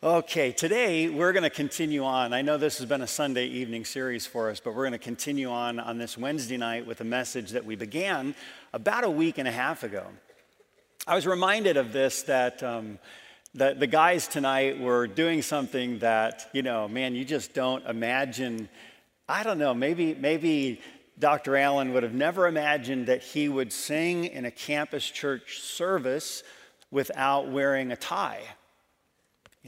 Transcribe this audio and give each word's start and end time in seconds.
Okay, 0.00 0.52
today 0.52 1.08
we're 1.08 1.32
going 1.32 1.42
to 1.42 1.50
continue 1.50 2.04
on. 2.04 2.32
I 2.32 2.40
know 2.40 2.56
this 2.56 2.78
has 2.78 2.86
been 2.86 3.02
a 3.02 3.06
Sunday 3.08 3.46
evening 3.46 3.84
series 3.84 4.26
for 4.26 4.48
us, 4.48 4.60
but 4.60 4.76
we're 4.76 4.84
going 4.84 4.92
to 4.92 4.98
continue 4.98 5.50
on 5.50 5.80
on 5.80 5.98
this 5.98 6.16
Wednesday 6.16 6.56
night 6.56 6.86
with 6.86 7.00
a 7.00 7.04
message 7.04 7.50
that 7.50 7.64
we 7.64 7.74
began 7.74 8.36
about 8.72 9.02
a 9.02 9.10
week 9.10 9.38
and 9.38 9.48
a 9.48 9.50
half 9.50 9.82
ago. 9.82 10.06
I 11.08 11.16
was 11.16 11.26
reminded 11.26 11.76
of 11.76 11.92
this 11.92 12.22
that, 12.22 12.62
um, 12.62 13.00
that 13.54 13.80
the 13.80 13.88
guys 13.88 14.28
tonight 14.28 14.78
were 14.78 15.08
doing 15.08 15.42
something 15.42 15.98
that, 15.98 16.48
you 16.52 16.62
know, 16.62 16.86
man, 16.86 17.16
you 17.16 17.24
just 17.24 17.52
don't 17.52 17.84
imagine. 17.84 18.68
I 19.28 19.42
don't 19.42 19.58
know, 19.58 19.74
maybe, 19.74 20.14
maybe 20.14 20.80
Dr. 21.18 21.56
Allen 21.56 21.92
would 21.92 22.04
have 22.04 22.14
never 22.14 22.46
imagined 22.46 23.06
that 23.06 23.24
he 23.24 23.48
would 23.48 23.72
sing 23.72 24.26
in 24.26 24.44
a 24.44 24.52
campus 24.52 25.04
church 25.10 25.58
service 25.58 26.44
without 26.92 27.50
wearing 27.50 27.90
a 27.90 27.96
tie. 27.96 28.44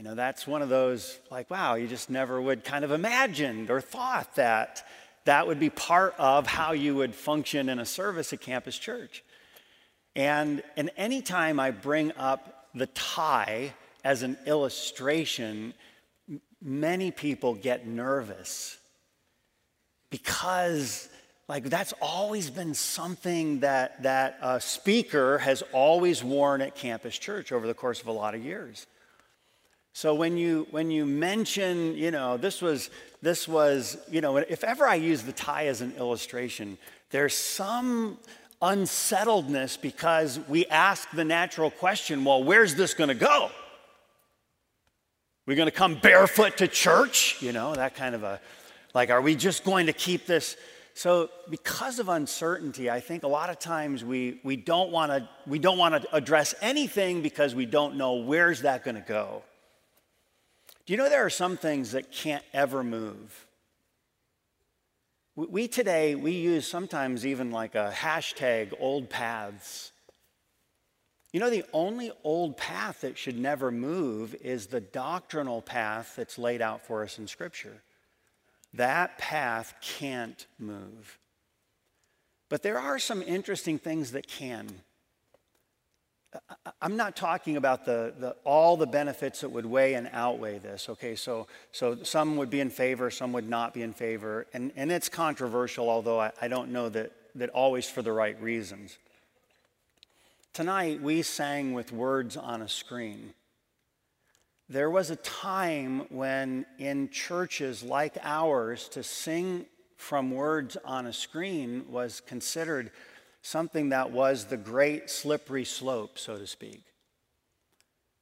You 0.01 0.07
know, 0.07 0.15
that's 0.15 0.47
one 0.47 0.63
of 0.63 0.69
those, 0.69 1.19
like, 1.29 1.51
wow, 1.51 1.75
you 1.75 1.87
just 1.87 2.09
never 2.09 2.41
would 2.41 2.63
kind 2.63 2.83
of 2.83 2.89
imagined 2.89 3.69
or 3.69 3.79
thought 3.79 4.33
that 4.33 4.83
that 5.25 5.45
would 5.45 5.59
be 5.59 5.69
part 5.69 6.15
of 6.17 6.47
how 6.47 6.71
you 6.71 6.95
would 6.95 7.13
function 7.13 7.69
in 7.69 7.77
a 7.77 7.85
service 7.85 8.33
at 8.33 8.41
Campus 8.41 8.75
Church. 8.79 9.23
And, 10.15 10.63
and 10.75 10.89
anytime 10.97 11.59
I 11.59 11.69
bring 11.69 12.13
up 12.13 12.69
the 12.73 12.87
tie 12.87 13.75
as 14.03 14.23
an 14.23 14.39
illustration, 14.47 15.75
many 16.63 17.11
people 17.11 17.53
get 17.53 17.85
nervous 17.85 18.79
because 20.09 21.09
like 21.47 21.65
that's 21.65 21.93
always 22.01 22.49
been 22.49 22.73
something 22.73 23.59
that 23.59 24.01
that 24.01 24.39
a 24.41 24.59
speaker 24.59 25.37
has 25.37 25.61
always 25.71 26.23
worn 26.23 26.61
at 26.61 26.73
campus 26.73 27.19
church 27.19 27.51
over 27.51 27.67
the 27.67 27.73
course 27.75 28.01
of 28.01 28.07
a 28.07 28.11
lot 28.11 28.33
of 28.33 28.43
years 28.43 28.87
so 29.93 30.15
when 30.15 30.37
you 30.37 30.67
when 30.71 30.89
you 30.89 31.05
mention, 31.05 31.95
you 31.95 32.11
know, 32.11 32.37
this 32.37 32.61
was 32.61 32.89
this 33.21 33.47
was, 33.47 33.97
you 34.09 34.21
know, 34.21 34.37
if 34.37 34.63
ever 34.63 34.85
I 34.85 34.95
use 34.95 35.23
the 35.23 35.33
tie 35.33 35.67
as 35.67 35.81
an 35.81 35.93
illustration, 35.97 36.77
there's 37.11 37.35
some 37.35 38.17
unsettledness 38.61 39.77
because 39.77 40.39
we 40.47 40.65
ask 40.67 41.09
the 41.11 41.25
natural 41.25 41.69
question, 41.69 42.23
well, 42.23 42.43
where's 42.43 42.75
this 42.75 42.93
going 42.93 43.09
to 43.09 43.15
go? 43.15 43.49
We're 45.45 45.57
going 45.57 45.67
to 45.67 45.75
come 45.75 45.95
barefoot 45.95 46.57
to 46.57 46.67
church, 46.67 47.41
you 47.41 47.51
know, 47.51 47.75
that 47.75 47.95
kind 47.95 48.15
of 48.15 48.23
a 48.23 48.39
like 48.93 49.09
are 49.09 49.21
we 49.21 49.35
just 49.35 49.63
going 49.63 49.87
to 49.87 49.93
keep 49.93 50.25
this 50.25 50.55
so 50.93 51.29
because 51.49 51.99
of 51.99 52.09
uncertainty, 52.09 52.89
I 52.89 52.99
think 52.99 53.23
a 53.23 53.27
lot 53.27 53.49
of 53.49 53.59
times 53.59 54.03
we, 54.03 54.41
we 54.43 54.57
don't 54.57 54.91
want 54.91 55.11
to 55.11 55.29
we 55.47 55.57
don't 55.57 55.77
want 55.77 56.01
to 56.01 56.15
address 56.15 56.53
anything 56.61 57.21
because 57.21 57.55
we 57.55 57.65
don't 57.65 57.95
know 57.95 58.15
where's 58.15 58.61
that 58.61 58.83
going 58.83 58.95
to 58.95 59.01
go. 59.01 59.43
You 60.91 60.97
know 60.97 61.07
there 61.07 61.25
are 61.25 61.29
some 61.29 61.55
things 61.55 61.93
that 61.93 62.11
can't 62.11 62.43
ever 62.51 62.83
move? 62.83 63.47
We 65.37 65.69
today, 65.69 66.15
we 66.15 66.33
use 66.33 66.67
sometimes 66.67 67.25
even 67.25 67.49
like 67.49 67.75
a 67.75 67.93
hashtag 67.95 68.73
old 68.77 69.09
paths. 69.09 69.93
You 71.31 71.39
know, 71.39 71.49
the 71.49 71.63
only 71.71 72.11
old 72.25 72.57
path 72.57 72.99
that 73.01 73.17
should 73.17 73.39
never 73.39 73.71
move 73.71 74.35
is 74.41 74.67
the 74.67 74.81
doctrinal 74.81 75.61
path 75.61 76.15
that's 76.17 76.37
laid 76.37 76.61
out 76.61 76.85
for 76.85 77.03
us 77.03 77.17
in 77.17 77.25
Scripture. 77.25 77.83
That 78.73 79.17
path 79.17 79.73
can't 79.79 80.45
move. 80.59 81.19
But 82.49 82.63
there 82.63 82.79
are 82.79 82.99
some 82.99 83.21
interesting 83.21 83.79
things 83.79 84.11
that 84.11 84.27
can. 84.27 84.67
I'm 86.81 86.95
not 86.95 87.15
talking 87.15 87.57
about 87.57 87.85
the, 87.85 88.13
the, 88.17 88.35
all 88.43 88.77
the 88.77 88.87
benefits 88.87 89.41
that 89.41 89.49
would 89.49 89.65
weigh 89.65 89.95
and 89.95 90.09
outweigh 90.13 90.59
this. 90.59 90.87
Okay, 90.89 91.15
so, 91.15 91.47
so 91.71 92.03
some 92.03 92.37
would 92.37 92.49
be 92.49 92.59
in 92.59 92.69
favor, 92.69 93.11
some 93.11 93.33
would 93.33 93.49
not 93.49 93.73
be 93.73 93.81
in 93.81 93.93
favor. 93.93 94.47
And, 94.53 94.71
and 94.75 94.91
it's 94.91 95.09
controversial, 95.09 95.89
although 95.89 96.19
I, 96.19 96.31
I 96.41 96.47
don't 96.47 96.71
know 96.71 96.89
that, 96.89 97.11
that 97.35 97.49
always 97.49 97.89
for 97.89 98.01
the 98.01 98.11
right 98.11 98.41
reasons. 98.41 98.97
Tonight, 100.53 101.01
we 101.01 101.21
sang 101.21 101.73
with 101.73 101.91
words 101.91 102.35
on 102.37 102.61
a 102.61 102.69
screen. 102.69 103.33
There 104.69 104.89
was 104.89 105.09
a 105.09 105.17
time 105.17 106.05
when, 106.09 106.65
in 106.77 107.09
churches 107.09 107.83
like 107.83 108.17
ours, 108.23 108.87
to 108.89 109.03
sing 109.03 109.65
from 109.97 110.31
words 110.31 110.77
on 110.83 111.05
a 111.05 111.13
screen 111.13 111.85
was 111.87 112.21
considered 112.21 112.91
something 113.41 113.89
that 113.89 114.11
was 114.11 114.45
the 114.45 114.57
great 114.57 115.09
slippery 115.09 115.65
slope, 115.65 116.19
so 116.19 116.37
to 116.37 116.47
speak. 116.47 116.83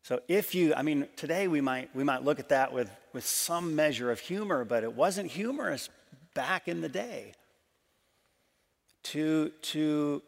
So 0.04 0.22
if 0.28 0.56
you, 0.56 0.74
I 0.74 0.82
mean, 0.82 1.08
today 1.16 1.48
we 1.48 1.62
might, 1.62 1.94
we 1.96 2.04
might 2.04 2.24
look 2.24 2.40
at 2.40 2.50
that 2.50 2.74
with, 2.74 2.90
with 3.14 3.26
some 3.26 3.76
measure 3.76 4.12
of 4.12 4.20
humor, 4.20 4.66
but 4.66 4.84
it 4.84 4.94
wasn't 4.94 5.30
humorous 5.30 5.90
back 6.34 6.68
in 6.68 6.82
the 6.82 6.90
day. 6.90 7.34
To, 9.04 9.50
to, 9.62 10.22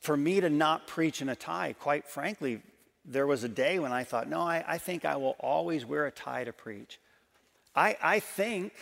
for 0.00 0.16
me 0.16 0.40
to 0.40 0.50
not 0.50 0.86
preach 0.86 1.22
in 1.22 1.28
a 1.28 1.36
tie, 1.36 1.74
quite 1.78 2.08
frankly, 2.08 2.62
there 3.04 3.26
was 3.26 3.44
a 3.44 3.48
day 3.48 3.78
when 3.78 3.92
I 3.92 4.04
thought, 4.04 4.28
no, 4.28 4.40
I, 4.40 4.64
I 4.66 4.78
think 4.78 5.04
I 5.04 5.16
will 5.16 5.36
always 5.40 5.84
wear 5.84 6.06
a 6.06 6.10
tie 6.10 6.44
to 6.44 6.52
preach. 6.52 6.98
I, 7.74 7.96
I 8.02 8.20
think 8.20 8.72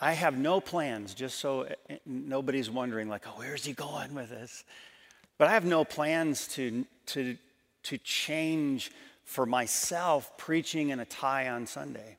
I 0.00 0.12
have 0.12 0.36
no 0.36 0.60
plans, 0.60 1.14
just 1.14 1.38
so 1.38 1.62
eh, 1.62 1.74
eh, 1.88 1.96
nobody's 2.04 2.70
wondering, 2.70 3.08
like, 3.08 3.26
oh, 3.26 3.34
where's 3.36 3.64
he 3.64 3.72
going 3.72 4.14
with 4.14 4.30
this? 4.30 4.64
But 5.38 5.48
I 5.48 5.52
have 5.52 5.64
no 5.64 5.84
plans 5.84 6.48
to, 6.48 6.84
to, 7.06 7.36
to 7.84 7.98
change 7.98 8.90
for 9.24 9.46
myself 9.46 10.36
preaching 10.36 10.90
in 10.90 11.00
a 11.00 11.04
tie 11.04 11.48
on 11.48 11.66
Sunday. 11.66 12.18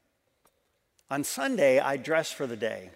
On 1.10 1.24
Sunday, 1.24 1.80
I 1.80 1.98
dress 1.98 2.32
for 2.32 2.48
the 2.48 2.56
day. 2.56 2.90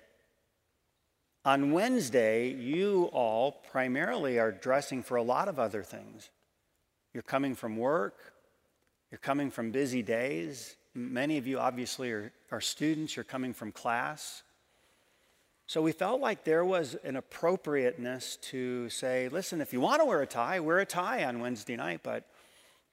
On 1.45 1.71
Wednesday, 1.71 2.49
you 2.49 3.09
all 3.13 3.51
primarily 3.71 4.39
are 4.39 4.51
dressing 4.51 5.03
for 5.03 5.15
a 5.15 5.23
lot 5.23 5.47
of 5.47 5.59
other 5.59 5.83
things. 5.83 6.29
You're 7.13 7.23
coming 7.23 7.55
from 7.55 7.77
work, 7.77 8.33
you're 9.11 9.19
coming 9.19 9.49
from 9.49 9.71
busy 9.71 10.01
days. 10.01 10.75
Many 10.93 11.37
of 11.37 11.47
you 11.47 11.59
obviously 11.59 12.11
are, 12.11 12.31
are 12.51 12.61
students, 12.61 13.15
you're 13.15 13.23
coming 13.23 13.53
from 13.53 13.71
class. 13.71 14.43
So 15.69 15.83
we 15.83 15.91
felt 15.91 16.19
like 16.19 16.45
there 16.45 16.65
was 16.65 16.95
an 17.03 17.15
appropriateness 17.15 18.37
to 18.37 18.89
say, 18.89 19.29
listen, 19.29 19.61
if 19.61 19.71
you 19.71 19.79
want 19.79 20.01
to 20.01 20.05
wear 20.05 20.19
a 20.19 20.25
tie, 20.25 20.59
wear 20.59 20.79
a 20.79 20.85
tie 20.85 21.25
on 21.25 21.41
Wednesday 21.41 21.75
night, 21.75 21.99
but, 22.01 22.25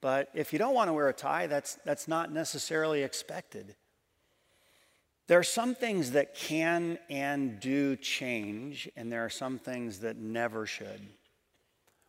but 0.03 0.29
if 0.35 0.53
you 0.53 0.59
don't 0.59 0.75
want 0.75 0.89
to 0.89 0.93
wear 0.93 1.09
a 1.09 1.15
tie, 1.15 1.47
that's, 1.47 1.77
that's 1.87 2.07
not 2.07 2.31
necessarily 2.31 3.03
expected. 3.03 3.77
There 5.27 5.39
are 5.39 5.43
some 5.43 5.75
things 5.75 6.11
that 6.11 6.35
can 6.35 6.99
and 7.09 7.59
do 7.61 7.97
change, 7.97 8.91
and 8.95 9.11
there 9.11 9.25
are 9.25 9.31
some 9.31 9.59
things 9.59 10.01
that 10.01 10.19
never 10.19 10.67
should. 10.67 11.01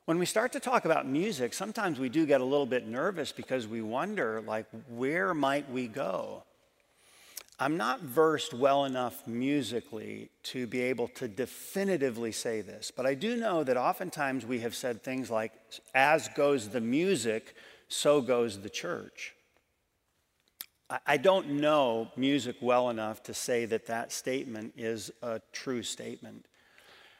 When 0.04 0.20
we 0.20 0.26
start 0.26 0.52
to 0.52 0.60
talk 0.60 0.84
about 0.84 1.08
music, 1.08 1.54
sometimes 1.54 1.98
we 1.98 2.10
do 2.10 2.26
get 2.26 2.42
a 2.42 2.44
little 2.46 2.66
bit 2.66 2.86
nervous 2.86 3.32
because 3.32 3.70
we 3.70 3.82
wonder, 3.82 4.44
like, 4.46 4.66
where 4.90 5.34
might 5.34 5.72
we 5.72 5.88
go? 5.88 6.44
I'm 7.60 7.76
not 7.76 8.02
versed 8.02 8.54
well 8.54 8.86
enough 8.86 9.26
musically 9.26 10.30
to 10.44 10.68
be 10.68 10.82
able 10.82 11.08
to 11.10 11.28
definitively 11.28 12.32
say 12.32 12.62
this, 12.62 12.92
but 12.96 13.08
I 13.08 13.16
do 13.16 13.36
know 13.36 13.64
that 13.64 13.78
oftentimes 13.78 14.46
we 14.46 14.60
have 14.60 14.76
said 14.76 15.02
things 15.02 15.32
like, 15.32 15.54
as 15.96 16.28
goes 16.30 16.70
the 16.70 16.82
music, 16.82 17.56
so 17.88 18.22
goes 18.22 18.62
the 18.62 18.70
church. 18.70 19.34
I 21.06 21.18
don't 21.18 21.50
know 21.50 22.12
music 22.16 22.58
well 22.62 22.90
enough 22.90 23.22
to 23.24 23.34
say 23.34 23.66
that 23.66 23.88
that 23.88 24.14
statement 24.14 24.74
is 24.78 25.12
a 25.22 25.42
true 25.52 25.84
statement. 25.84 26.46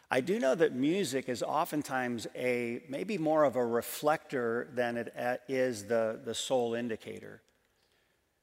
I 0.10 0.22
do 0.22 0.40
know 0.40 0.56
that 0.56 0.74
music 0.74 1.28
is 1.28 1.44
oftentimes 1.44 2.28
a 2.34 2.82
maybe 2.88 3.18
more 3.18 3.44
of 3.44 3.58
a 3.58 3.66
reflector 3.66 4.70
than 4.74 4.96
it 4.96 5.14
uh, 5.18 5.36
the, 5.50 6.20
the 6.24 6.34
sole 6.34 6.76
indicator. 6.76 7.42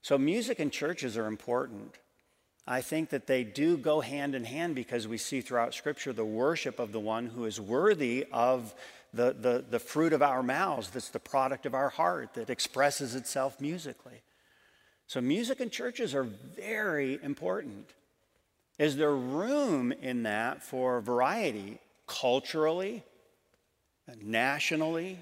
So, 0.05 0.19
music 0.19 0.59
and 0.59 0.71
churches 0.71 1.17
are 1.17 1.25
important. 1.25 1.97
I 2.67 2.83
think 2.83 3.09
that 3.09 3.27
they 3.27 3.43
do 3.43 3.79
go 3.79 4.03
hand 4.03 4.35
in 4.35 4.45
hand 4.45 4.75
because 4.75 5.09
we 5.09 5.17
see 5.17 5.41
throughout 5.41 5.73
Scripture 5.73 6.13
the 6.13 6.27
worship 6.27 6.79
of 6.79 6.93
the 6.93 7.01
one 7.01 7.25
who 7.25 7.47
is 7.47 7.59
worthy 7.59 8.27
of 8.31 8.75
the, 9.15 9.33
the, 9.33 9.65
the 9.71 9.79
fruit 9.79 10.13
of 10.13 10.21
our 10.21 10.43
mouths, 10.43 10.91
that's 10.91 11.09
the 11.09 11.19
product 11.19 11.65
of 11.65 11.73
our 11.73 11.89
heart, 11.89 12.35
that 12.35 12.51
expresses 12.51 13.15
itself 13.15 13.63
musically. 13.63 14.21
So, 15.07 15.23
music 15.23 15.61
and 15.61 15.73
churches 15.73 16.15
are 16.15 16.25
very 16.25 17.19
important. 17.23 17.89
Is 18.79 18.99
there 18.99 19.17
room 19.17 19.91
in 19.91 20.25
that 20.25 20.63
for 20.63 21.01
variety 21.01 21.79
culturally, 22.07 23.05
nationally, 24.21 25.19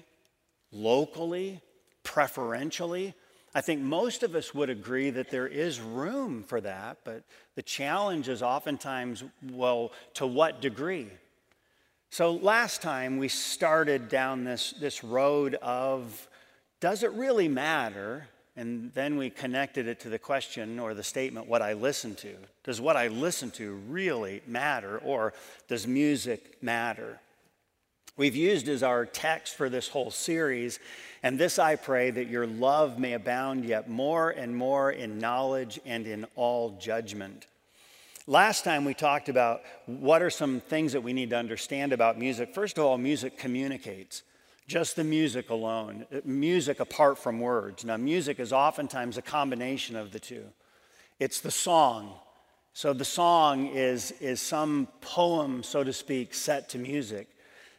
locally, 0.73 1.61
preferentially? 2.03 3.13
I 3.55 3.61
think 3.61 3.81
most 3.81 4.23
of 4.23 4.33
us 4.35 4.53
would 4.53 4.69
agree 4.69 5.11
that 5.11 5.29
there 5.29 5.47
is 5.47 5.79
room 5.79 6.43
for 6.43 6.59
that, 6.61 6.97
but 7.03 7.23
the 7.55 7.61
challenge 7.61 8.27
is 8.27 8.41
oftentimes, 8.41 9.23
well, 9.51 9.91
to 10.15 10.25
what 10.25 10.61
degree? 10.61 11.07
So 12.09 12.33
last 12.33 12.81
time 12.81 13.17
we 13.17 13.27
started 13.27 14.09
down 14.09 14.43
this, 14.43 14.71
this 14.79 15.03
road 15.03 15.55
of 15.61 16.27
does 16.79 17.03
it 17.03 17.11
really 17.11 17.47
matter 17.47 18.27
And 18.55 18.91
then 18.93 19.17
we 19.17 19.29
connected 19.29 19.87
it 19.87 19.99
to 20.01 20.09
the 20.09 20.19
question 20.19 20.79
or 20.79 20.93
the 20.93 21.03
statement, 21.03 21.47
what 21.47 21.61
I 21.61 21.73
listen 21.73 22.13
to. 22.15 22.35
Does 22.63 22.79
what 22.79 22.95
I 22.95 23.07
listen 23.07 23.49
to 23.51 23.73
really 23.89 24.41
matter, 24.45 24.99
or 24.99 25.33
does 25.67 25.87
music 25.87 26.61
matter? 26.61 27.19
We've 28.15 28.35
used 28.35 28.69
as 28.69 28.83
our 28.83 29.07
text 29.07 29.55
for 29.55 29.69
this 29.69 29.87
whole 29.87 30.11
series, 30.11 30.79
and 31.23 31.39
this 31.39 31.57
I 31.57 31.75
pray 31.75 32.11
that 32.11 32.27
your 32.27 32.45
love 32.45 32.99
may 32.99 33.13
abound 33.13 33.65
yet 33.65 33.89
more 33.89 34.29
and 34.29 34.55
more 34.55 34.91
in 34.91 35.17
knowledge 35.17 35.79
and 35.83 36.05
in 36.05 36.27
all 36.35 36.77
judgment. 36.79 37.47
Last 38.27 38.63
time 38.63 38.85
we 38.85 38.93
talked 38.93 39.29
about 39.29 39.63
what 39.87 40.21
are 40.21 40.29
some 40.29 40.59
things 40.59 40.93
that 40.93 41.01
we 41.01 41.11
need 41.11 41.31
to 41.31 41.37
understand 41.37 41.91
about 41.91 42.19
music. 42.19 42.53
First 42.53 42.77
of 42.77 42.85
all, 42.85 42.99
music 42.99 43.37
communicates. 43.37 44.21
Just 44.67 44.95
the 44.95 45.03
music 45.03 45.49
alone, 45.49 46.05
music 46.23 46.79
apart 46.79 47.17
from 47.17 47.39
words. 47.39 47.83
Now, 47.83 47.97
music 47.97 48.39
is 48.39 48.53
oftentimes 48.53 49.17
a 49.17 49.21
combination 49.21 49.95
of 49.95 50.11
the 50.11 50.19
two. 50.19 50.45
It's 51.19 51.41
the 51.41 51.51
song. 51.51 52.13
So, 52.73 52.93
the 52.93 53.03
song 53.03 53.67
is, 53.67 54.11
is 54.21 54.39
some 54.39 54.87
poem, 55.01 55.63
so 55.63 55.83
to 55.83 55.91
speak, 55.91 56.33
set 56.33 56.69
to 56.69 56.77
music. 56.77 57.27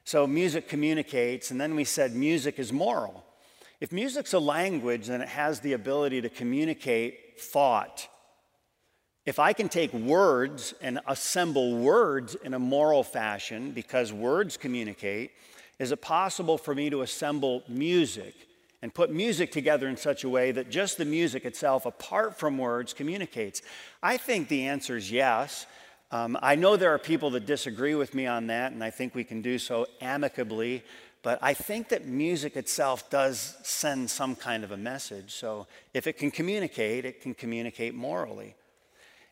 So, 0.04 0.26
music 0.26 0.68
communicates, 0.68 1.50
and 1.50 1.60
then 1.60 1.74
we 1.74 1.84
said 1.84 2.14
music 2.14 2.58
is 2.58 2.72
moral. 2.72 3.24
If 3.80 3.90
music's 3.90 4.34
a 4.34 4.38
language, 4.38 5.06
then 5.06 5.22
it 5.22 5.28
has 5.28 5.60
the 5.60 5.72
ability 5.72 6.20
to 6.22 6.28
communicate 6.28 7.40
thought. 7.40 8.08
If 9.26 9.38
I 9.38 9.54
can 9.54 9.70
take 9.70 9.92
words 9.94 10.74
and 10.82 11.00
assemble 11.06 11.78
words 11.78 12.34
in 12.34 12.52
a 12.52 12.58
moral 12.58 13.02
fashion, 13.02 13.72
because 13.72 14.12
words 14.12 14.58
communicate, 14.58 15.30
is 15.78 15.92
it 15.92 16.02
possible 16.02 16.58
for 16.58 16.74
me 16.74 16.90
to 16.90 17.00
assemble 17.00 17.62
music 17.66 18.34
and 18.82 18.92
put 18.92 19.10
music 19.10 19.50
together 19.50 19.88
in 19.88 19.96
such 19.96 20.24
a 20.24 20.28
way 20.28 20.52
that 20.52 20.70
just 20.70 20.98
the 20.98 21.06
music 21.06 21.46
itself, 21.46 21.86
apart 21.86 22.38
from 22.38 22.58
words, 22.58 22.92
communicates? 22.92 23.62
I 24.02 24.18
think 24.18 24.48
the 24.48 24.66
answer 24.66 24.98
is 24.98 25.10
yes. 25.10 25.66
Um, 26.14 26.38
I 26.40 26.54
know 26.54 26.76
there 26.76 26.94
are 26.94 26.98
people 26.98 27.30
that 27.30 27.44
disagree 27.44 27.96
with 27.96 28.14
me 28.14 28.28
on 28.28 28.46
that, 28.46 28.70
and 28.70 28.84
I 28.84 28.90
think 28.90 29.16
we 29.16 29.24
can 29.24 29.42
do 29.42 29.58
so 29.58 29.88
amicably. 30.00 30.84
But 31.22 31.40
I 31.42 31.54
think 31.54 31.88
that 31.88 32.06
music 32.06 32.54
itself 32.54 33.10
does 33.10 33.56
send 33.64 34.08
some 34.08 34.36
kind 34.36 34.62
of 34.62 34.70
a 34.70 34.76
message. 34.76 35.32
So 35.32 35.66
if 35.92 36.06
it 36.06 36.12
can 36.16 36.30
communicate, 36.30 37.04
it 37.04 37.20
can 37.20 37.34
communicate 37.34 37.96
morally. 37.96 38.54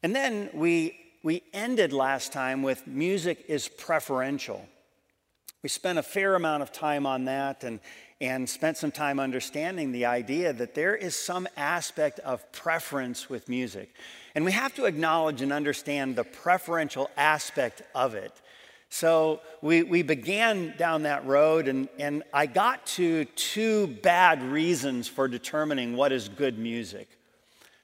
And 0.03 0.13
then 0.13 0.51
we, 0.53 0.99
we 1.23 1.45
ended 1.53 1.93
last 1.93 2.33
time 2.33 2.65
with 2.65 2.85
music 2.85 3.45
is 3.47 3.69
preferential. 3.69 4.67
We 5.63 5.69
spent 5.69 5.99
a 5.99 6.03
fair 6.03 6.35
amount 6.35 6.63
of 6.63 6.73
time 6.73 7.07
on 7.07 7.27
that 7.27 7.63
and, 7.63 7.79
and 8.21 8.49
spent 8.49 8.77
some 8.77 8.91
time 8.91 9.21
understanding 9.21 9.93
the 9.93 10.07
idea 10.07 10.53
that 10.53 10.75
there 10.75 10.97
is 10.97 11.15
some 11.15 11.47
aspect 11.57 12.19
of 12.21 12.51
preference 12.51 13.31
with 13.31 13.49
music. 13.49 13.95
And 14.35 14.45
we 14.45 14.53
have 14.53 14.75
to 14.75 14.87
acknowledge 14.87 15.41
and 15.41 15.53
understand 15.53 16.17
the 16.17 16.25
preferential 16.25 17.11
aspect 17.17 17.83
of 17.95 18.15
it. 18.15 18.33
So 18.91 19.41
we, 19.63 19.85
we 19.85 20.03
began 20.03 20.75
down 20.77 21.05
that 21.05 21.25
road, 21.27 21.69
and, 21.69 21.89
and 21.99 22.25
I 22.35 22.47
got 22.47 22.85
to 22.99 23.25
two 23.25 23.87
bad 23.87 24.43
reasons 24.43 25.09
for 25.09 25.29
determining 25.29 25.97
what 25.97 26.13
is 26.13 26.29
good 26.29 26.59
music. 26.59 27.09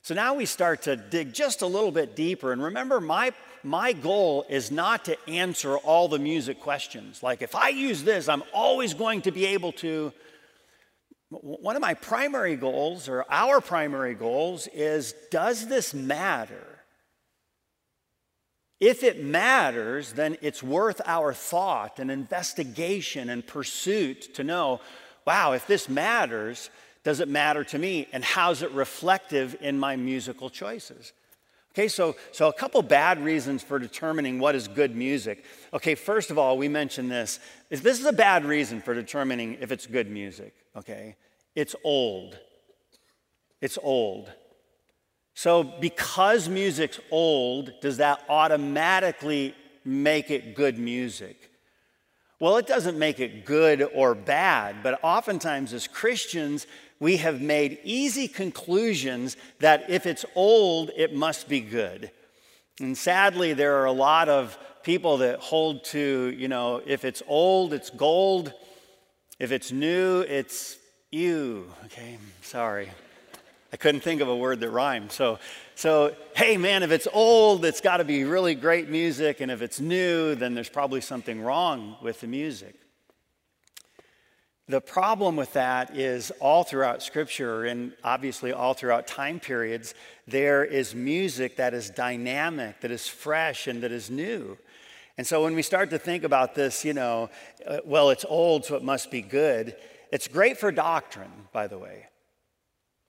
So 0.03 0.15
now 0.15 0.35
we 0.35 0.47
start 0.47 0.83
to 0.83 0.97
dig 0.97 1.33
just 1.33 1.63
a 1.63 1.67
little 1.67 1.93
bit 1.93 2.17
deeper. 2.17 2.53
And 2.53 2.63
remember, 2.63 3.01
my 3.01 3.33
my 3.63 3.93
goal 3.93 4.47
is 4.49 4.71
not 4.71 5.05
to 5.07 5.29
answer 5.29 5.77
all 5.77 6.09
the 6.09 6.19
music 6.19 6.61
questions. 6.61 7.23
Like, 7.23 7.43
if 7.43 7.55
I 7.55 7.69
use 7.69 8.05
this, 8.05 8.29
I'm 8.29 8.43
always 8.53 8.95
going 8.95 9.23
to 9.23 9.31
be 9.31 9.47
able 9.47 9.73
to. 9.73 10.13
One 11.31 11.77
of 11.77 11.83
my 11.83 11.93
primary 11.93 12.57
goals, 12.57 13.09
or 13.09 13.25
our 13.29 13.61
primary 13.61 14.15
goals, 14.15 14.67
is 14.73 15.15
does 15.31 15.67
this 15.67 15.93
matter? 15.93 16.65
If 18.81 19.03
it 19.03 19.23
matters, 19.23 20.13
then 20.13 20.39
it's 20.41 20.63
worth 20.63 21.01
our 21.05 21.35
thought 21.35 21.99
and 21.99 22.11
investigation 22.11 23.29
and 23.29 23.47
pursuit 23.47 24.35
to 24.37 24.45
know 24.45 24.81
wow, 25.29 25.53
if 25.53 25.67
this 25.67 25.91
matters, 25.91 26.71
does 27.05 27.21
it 27.21 27.29
matter 27.29 27.63
to 27.63 27.79
me? 27.79 28.09
And 28.15 28.25
how's 28.25 28.63
it 28.63 28.71
reflective 28.71 29.55
in 29.61 29.79
my 29.79 29.95
musical 29.95 30.49
choices? 30.49 31.13
Okay, 31.73 31.89
so, 31.89 32.17
so 32.33 32.49
a 32.49 32.53
couple 32.53 32.83
bad 32.83 33.23
reasons 33.23 33.63
for 33.63 33.79
determining 33.79 34.39
what 34.39 34.55
is 34.55 34.67
good 34.69 34.97
music. 34.97 35.45
Okay, 35.73 35.95
first 35.95 36.31
of 36.31 36.39
all, 36.39 36.59
we 36.59 36.69
mentioned 36.69 37.11
this. 37.11 37.39
Is 37.71 37.83
this 37.83 38.01
is 38.01 38.07
a 38.07 38.13
bad 38.13 38.45
reason 38.45 38.81
for 38.81 38.95
determining 38.95 39.59
if 39.61 39.71
it's 39.71 39.87
good 39.87 40.11
music, 40.11 40.55
okay? 40.77 41.15
It's 41.55 41.77
old. 41.85 42.39
It's 43.61 43.79
old. 43.83 44.31
So 45.35 45.63
because 45.63 46.49
music's 46.49 46.99
old, 47.11 47.73
does 47.81 47.99
that 47.99 48.25
automatically 48.29 49.55
make 49.85 50.31
it 50.31 50.57
good 50.57 50.79
music? 50.79 51.49
Well, 52.41 52.57
it 52.57 52.67
doesn't 52.67 52.99
make 52.99 53.19
it 53.19 53.45
good 53.45 53.89
or 53.95 54.15
bad, 54.15 54.77
but 54.83 55.01
oftentimes 55.03 55.73
as 55.73 55.89
Christians, 55.89 56.67
we 57.01 57.19
have 57.19 57.41
made 57.41 57.79
easy 57.85 58.29
conclusions 58.29 59.37
that 59.61 59.89
if 59.89 60.07
it's 60.07 60.25
old, 60.35 60.91
it 60.97 61.15
must 61.15 61.49
be 61.49 61.61
good. 61.61 62.11
And 62.81 62.97
sadly, 62.97 63.55
there 63.55 63.77
are 63.77 63.87
a 63.87 63.93
lot 63.93 64.29
of 64.29 64.59
people 64.83 65.19
that 65.19 65.41
hold 65.41 65.85
to, 65.85 66.35
you 66.37 66.49
know, 66.49 66.81
if 66.87 67.05
it's 67.05 67.23
old, 67.27 67.73
it's 67.73 67.91
gold. 67.91 68.53
If 69.39 69.53
it's 69.53 69.71
new, 69.71 70.21
it's 70.23 70.77
you. 71.11 71.73
Okay, 71.87 72.19
sorry. 72.43 72.91
I 73.73 73.77
couldn't 73.77 74.01
think 74.01 74.21
of 74.21 74.29
a 74.29 74.37
word 74.37 74.61
that 74.61 74.71
rhymed. 74.71 75.13
So, 75.13 75.39
so 75.75 76.15
hey, 76.35 76.57
man, 76.57 76.83
if 76.83 76.91
it's 76.91 77.07
old, 77.13 77.65
it's 77.65 77.81
got 77.81 77.99
to 77.99 78.05
be 78.05 78.25
really 78.25 78.55
great 78.55 78.89
music. 78.89 79.41
And 79.41 79.51
if 79.51 79.61
it's 79.61 79.79
new, 79.79 80.35
then 80.35 80.55
there's 80.55 80.71
probably 80.71 81.01
something 81.01 81.41
wrong 81.43 81.97
with 82.03 82.21
the 82.21 82.27
music. 82.27 82.75
The 84.71 84.83
problem 84.83 85.35
with 85.35 85.55
that 85.55 85.97
is 85.97 86.31
all 86.41 86.63
throughout 86.63 87.03
Scripture 87.03 87.65
and 87.65 87.95
obviously 88.05 88.53
all 88.53 88.75
throughout 88.75 89.07
time 89.07 89.41
periods, 89.41 89.95
there 90.27 90.63
is 90.63 90.95
music 90.95 91.57
that 91.57 91.73
is 91.73 91.89
dynamic, 91.89 92.81
that 92.83 92.91
is 92.91 93.09
fresh, 93.09 93.67
and 93.67 93.83
that 93.83 93.93
is 93.93 94.11
new. 94.11 94.59
And 95.17 95.27
so 95.27 95.43
when 95.43 95.55
we 95.55 95.63
start 95.63 95.89
to 95.91 95.99
think 95.99 96.23
about 96.23 96.55
this, 96.55 96.85
you 96.85 96.93
know, 96.93 97.31
uh, 97.67 97.79
well, 97.87 98.11
it's 98.11 98.27
old, 98.29 98.67
so 98.67 98.77
it 98.77 98.83
must 98.83 99.11
be 99.11 99.23
good, 99.23 99.75
it's 100.13 100.29
great 100.29 100.59
for 100.59 100.71
doctrine, 100.71 101.33
by 101.51 101.67
the 101.67 101.79
way. 101.79 102.05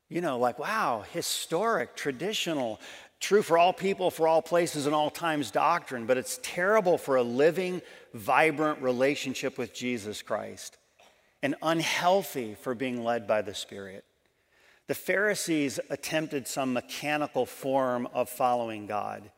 You 0.08 0.22
know, 0.22 0.40
like, 0.40 0.60
wow, 0.60 1.04
historic, 1.12 1.94
traditional, 1.94 2.80
true 3.20 3.42
for 3.42 3.58
all 3.58 3.74
people, 3.74 4.10
for 4.12 4.30
all 4.30 4.42
places, 4.42 4.86
and 4.86 4.96
all 4.96 5.10
times 5.10 5.52
doctrine, 5.52 6.06
but 6.06 6.18
it's 6.18 6.40
terrible 6.42 6.98
for 6.98 7.18
a 7.18 7.22
living, 7.22 7.82
vibrant 8.14 8.82
relationship 8.82 9.58
with 9.58 9.74
Jesus 9.74 10.22
Christ 10.22 10.79
and 11.42 11.56
unhealthy 11.62 12.56
for 12.56 12.76
being 12.76 13.04
led 13.04 13.28
by 13.28 13.42
the 13.42 13.54
Spirit. 13.54 14.04
The 14.88 14.96
Pharisees 14.96 15.80
attempted 15.90 16.48
some 16.48 16.74
mechanical 16.74 17.46
form 17.46 18.08
of 18.14 18.30
following 18.30 18.88
God. 18.88 19.30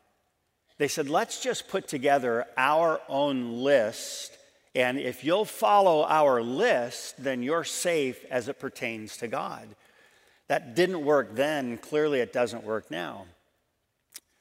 They 0.78 0.88
said, 0.88 1.10
let's 1.10 1.42
just 1.42 1.68
put 1.68 1.88
together 1.88 2.46
our 2.58 3.02
own 3.08 3.62
list, 3.62 4.38
and 4.74 4.98
if 4.98 5.24
you'll 5.24 5.46
follow 5.46 6.06
our 6.06 6.42
list, 6.42 7.22
then 7.22 7.44
you're 7.44 7.66
safe 7.66 8.24
as 8.32 8.48
it 8.48 8.60
pertains 8.60 9.18
to 9.18 9.28
God. 9.28 9.68
That 10.48 10.76
didn't 10.76 11.06
work 11.06 11.36
then, 11.36 11.78
clearly 11.78 12.20
it 12.20 12.34
doesn't 12.34 12.64
work 12.64 12.90
now. 12.90 13.26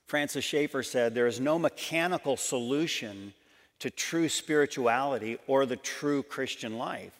Francis 0.06 0.44
Schaeffer 0.44 0.82
said, 0.82 1.14
There 1.14 1.26
is 1.26 1.40
no 1.40 1.58
mechanical 1.58 2.36
solution 2.36 3.34
to 3.80 3.90
true 3.90 4.28
spirituality 4.28 5.38
or 5.46 5.66
the 5.66 5.76
true 5.76 6.22
Christian 6.22 6.78
life. 6.78 7.19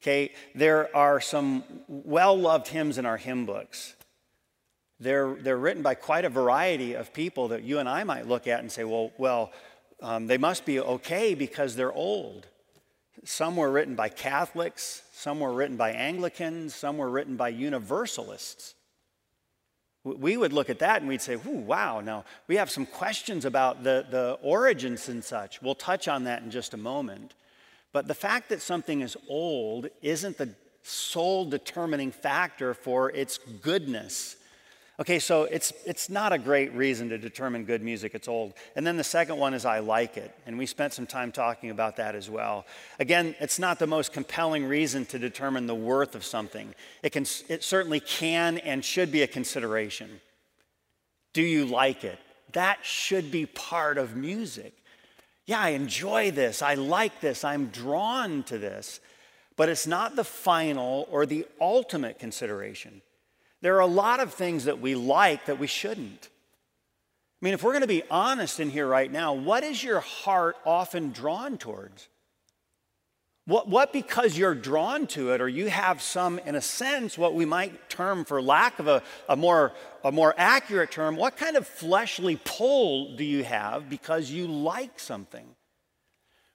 Okay, 0.00 0.32
there 0.54 0.94
are 0.96 1.20
some 1.20 1.64
well 1.88 2.38
loved 2.38 2.68
hymns 2.68 2.98
in 2.98 3.06
our 3.06 3.16
hymn 3.16 3.46
books. 3.46 3.94
They're, 5.00 5.34
they're 5.34 5.56
written 5.56 5.82
by 5.82 5.94
quite 5.94 6.24
a 6.24 6.28
variety 6.28 6.94
of 6.94 7.12
people 7.12 7.48
that 7.48 7.62
you 7.62 7.78
and 7.78 7.88
I 7.88 8.04
might 8.04 8.26
look 8.26 8.46
at 8.46 8.60
and 8.60 8.70
say, 8.70 8.84
well, 8.84 9.12
well 9.16 9.52
um, 10.02 10.26
they 10.26 10.38
must 10.38 10.64
be 10.64 10.80
okay 10.80 11.34
because 11.34 11.76
they're 11.76 11.92
old. 11.92 12.46
Some 13.24 13.56
were 13.56 13.70
written 13.70 13.94
by 13.94 14.08
Catholics, 14.08 15.02
some 15.12 15.40
were 15.40 15.52
written 15.52 15.76
by 15.76 15.92
Anglicans, 15.92 16.74
some 16.74 16.98
were 16.98 17.10
written 17.10 17.36
by 17.36 17.48
Universalists. 17.48 18.74
We 20.04 20.36
would 20.36 20.52
look 20.52 20.70
at 20.70 20.78
that 20.78 21.00
and 21.00 21.08
we'd 21.08 21.20
say, 21.20 21.36
wow, 21.36 22.00
now 22.00 22.24
we 22.46 22.56
have 22.56 22.70
some 22.70 22.86
questions 22.86 23.44
about 23.44 23.82
the, 23.82 24.06
the 24.08 24.38
origins 24.42 25.08
and 25.08 25.22
such. 25.22 25.60
We'll 25.60 25.74
touch 25.74 26.08
on 26.08 26.24
that 26.24 26.42
in 26.42 26.50
just 26.50 26.72
a 26.72 26.78
moment. 26.78 27.34
But 27.92 28.06
the 28.06 28.14
fact 28.14 28.48
that 28.50 28.62
something 28.62 29.00
is 29.00 29.16
old 29.28 29.88
isn't 30.02 30.38
the 30.38 30.54
sole 30.82 31.44
determining 31.44 32.12
factor 32.12 32.74
for 32.74 33.10
its 33.10 33.38
goodness. 33.38 34.36
Okay, 35.00 35.20
so 35.20 35.44
it's, 35.44 35.72
it's 35.86 36.10
not 36.10 36.32
a 36.32 36.38
great 36.38 36.72
reason 36.74 37.08
to 37.10 37.18
determine 37.18 37.64
good 37.64 37.82
music, 37.82 38.16
it's 38.16 38.26
old. 38.26 38.54
And 38.74 38.84
then 38.84 38.96
the 38.96 39.04
second 39.04 39.36
one 39.36 39.54
is 39.54 39.64
I 39.64 39.78
like 39.78 40.16
it. 40.16 40.34
And 40.44 40.58
we 40.58 40.66
spent 40.66 40.92
some 40.92 41.06
time 41.06 41.30
talking 41.30 41.70
about 41.70 41.96
that 41.96 42.16
as 42.16 42.28
well. 42.28 42.66
Again, 42.98 43.36
it's 43.38 43.60
not 43.60 43.78
the 43.78 43.86
most 43.86 44.12
compelling 44.12 44.64
reason 44.64 45.06
to 45.06 45.18
determine 45.18 45.68
the 45.68 45.74
worth 45.74 46.16
of 46.16 46.24
something. 46.24 46.74
It, 47.04 47.10
can, 47.10 47.26
it 47.48 47.62
certainly 47.62 48.00
can 48.00 48.58
and 48.58 48.84
should 48.84 49.12
be 49.12 49.22
a 49.22 49.28
consideration. 49.28 50.20
Do 51.32 51.42
you 51.42 51.64
like 51.64 52.02
it? 52.02 52.18
That 52.52 52.84
should 52.84 53.30
be 53.30 53.46
part 53.46 53.98
of 53.98 54.16
music. 54.16 54.74
Yeah, 55.48 55.60
I 55.60 55.70
enjoy 55.70 56.30
this. 56.30 56.60
I 56.60 56.74
like 56.74 57.22
this. 57.22 57.42
I'm 57.42 57.68
drawn 57.68 58.42
to 58.44 58.58
this. 58.58 59.00
But 59.56 59.70
it's 59.70 59.86
not 59.86 60.14
the 60.14 60.22
final 60.22 61.08
or 61.10 61.24
the 61.24 61.46
ultimate 61.58 62.18
consideration. 62.18 63.00
There 63.62 63.74
are 63.76 63.80
a 63.80 63.86
lot 63.86 64.20
of 64.20 64.34
things 64.34 64.66
that 64.66 64.78
we 64.78 64.94
like 64.94 65.46
that 65.46 65.58
we 65.58 65.66
shouldn't. 65.66 66.28
I 67.40 67.40
mean, 67.40 67.54
if 67.54 67.62
we're 67.62 67.72
going 67.72 67.80
to 67.80 67.88
be 67.88 68.02
honest 68.10 68.60
in 68.60 68.68
here 68.68 68.86
right 68.86 69.10
now, 69.10 69.32
what 69.32 69.64
is 69.64 69.82
your 69.82 70.00
heart 70.00 70.56
often 70.66 71.12
drawn 71.12 71.56
towards? 71.56 72.08
What, 73.48 73.66
what 73.66 73.94
because 73.94 74.36
you're 74.36 74.54
drawn 74.54 75.06
to 75.06 75.32
it, 75.32 75.40
or 75.40 75.48
you 75.48 75.70
have 75.70 76.02
some, 76.02 76.38
in 76.40 76.54
a 76.54 76.60
sense, 76.60 77.16
what 77.16 77.32
we 77.32 77.46
might 77.46 77.88
term, 77.88 78.26
for 78.26 78.42
lack 78.42 78.78
of 78.78 78.88
a, 78.88 79.02
a, 79.26 79.36
more, 79.36 79.72
a 80.04 80.12
more 80.12 80.34
accurate 80.36 80.90
term, 80.90 81.16
what 81.16 81.38
kind 81.38 81.56
of 81.56 81.66
fleshly 81.66 82.38
pull 82.44 83.16
do 83.16 83.24
you 83.24 83.42
have 83.44 83.88
because 83.88 84.30
you 84.30 84.46
like 84.46 85.00
something? 85.00 85.46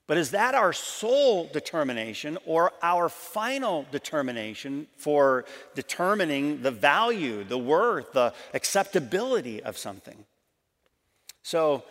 But 0.05 0.19
is 0.19 0.29
that 0.31 0.53
our 0.53 0.71
sole 0.71 1.49
determination 1.51 2.37
or 2.45 2.71
our 2.83 3.09
final 3.09 3.87
determination 3.91 4.85
for 4.95 5.45
determining 5.73 6.61
the 6.61 6.69
value, 6.69 7.43
the 7.43 7.57
worth, 7.57 8.13
the 8.13 8.35
acceptability 8.53 9.63
of 9.63 9.79
something? 9.79 10.25
So, 11.41 11.85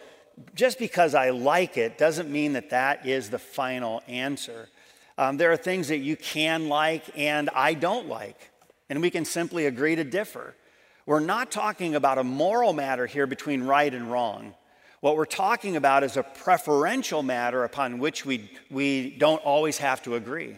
just 0.55 0.79
because 0.79 1.17
I 1.17 1.31
like 1.31 1.77
it 1.77 1.99
doesn't 1.99 2.31
mean 2.31 2.53
that 2.53 2.71
that 2.71 3.05
is 3.05 3.31
the 3.31 3.41
final 3.41 4.01
answer. 4.07 4.69
Um, 5.19 5.37
there 5.37 5.53
are 5.53 5.57
things 5.57 5.89
that 5.89 5.99
you 5.99 6.17
can 6.17 6.69
like 6.69 7.05
and 7.17 7.51
I 7.55 7.75
don't 7.75 8.09
like, 8.09 8.51
and 8.89 9.01
we 9.01 9.11
can 9.11 9.25
simply 9.25 9.67
agree 9.67 9.97
to 9.97 10.05
differ. 10.05 10.55
We're 11.07 11.21
not 11.21 11.51
talking 11.51 11.95
about 11.95 12.19
a 12.19 12.25
moral 12.25 12.73
matter 12.73 13.07
here 13.07 13.27
between 13.27 13.65
right 13.65 13.93
and 13.93 14.11
wrong. 14.11 14.55
What 15.01 15.17
we're 15.17 15.25
talking 15.25 15.77
about 15.77 16.05
is 16.05 16.17
a 16.17 16.23
preferential 16.23 17.25
matter 17.25 17.65
upon 17.65 17.99
which 17.99 18.25
we, 18.25 18.49
we 18.71 19.11
don't 19.11 19.43
always 19.45 19.79
have 19.79 20.01
to 20.05 20.15
agree. 20.15 20.57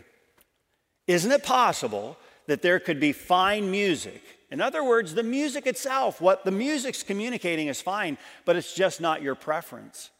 Isn't 1.06 1.32
it 1.32 1.42
possible 1.42 2.18
that 2.46 2.61
there 2.61 2.78
could 2.78 3.00
be 3.00 3.12
fine 3.12 3.70
music? 3.70 4.23
In 4.50 4.61
other 4.61 4.84
words, 4.84 5.14
the 5.14 5.23
music 5.23 5.66
itself, 5.66 6.20
what 6.20 6.44
the 6.44 6.50
music's 6.50 7.02
communicating 7.02 7.68
is 7.68 7.80
fine, 7.80 8.18
but 8.44 8.54
it's 8.54 8.75
just 8.75 9.00
not 9.00 9.23
your 9.23 9.34
preference. 9.34 10.11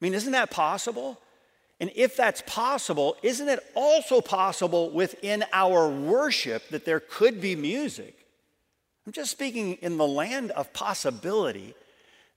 I 0.00 0.04
mean, 0.04 0.14
isn't 0.14 0.32
that 0.32 0.50
possible? 0.50 1.20
And 1.78 1.90
if 1.94 2.16
that's 2.16 2.42
possible, 2.46 3.16
isn't 3.22 3.48
it 3.48 3.60
also 3.74 4.20
possible 4.20 4.90
within 4.90 5.44
our 5.52 5.88
worship 5.88 6.68
that 6.70 6.84
there 6.84 7.00
could 7.00 7.40
be 7.40 7.54
music? 7.54 8.16
I'm 9.06 9.12
just 9.12 9.30
speaking 9.30 9.74
in 9.74 9.98
the 9.98 10.06
land 10.06 10.50
of 10.52 10.72
possibility 10.72 11.74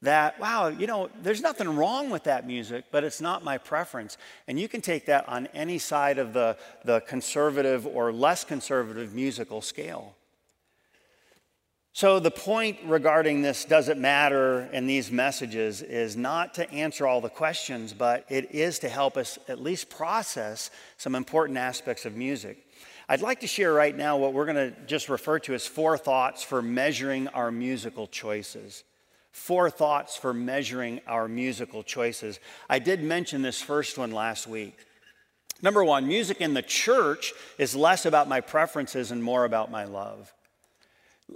that, 0.01 0.39
wow, 0.39 0.67
you 0.67 0.87
know, 0.87 1.09
there's 1.21 1.41
nothing 1.41 1.75
wrong 1.75 2.09
with 2.09 2.23
that 2.23 2.45
music, 2.45 2.85
but 2.91 3.03
it's 3.03 3.19
not 3.19 3.43
my 3.43 3.57
preference. 3.57 4.17
And 4.47 4.59
you 4.59 4.67
can 4.67 4.81
take 4.81 5.05
that 5.07 5.27
on 5.27 5.47
any 5.47 5.77
side 5.77 6.19
of 6.19 6.33
the, 6.33 6.57
the 6.85 7.01
conservative 7.01 7.85
or 7.85 8.11
less 8.13 8.43
conservative 8.43 9.13
musical 9.13 9.61
scale. 9.61 10.15
So, 11.91 12.19
the 12.19 12.31
point 12.31 12.77
regarding 12.85 13.41
this 13.41 13.65
doesn't 13.65 13.99
matter 13.99 14.69
in 14.71 14.85
these 14.85 15.11
messages 15.11 15.81
is 15.81 16.15
not 16.15 16.53
to 16.53 16.69
answer 16.71 17.07
all 17.07 17.19
the 17.19 17.29
questions, 17.29 17.93
but 17.93 18.25
it 18.29 18.53
is 18.53 18.79
to 18.79 18.89
help 18.89 19.17
us 19.17 19.39
at 19.47 19.59
least 19.59 19.89
process 19.89 20.69
some 20.97 21.15
important 21.15 21.57
aspects 21.57 22.05
of 22.05 22.15
music. 22.15 22.65
I'd 23.09 23.21
like 23.21 23.39
to 23.39 23.47
share 23.47 23.73
right 23.73 23.95
now 23.95 24.17
what 24.17 24.33
we're 24.33 24.45
going 24.45 24.71
to 24.71 24.85
just 24.85 25.09
refer 25.09 25.39
to 25.39 25.55
as 25.55 25.65
four 25.65 25.97
thoughts 25.97 26.43
for 26.43 26.61
measuring 26.61 27.27
our 27.29 27.51
musical 27.51 28.05
choices 28.05 28.83
four 29.31 29.69
thoughts 29.69 30.15
for 30.15 30.33
measuring 30.33 31.01
our 31.07 31.27
musical 31.27 31.83
choices. 31.83 32.39
I 32.69 32.79
did 32.79 33.03
mention 33.03 33.41
this 33.41 33.61
first 33.61 33.97
one 33.97 34.11
last 34.11 34.47
week. 34.47 34.77
Number 35.61 35.83
one, 35.83 36.07
music 36.07 36.41
in 36.41 36.53
the 36.53 36.61
church 36.61 37.33
is 37.57 37.75
less 37.75 38.05
about 38.05 38.27
my 38.27 38.41
preferences 38.41 39.11
and 39.11 39.23
more 39.23 39.45
about 39.45 39.71
my 39.71 39.85
love. 39.85 40.33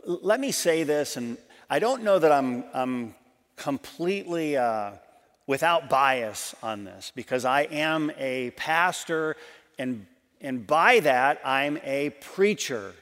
Let 0.06 0.40
me 0.40 0.52
say 0.52 0.84
this, 0.84 1.18
and 1.18 1.38
I 1.70 1.80
don't 1.80 2.04
know 2.04 2.20
that 2.20 2.32
I'm, 2.32 2.64
I'm 2.74 3.16
completely 3.56 4.58
uh, 4.58 4.92
without 5.48 5.90
bias 5.90 6.56
on 6.64 6.84
this 6.84 7.12
because 7.16 7.46
I 7.46 7.64
am 7.64 8.12
a 8.18 8.52
pastor, 8.52 9.36
and, 9.78 10.06
and 10.42 10.66
by 10.66 11.00
that, 11.02 11.42
I'm 11.46 11.80
a 11.84 12.12
preacher. 12.22 12.94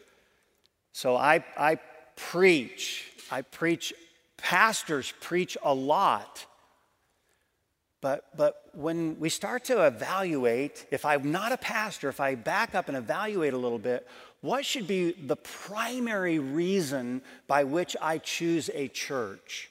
So 0.92 1.16
I, 1.16 1.44
I 1.58 1.80
preach. 2.16 3.06
I 3.32 3.42
preach 3.42 3.94
Pastors 4.42 5.14
preach 5.22 5.56
a 5.64 5.74
lot. 5.74 6.46
But, 8.02 8.26
but 8.36 8.64
when 8.74 9.20
we 9.20 9.30
start 9.30 9.66
to 9.66 9.86
evaluate, 9.86 10.88
if 10.90 11.06
I'm 11.06 11.32
not 11.32 11.52
a 11.52 11.58
pastor, 11.58 12.10
if 12.10 12.20
I 12.20 12.34
back 12.34 12.74
up 12.74 12.88
and 12.88 12.98
evaluate 12.98 13.54
a 13.54 13.58
little 13.58 13.78
bit, 13.78 14.08
what 14.42 14.66
should 14.66 14.88
be 14.88 15.12
the 15.14 15.36
primary 15.36 16.40
reason 16.40 17.22
by 17.48 17.64
which 17.64 17.96
I 18.02 18.18
choose 18.18 18.70
a 18.74 18.88
church? 18.88 19.70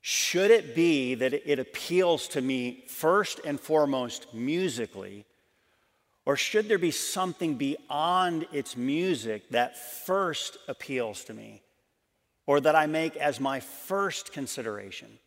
Should 0.00 0.50
it 0.50 0.74
be 0.74 1.14
that 1.16 1.32
it 1.32 1.58
appeals 1.58 2.28
to 2.28 2.40
me 2.40 2.84
first 2.88 3.40
and 3.44 3.58
foremost 3.58 4.32
musically? 4.34 5.24
Or 6.24 6.36
should 6.36 6.68
there 6.68 6.78
be 6.78 6.90
something 6.90 7.54
beyond 7.54 8.46
its 8.52 8.76
music 8.76 9.48
that 9.50 9.76
first 9.76 10.58
appeals 10.68 11.24
to 11.24 11.34
me? 11.34 11.62
or 12.46 12.60
that 12.60 12.76
I 12.76 12.86
make 12.86 13.16
as 13.16 13.40
my 13.40 13.60
first 13.60 14.32
consideration. 14.32 15.18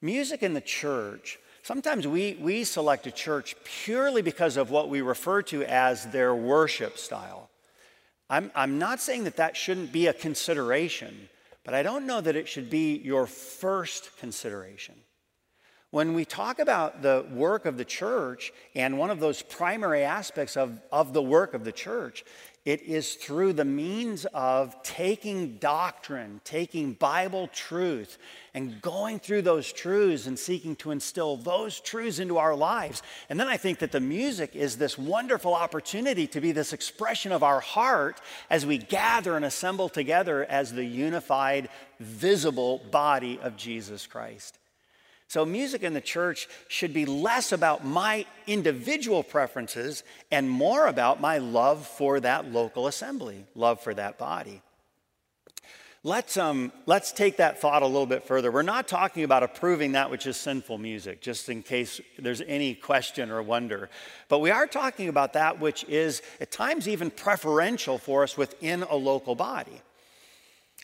Music 0.00 0.42
in 0.42 0.54
the 0.54 0.60
church, 0.60 1.38
sometimes 1.62 2.06
we, 2.06 2.36
we 2.40 2.64
select 2.64 3.06
a 3.06 3.10
church 3.10 3.56
purely 3.64 4.22
because 4.22 4.56
of 4.56 4.70
what 4.70 4.88
we 4.88 5.00
refer 5.00 5.42
to 5.42 5.64
as 5.64 6.06
their 6.06 6.34
worship 6.34 6.98
style. 6.98 7.50
I'm, 8.28 8.50
I'm 8.54 8.78
not 8.78 9.00
saying 9.00 9.24
that 9.24 9.36
that 9.36 9.56
shouldn't 9.56 9.92
be 9.92 10.06
a 10.06 10.12
consideration, 10.12 11.28
but 11.64 11.74
I 11.74 11.82
don't 11.82 12.06
know 12.06 12.20
that 12.20 12.36
it 12.36 12.48
should 12.48 12.70
be 12.70 12.96
your 12.96 13.26
first 13.26 14.16
consideration. 14.18 14.94
When 15.90 16.14
we 16.14 16.24
talk 16.24 16.60
about 16.60 17.02
the 17.02 17.26
work 17.32 17.66
of 17.66 17.76
the 17.76 17.84
church, 17.84 18.52
and 18.76 18.96
one 18.96 19.10
of 19.10 19.18
those 19.18 19.42
primary 19.42 20.04
aspects 20.04 20.56
of, 20.56 20.80
of 20.92 21.12
the 21.12 21.22
work 21.22 21.52
of 21.52 21.64
the 21.64 21.72
church 21.72 22.24
it 22.70 22.82
is 22.82 23.14
through 23.14 23.52
the 23.52 23.64
means 23.64 24.26
of 24.26 24.80
taking 24.84 25.56
doctrine, 25.56 26.40
taking 26.44 26.92
Bible 26.92 27.48
truth, 27.48 28.16
and 28.54 28.80
going 28.80 29.18
through 29.18 29.42
those 29.42 29.72
truths 29.72 30.28
and 30.28 30.38
seeking 30.38 30.76
to 30.76 30.92
instill 30.92 31.36
those 31.36 31.80
truths 31.80 32.20
into 32.20 32.38
our 32.38 32.54
lives. 32.54 33.02
And 33.28 33.40
then 33.40 33.48
I 33.48 33.56
think 33.56 33.80
that 33.80 33.90
the 33.90 33.98
music 33.98 34.54
is 34.54 34.76
this 34.76 34.96
wonderful 34.96 35.52
opportunity 35.52 36.28
to 36.28 36.40
be 36.40 36.52
this 36.52 36.72
expression 36.72 37.32
of 37.32 37.42
our 37.42 37.58
heart 37.58 38.20
as 38.48 38.64
we 38.64 38.78
gather 38.78 39.34
and 39.34 39.44
assemble 39.44 39.88
together 39.88 40.44
as 40.44 40.72
the 40.72 40.84
unified, 40.84 41.70
visible 41.98 42.82
body 42.92 43.40
of 43.42 43.56
Jesus 43.56 44.06
Christ. 44.06 44.59
So, 45.30 45.44
music 45.44 45.84
in 45.84 45.94
the 45.94 46.00
church 46.00 46.48
should 46.66 46.92
be 46.92 47.06
less 47.06 47.52
about 47.52 47.86
my 47.86 48.26
individual 48.48 49.22
preferences 49.22 50.02
and 50.32 50.50
more 50.50 50.88
about 50.88 51.20
my 51.20 51.38
love 51.38 51.86
for 51.86 52.18
that 52.18 52.50
local 52.50 52.88
assembly, 52.88 53.44
love 53.54 53.80
for 53.80 53.94
that 53.94 54.18
body. 54.18 54.60
Let's, 56.02 56.36
um, 56.36 56.72
let's 56.86 57.12
take 57.12 57.36
that 57.36 57.60
thought 57.60 57.82
a 57.82 57.86
little 57.86 58.06
bit 58.06 58.26
further. 58.26 58.50
We're 58.50 58.62
not 58.62 58.88
talking 58.88 59.22
about 59.22 59.44
approving 59.44 59.92
that 59.92 60.10
which 60.10 60.26
is 60.26 60.36
sinful 60.36 60.78
music, 60.78 61.20
just 61.20 61.48
in 61.48 61.62
case 61.62 62.00
there's 62.18 62.40
any 62.40 62.74
question 62.74 63.30
or 63.30 63.40
wonder. 63.40 63.88
But 64.28 64.40
we 64.40 64.50
are 64.50 64.66
talking 64.66 65.08
about 65.08 65.34
that 65.34 65.60
which 65.60 65.84
is 65.84 66.22
at 66.40 66.50
times 66.50 66.88
even 66.88 67.08
preferential 67.08 67.98
for 67.98 68.24
us 68.24 68.36
within 68.36 68.82
a 68.82 68.96
local 68.96 69.36
body. 69.36 69.80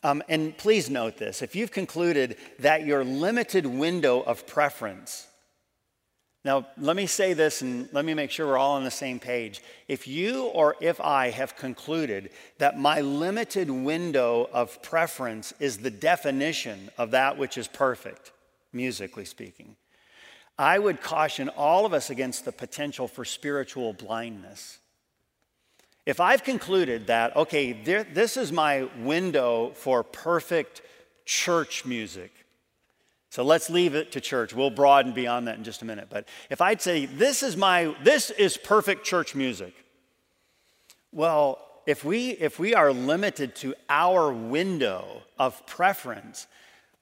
Um, 0.02 0.22
and 0.28 0.56
please 0.56 0.90
note 0.90 1.16
this 1.16 1.42
if 1.42 1.56
you've 1.56 1.72
concluded 1.72 2.36
that 2.58 2.86
your 2.86 3.04
limited 3.04 3.66
window 3.66 4.20
of 4.20 4.46
preference, 4.46 5.26
now 6.44 6.64
let 6.78 6.94
me 6.94 7.06
say 7.06 7.32
this 7.32 7.60
and 7.62 7.88
let 7.92 8.04
me 8.04 8.14
make 8.14 8.30
sure 8.30 8.46
we're 8.46 8.56
all 8.56 8.76
on 8.76 8.84
the 8.84 8.90
same 8.90 9.18
page. 9.18 9.60
If 9.88 10.06
you 10.06 10.44
or 10.44 10.76
if 10.80 11.00
I 11.00 11.30
have 11.30 11.56
concluded 11.56 12.30
that 12.58 12.78
my 12.78 13.00
limited 13.00 13.68
window 13.68 14.48
of 14.52 14.80
preference 14.80 15.52
is 15.58 15.78
the 15.78 15.90
definition 15.90 16.88
of 16.98 17.10
that 17.10 17.36
which 17.36 17.58
is 17.58 17.66
perfect, 17.66 18.30
musically 18.72 19.24
speaking, 19.24 19.74
I 20.56 20.78
would 20.78 21.02
caution 21.02 21.48
all 21.48 21.84
of 21.84 21.92
us 21.92 22.10
against 22.10 22.44
the 22.44 22.52
potential 22.52 23.08
for 23.08 23.24
spiritual 23.24 23.92
blindness. 23.92 24.78
If 26.06 26.20
I've 26.20 26.44
concluded 26.44 27.08
that, 27.08 27.36
okay, 27.36 27.72
there, 27.72 28.04
this 28.04 28.36
is 28.36 28.52
my 28.52 28.88
window 29.00 29.72
for 29.74 30.04
perfect 30.04 30.80
church 31.24 31.84
music, 31.84 32.32
so 33.28 33.42
let's 33.42 33.68
leave 33.68 33.94
it 33.94 34.12
to 34.12 34.20
church. 34.20 34.54
We'll 34.54 34.70
broaden 34.70 35.12
beyond 35.12 35.48
that 35.48 35.58
in 35.58 35.64
just 35.64 35.82
a 35.82 35.84
minute. 35.84 36.06
But 36.08 36.26
if 36.48 36.62
I'd 36.62 36.80
say, 36.80 37.04
this 37.04 37.42
is 37.42 37.56
my, 37.56 37.94
this 38.02 38.30
is 38.30 38.56
perfect 38.56 39.04
church 39.04 39.34
music, 39.34 39.74
well, 41.12 41.58
if 41.86 42.04
we, 42.04 42.30
if 42.30 42.58
we 42.58 42.74
are 42.74 42.92
limited 42.92 43.54
to 43.56 43.74
our 43.90 44.32
window 44.32 45.22
of 45.38 45.66
preference, 45.66 46.46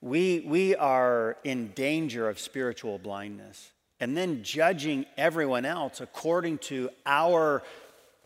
we, 0.01 0.43
we 0.45 0.75
are 0.75 1.37
in 1.43 1.69
danger 1.69 2.27
of 2.27 2.39
spiritual 2.39 2.97
blindness. 2.99 3.71
And 3.99 4.17
then 4.17 4.43
judging 4.43 5.05
everyone 5.17 5.63
else 5.63 6.01
according 6.01 6.57
to 6.59 6.89
our, 7.05 7.63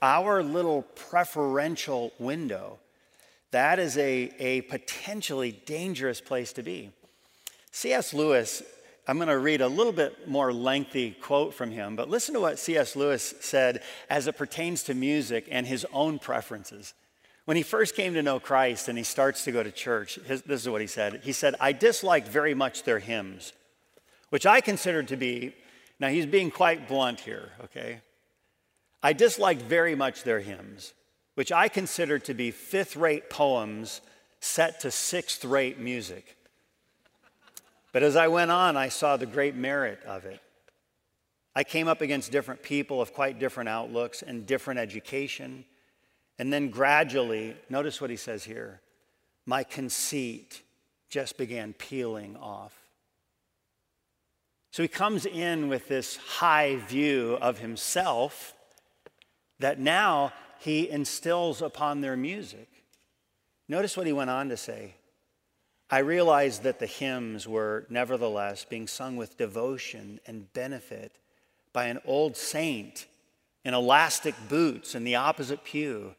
our 0.01 0.44
little 0.44 0.82
preferential 0.82 2.12
window, 2.20 2.79
that 3.51 3.79
is 3.79 3.98
a, 3.98 4.32
a 4.39 4.62
potentially 4.62 5.51
dangerous 5.51 6.22
place 6.22 6.53
to 6.53 6.63
be. 6.63 6.91
C.S. 7.72 8.13
Lewis, 8.13 8.63
I'm 9.08 9.18
going 9.18 9.27
to 9.27 9.39
read 9.39 9.62
a 9.62 9.68
little 9.68 9.91
bit 9.91 10.27
more 10.27 10.53
lengthy 10.53 11.12
quote 11.12 11.53
from 11.53 11.72
him, 11.72 11.96
but 11.96 12.10
listen 12.10 12.34
to 12.36 12.39
what 12.39 12.60
C.S. 12.60 12.96
Lewis 12.96 13.34
said 13.39 13.82
as 14.10 14.27
it 14.27 14.38
pertains 14.38 14.84
to 14.84 14.94
music 14.94 15.48
and 15.50 15.65
his 15.65 15.86
own 15.91 16.20
preferences. 16.20 16.94
When 17.46 17.58
he 17.58 17.63
first 17.63 17.96
came 17.96 18.13
to 18.13 18.22
know 18.22 18.39
Christ 18.39 18.88
and 18.88 18.98
he 18.98 19.03
starts 19.03 19.44
to 19.46 19.51
go 19.51 19.63
to 19.63 19.72
church, 19.72 20.20
his, 20.27 20.44
this 20.44 20.62
is 20.62 20.70
what 20.70 20.82
he 20.82 20.88
said. 20.88 21.22
He 21.24 21.32
said, 21.32 21.56
I 21.60 21.72
disliked 21.72 22.27
very 22.27 22.53
much 22.53 22.84
their 22.84 23.00
hymns, 23.00 23.53
which 24.29 24.46
I 24.46 24.62
considered 24.62 25.08
to 25.08 25.18
be, 25.18 25.56
now 26.00 26.10
he's 26.10 26.27
being 26.27 26.51
quite 26.51 26.88
blunt 26.88 27.22
here, 27.22 27.50
okay? 27.63 28.01
I 29.01 29.13
disliked 29.13 29.62
very 29.62 29.96
much 29.96 30.24
their 30.24 30.39
hymns, 30.39 30.94
which 31.36 31.51
I 31.51 31.70
considered 31.70 32.25
to 32.25 32.34
be 32.34 32.51
fifth 32.51 32.96
rate 32.96 33.29
poems 33.29 34.01
set 34.41 34.82
to 34.82 34.91
sixth 34.91 35.46
rate 35.46 35.79
music. 35.79 36.36
But 37.91 38.03
as 38.03 38.15
I 38.15 38.27
went 38.27 38.51
on, 38.51 38.77
I 38.77 38.89
saw 38.89 39.18
the 39.18 39.25
great 39.25 39.56
merit 39.56 40.00
of 40.06 40.25
it. 40.25 40.39
I 41.56 41.63
came 41.63 41.88
up 41.88 42.01
against 42.01 42.32
different 42.32 42.62
people 42.62 43.01
of 43.01 43.13
quite 43.13 43.39
different 43.39 43.70
outlooks 43.70 44.22
and 44.22 44.46
different 44.46 44.79
education. 44.79 45.65
And 46.38 46.53
then 46.53 46.70
gradually, 46.70 47.56
notice 47.70 48.00
what 48.00 48.10
he 48.10 48.15
says 48.15 48.44
here 48.44 48.82
my 49.46 49.63
conceit 49.63 50.62
just 51.10 51.38
began 51.38 51.74
peeling 51.74 52.38
off. 52.38 52.75
So 54.72 54.84
he 54.84 54.88
comes 54.88 55.25
in 55.25 55.70
with 55.70 55.88
this 55.88 56.18
high 56.18 56.75
view 56.75 57.38
of 57.41 57.58
himself 57.58 58.53
that 59.60 59.80
now 59.80 60.34
he 60.60 60.89
instills 60.89 61.62
upon 61.62 62.01
their 62.01 62.18
music. 62.18 62.68
Notice 63.68 63.96
what 63.96 64.08
he 64.08 64.13
went 64.13 64.30
on 64.30 64.50
to 64.50 64.58
say. 64.58 64.96
I 65.89 66.00
realized 66.00 66.63
that 66.63 66.80
the 66.80 66.86
hymns 66.86 67.48
were 67.48 67.86
nevertheless 67.89 68.66
being 68.66 68.88
sung 68.88 69.16
with 69.16 69.38
devotion 69.38 70.20
and 70.25 70.51
benefit 70.54 71.13
by 71.74 71.86
an 71.86 72.00
old 72.06 72.38
saint 72.38 73.08
in 73.66 73.74
elastic 73.74 74.36
boots 74.48 74.96
in 74.96 75.04
the 75.04 75.16
opposite 75.16 75.63
pew. 75.63 76.16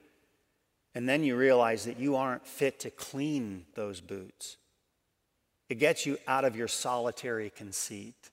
And 0.94 1.08
then 1.08 1.22
you 1.22 1.36
realize 1.36 1.84
that 1.84 2.00
you 2.00 2.16
aren't 2.16 2.46
fit 2.46 2.80
to 2.80 2.90
clean 2.90 3.64
those 3.74 4.00
boots. 4.00 4.56
It 5.68 5.78
gets 5.78 6.04
you 6.04 6.18
out 6.26 6.44
of 6.44 6.56
your 6.56 6.66
solitary 6.66 7.50
conceit. 7.50 8.30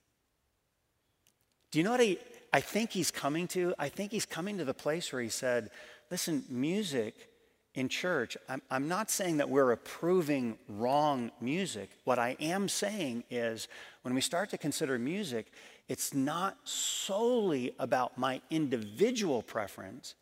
Do 1.69 1.77
you 1.77 1.85
know 1.85 1.91
what 1.91 1.99
he, 1.99 2.17
I 2.53 2.61
think 2.61 2.91
he's 2.91 3.11
coming 3.11 3.47
to? 3.49 3.73
I 3.77 3.89
think 3.89 4.11
he's 4.11 4.25
coming 4.25 4.57
to 4.57 4.65
the 4.65 4.73
place 4.73 5.11
where 5.11 5.21
he 5.21 5.29
said, 5.29 5.69
listen, 6.09 6.43
music 6.49 7.29
in 7.75 7.89
church, 7.89 8.35
I'm, 8.49 8.61
I'm 8.71 8.87
not 8.87 9.11
saying 9.11 9.37
that 9.37 9.49
we're 9.49 9.71
approving 9.71 10.57
wrong 10.67 11.31
music. 11.39 11.91
What 12.05 12.17
I 12.17 12.35
am 12.39 12.67
saying 12.67 13.23
is 13.29 13.67
when 14.01 14.15
we 14.15 14.21
start 14.21 14.49
to 14.49 14.57
consider 14.57 14.97
music, 14.97 15.51
it's 15.87 16.11
not 16.13 16.57
solely 16.63 17.75
about 17.77 18.17
my 18.17 18.41
individual 18.49 19.43
preference, 19.43 20.15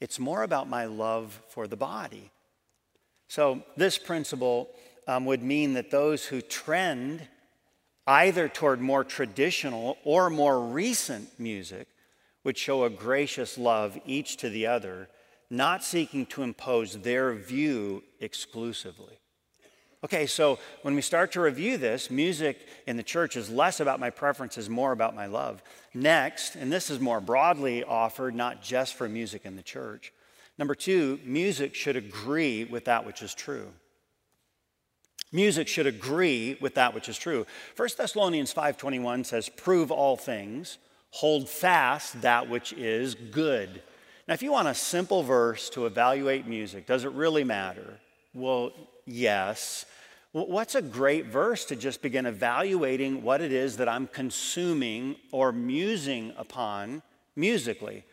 it's 0.00 0.18
more 0.18 0.42
about 0.42 0.68
my 0.68 0.86
love 0.86 1.40
for 1.48 1.68
the 1.68 1.76
body. 1.76 2.30
So, 3.28 3.62
this 3.76 3.98
principle 3.98 4.70
um, 5.06 5.24
would 5.26 5.42
mean 5.42 5.74
that 5.74 5.90
those 5.90 6.24
who 6.24 6.40
trend 6.40 7.28
either 8.08 8.48
toward 8.48 8.80
more 8.80 9.04
traditional 9.04 9.98
or 10.02 10.30
more 10.30 10.60
recent 10.60 11.38
music 11.38 11.86
would 12.42 12.56
show 12.56 12.84
a 12.84 12.90
gracious 12.90 13.58
love 13.58 13.98
each 14.06 14.38
to 14.38 14.48
the 14.48 14.66
other 14.66 15.08
not 15.50 15.84
seeking 15.84 16.26
to 16.26 16.42
impose 16.42 16.98
their 16.98 17.34
view 17.34 18.02
exclusively. 18.20 19.18
Okay, 20.04 20.26
so 20.26 20.58
when 20.82 20.94
we 20.94 21.02
start 21.02 21.32
to 21.32 21.40
review 21.40 21.76
this, 21.76 22.10
music 22.10 22.66
in 22.86 22.96
the 22.96 23.02
church 23.02 23.36
is 23.36 23.50
less 23.50 23.80
about 23.80 23.98
my 23.98 24.10
preferences, 24.10 24.70
more 24.70 24.92
about 24.92 25.14
my 25.14 25.26
love. 25.26 25.62
Next, 25.92 26.54
and 26.54 26.72
this 26.72 26.88
is 26.88 27.00
more 27.00 27.20
broadly 27.20 27.82
offered, 27.82 28.34
not 28.34 28.62
just 28.62 28.94
for 28.94 29.08
music 29.08 29.44
in 29.44 29.56
the 29.56 29.62
church. 29.62 30.12
Number 30.56 30.74
two, 30.74 31.18
music 31.24 31.74
should 31.74 31.96
agree 31.96 32.64
with 32.64 32.84
that 32.84 33.04
which 33.04 33.22
is 33.22 33.34
true. 33.34 33.72
Music 35.32 35.68
should 35.68 35.86
agree 35.86 36.56
with 36.60 36.74
that 36.74 36.94
which 36.94 37.08
is 37.08 37.18
true. 37.18 37.46
1 37.76 37.98
Thessalonians 37.98 38.52
5:21 38.52 39.24
says, 39.24 39.48
"Prove 39.48 39.90
all 39.90 40.16
things, 40.16 40.78
hold 41.10 41.48
fast 41.48 42.22
that 42.22 42.48
which 42.48 42.72
is 42.72 43.14
good." 43.14 43.82
Now, 44.26 44.34
if 44.34 44.42
you 44.42 44.52
want 44.52 44.68
a 44.68 44.74
simple 44.74 45.22
verse 45.22 45.70
to 45.70 45.86
evaluate 45.86 46.46
music, 46.46 46.86
does 46.86 47.04
it 47.04 47.12
really 47.12 47.44
matter? 47.44 47.98
Well, 48.34 48.72
yes. 49.06 49.86
What's 50.32 50.74
a 50.74 50.82
great 50.82 51.26
verse 51.26 51.64
to 51.66 51.76
just 51.76 52.02
begin 52.02 52.26
evaluating 52.26 53.22
what 53.22 53.40
it 53.40 53.52
is 53.52 53.78
that 53.78 53.88
I'm 53.88 54.06
consuming 54.06 55.16
or 55.32 55.52
musing 55.52 56.34
upon 56.36 57.02
musically? 57.34 58.04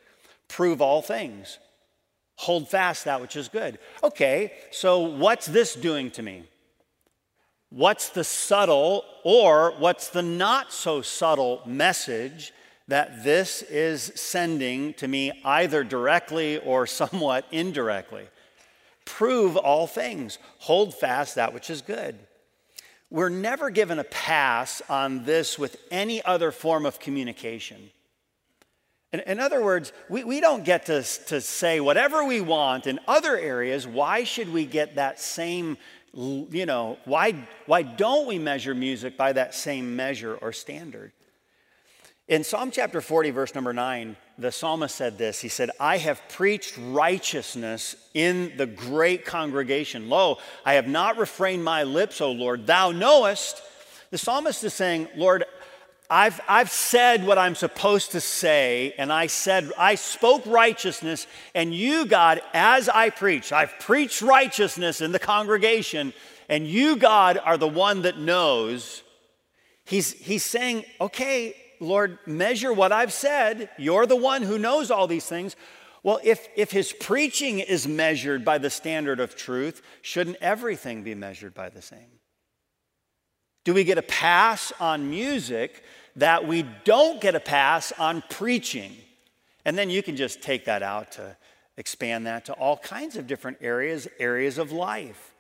Prove 0.48 0.82
all 0.82 1.02
things. 1.02 1.60
Hold 2.38 2.70
fast 2.70 3.06
that 3.06 3.20
which 3.22 3.36
is 3.36 3.48
good. 3.50 3.80
Okay, 4.04 4.54
so 4.72 5.00
what's 5.00 5.46
this 5.46 5.76
doing 5.76 6.10
to 6.12 6.22
me? 6.22 6.44
What's 7.70 8.10
the 8.10 8.24
subtle 8.24 9.04
or 9.24 9.74
what's 9.78 10.10
the 10.10 10.22
not 10.22 10.72
so 10.72 11.02
subtle 11.02 11.62
message 11.66 12.54
that 12.88 13.24
this 13.24 13.64
is 13.64 14.12
sending 14.16 14.94
to 14.96 15.08
me 15.08 15.32
either 15.44 15.84
directly 15.84 16.60
or 16.60 16.86
somewhat 16.88 17.46
indirectly. 17.52 18.28
Prove 19.06 19.56
all 19.56 19.88
things, 19.88 20.40
hold 20.60 20.94
fast 20.94 21.36
that 21.36 21.54
which 21.54 21.70
is 21.70 21.82
good. 21.82 22.18
We're 23.12 23.30
never 23.30 23.70
given 23.70 24.00
a 24.00 24.04
pass 24.04 24.82
on 24.90 25.26
this 25.26 25.60
with 25.60 25.78
any 25.92 26.24
other 26.24 26.52
form 26.52 26.86
of 26.86 27.00
communication. 27.00 27.92
In, 29.16 29.22
in 29.22 29.40
other 29.40 29.64
words, 29.64 29.94
we, 30.10 30.26
we 30.26 30.42
don't 30.42 30.66
get 30.66 30.88
to, 30.88 31.02
to 31.28 31.40
say 31.40 31.80
whatever 31.80 32.26
we 32.26 32.42
want 32.42 32.86
in 32.86 33.00
other 33.08 33.38
areas. 33.38 33.88
Why 33.88 34.26
should 34.26 34.52
we 34.52 34.66
get 34.66 34.96
that 34.96 35.22
same, 35.22 35.78
you 36.14 36.66
know, 36.66 36.98
why, 37.06 37.48
why 37.66 37.84
don't 37.84 38.28
we 38.28 38.40
measure 38.40 38.76
music 38.76 39.16
by 39.16 39.32
that 39.32 39.56
same 39.56 39.96
measure 39.96 40.36
or 40.36 40.52
standard? 40.52 41.14
In 42.28 42.44
Psalm 42.44 42.72
chapter 42.72 43.00
40, 43.00 43.30
verse 43.30 43.56
number 43.56 43.72
9, 43.72 44.18
the 44.38 44.52
psalmist 44.52 44.96
said 44.96 45.18
this 45.18 45.40
He 45.40 45.48
said, 45.48 45.70
I 45.80 45.98
have 45.98 46.22
preached 46.28 46.78
righteousness 46.78 47.96
in 48.14 48.52
the 48.58 48.66
great 48.66 49.24
congregation. 49.24 50.10
Lo, 50.10 50.40
I 50.66 50.74
have 50.74 50.90
not 50.90 51.18
refrained 51.18 51.64
my 51.64 51.84
lips, 51.84 52.20
O 52.20 52.34
Lord, 52.34 52.68
thou 52.68 52.92
knowest. 52.92 53.62
The 54.12 54.18
psalmist 54.18 54.64
is 54.66 54.74
saying, 54.74 55.08
Lord, 55.16 55.46
I've, 56.10 56.40
I've 56.48 56.70
said 56.70 57.26
what 57.26 57.38
I'm 57.38 57.56
supposed 57.56 58.12
to 58.12 58.22
say, 58.22 58.94
and 58.98 59.12
I 59.12 59.28
said, 59.28 59.72
I 59.78 59.96
spoke 59.96 60.46
righteousness, 60.46 61.26
and 61.56 61.74
you, 61.74 62.06
God, 62.06 62.42
as 62.54 62.88
I 62.90 63.10
preached, 63.10 63.52
I've 63.52 63.74
preached 63.80 64.22
righteousness 64.22 65.02
in 65.02 65.12
the 65.12 65.20
congregation, 65.20 66.14
and 66.48 66.68
you, 66.68 66.96
God, 66.96 67.40
are 67.44 67.58
the 67.58 67.68
one 67.68 68.04
that 68.04 68.20
knows. 68.20 69.02
He's, 69.84 70.14
he's 70.14 70.44
saying, 70.44 70.86
okay, 71.02 71.56
Lord, 71.80 72.20
measure 72.28 72.72
what 72.72 72.92
I've 72.92 73.14
said. 73.14 73.70
You're 73.78 74.06
the 74.06 74.16
one 74.16 74.44
who 74.44 74.60
knows 74.60 74.92
all 74.92 75.08
these 75.08 75.26
things. 75.26 75.56
Well, 76.04 76.20
if, 76.24 76.48
if 76.56 76.70
his 76.72 76.94
preaching 76.94 77.60
is 77.60 77.88
measured 77.88 78.46
by 78.46 78.60
the 78.60 78.70
standard 78.70 79.20
of 79.20 79.36
truth, 79.36 79.82
shouldn't 80.04 80.38
everything 80.38 81.02
be 81.02 81.16
measured 81.16 81.56
by 81.56 81.70
the 81.70 81.82
same? 81.82 82.15
Do 83.66 83.74
we 83.74 83.84
get 83.84 83.98
a 83.98 84.04
pass 84.04 84.72
on 84.80 85.10
music 85.10 85.84
that 86.16 86.48
we 86.48 86.64
don't 86.86 87.20
get 87.20 87.36
a 87.36 87.40
pass 87.40 87.92
on 87.98 88.24
preaching? 88.30 88.96
And 89.66 89.78
then 89.78 89.90
you 89.90 90.02
can 90.02 90.16
just 90.16 90.42
take 90.42 90.66
that 90.66 90.84
out 90.84 91.12
to 91.14 91.36
expand 91.76 92.28
that 92.28 92.46
to 92.46 92.54
all 92.54 92.78
kinds 92.78 93.18
of 93.18 93.28
different 93.28 93.58
areas, 93.62 94.08
areas 94.20 94.60
of 94.60 94.72
life. 94.72 95.34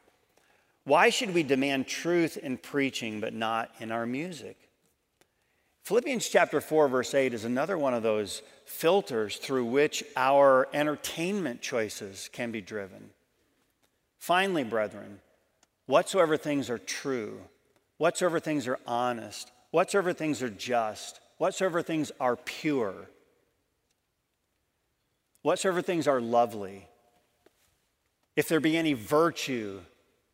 Why 0.83 1.09
should 1.09 1.33
we 1.33 1.43
demand 1.43 1.87
truth 1.87 2.35
in 2.37 2.57
preaching 2.57 3.21
but 3.21 3.33
not 3.33 3.71
in 3.79 3.91
our 3.91 4.05
music? 4.07 4.57
Philippians 5.83 6.27
chapter 6.27 6.59
4, 6.61 6.87
verse 6.87 7.13
8 7.13 7.31
is 7.31 7.45
another 7.45 7.77
one 7.77 7.93
of 7.93 8.01
those 8.01 8.41
filters 8.65 9.37
through 9.37 9.65
which 9.65 10.03
our 10.17 10.67
entertainment 10.73 11.61
choices 11.61 12.27
can 12.33 12.49
be 12.49 12.59
driven. 12.59 13.11
Finally, 14.17 14.63
brethren, 14.63 15.19
whatsoever 15.85 16.37
things 16.37 16.71
are 16.71 16.79
true, 16.79 17.39
whatsoever 17.97 18.39
things 18.39 18.67
are 18.67 18.79
honest, 18.85 19.51
whatsoever 19.71 20.13
things 20.13 20.41
are 20.41 20.49
just, 20.49 21.19
whatsoever 21.37 21.81
things 21.81 22.11
are 22.19 22.35
pure, 22.35 23.09
whatsoever 25.41 25.81
things 25.81 26.07
are 26.07 26.21
lovely, 26.21 26.87
if 28.35 28.47
there 28.49 28.59
be 28.59 28.75
any 28.77 28.93
virtue, 28.93 29.79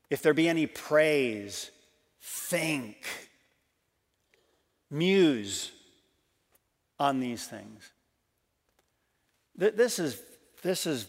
if 0.10 0.22
there 0.22 0.34
be 0.34 0.50
any 0.50 0.66
praise, 0.66 1.72
think, 2.22 3.06
muse 4.90 5.72
on 7.00 7.20
these 7.20 7.46
things. 7.46 7.92
This 9.56 10.00
is, 10.00 10.22
this 10.64 10.88
is 10.88 11.08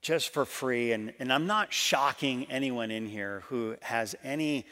just 0.00 0.32
for 0.32 0.44
free, 0.44 0.92
and, 0.92 1.12
and 1.18 1.32
I'm 1.32 1.46
not 1.46 1.72
shocking 1.72 2.46
anyone 2.50 2.90
in 2.90 3.06
here 3.06 3.42
who 3.48 3.76
has 3.82 4.14
any 4.22 4.66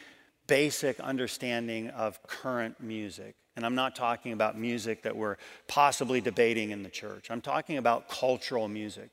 basic 0.46 1.00
understanding 1.00 1.88
of 1.90 2.22
current 2.26 2.80
music. 2.80 3.34
And 3.56 3.64
I'm 3.64 3.74
not 3.74 3.94
talking 3.94 4.32
about 4.32 4.58
music 4.58 5.02
that 5.02 5.16
we're 5.16 5.36
possibly 5.68 6.20
debating 6.20 6.70
in 6.70 6.82
the 6.82 6.88
church. 6.88 7.30
I'm 7.30 7.40
talking 7.40 7.76
about 7.78 8.08
cultural 8.08 8.68
music. 8.68 9.10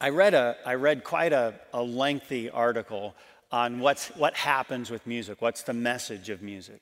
I 0.00 0.10
read, 0.10 0.34
a, 0.34 0.56
I 0.64 0.74
read 0.74 1.04
quite 1.04 1.32
a, 1.32 1.54
a 1.74 1.82
lengthy 1.82 2.48
article 2.48 3.14
on 3.52 3.80
what's, 3.80 4.08
what 4.08 4.34
happens 4.34 4.90
with 4.90 5.06
music, 5.06 5.42
what's 5.42 5.62
the 5.62 5.74
message 5.74 6.30
of 6.30 6.40
music. 6.40 6.80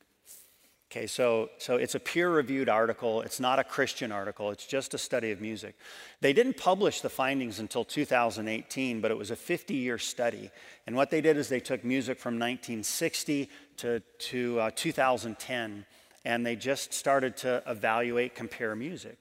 Okay, 0.91 1.07
so, 1.07 1.51
so 1.59 1.77
it's 1.77 1.95
a 1.95 2.01
peer 2.01 2.31
reviewed 2.31 2.71
article. 2.71 3.21
It's 3.21 3.41
not 3.41 3.59
a 3.59 3.65
Christian 3.65 4.11
article, 4.11 4.51
it's 4.51 4.65
just 4.65 4.95
a 4.95 4.99
study 4.99 5.33
of 5.33 5.41
music. 5.41 5.77
They 6.23 6.33
didn't 6.33 6.57
publish 6.57 7.03
the 7.03 7.11
findings 7.11 7.59
until 7.59 7.85
2018, 7.85 9.03
but 9.03 9.11
it 9.11 9.19
was 9.19 9.31
a 9.31 9.37
50 9.37 9.75
year 9.75 9.99
study. 9.99 10.51
And 10.87 10.97
what 10.97 11.11
they 11.11 11.21
did 11.21 11.37
is 11.37 11.51
they 11.51 11.61
took 11.61 11.85
music 11.85 12.19
from 12.19 12.35
1960 12.35 13.51
to, 13.79 14.01
to 14.01 14.61
uh, 14.61 14.71
2010, 14.75 15.85
and 16.25 16.47
they 16.47 16.57
just 16.57 16.95
started 16.95 17.37
to 17.39 17.63
evaluate, 17.67 18.35
compare 18.35 18.75
music. 18.75 19.19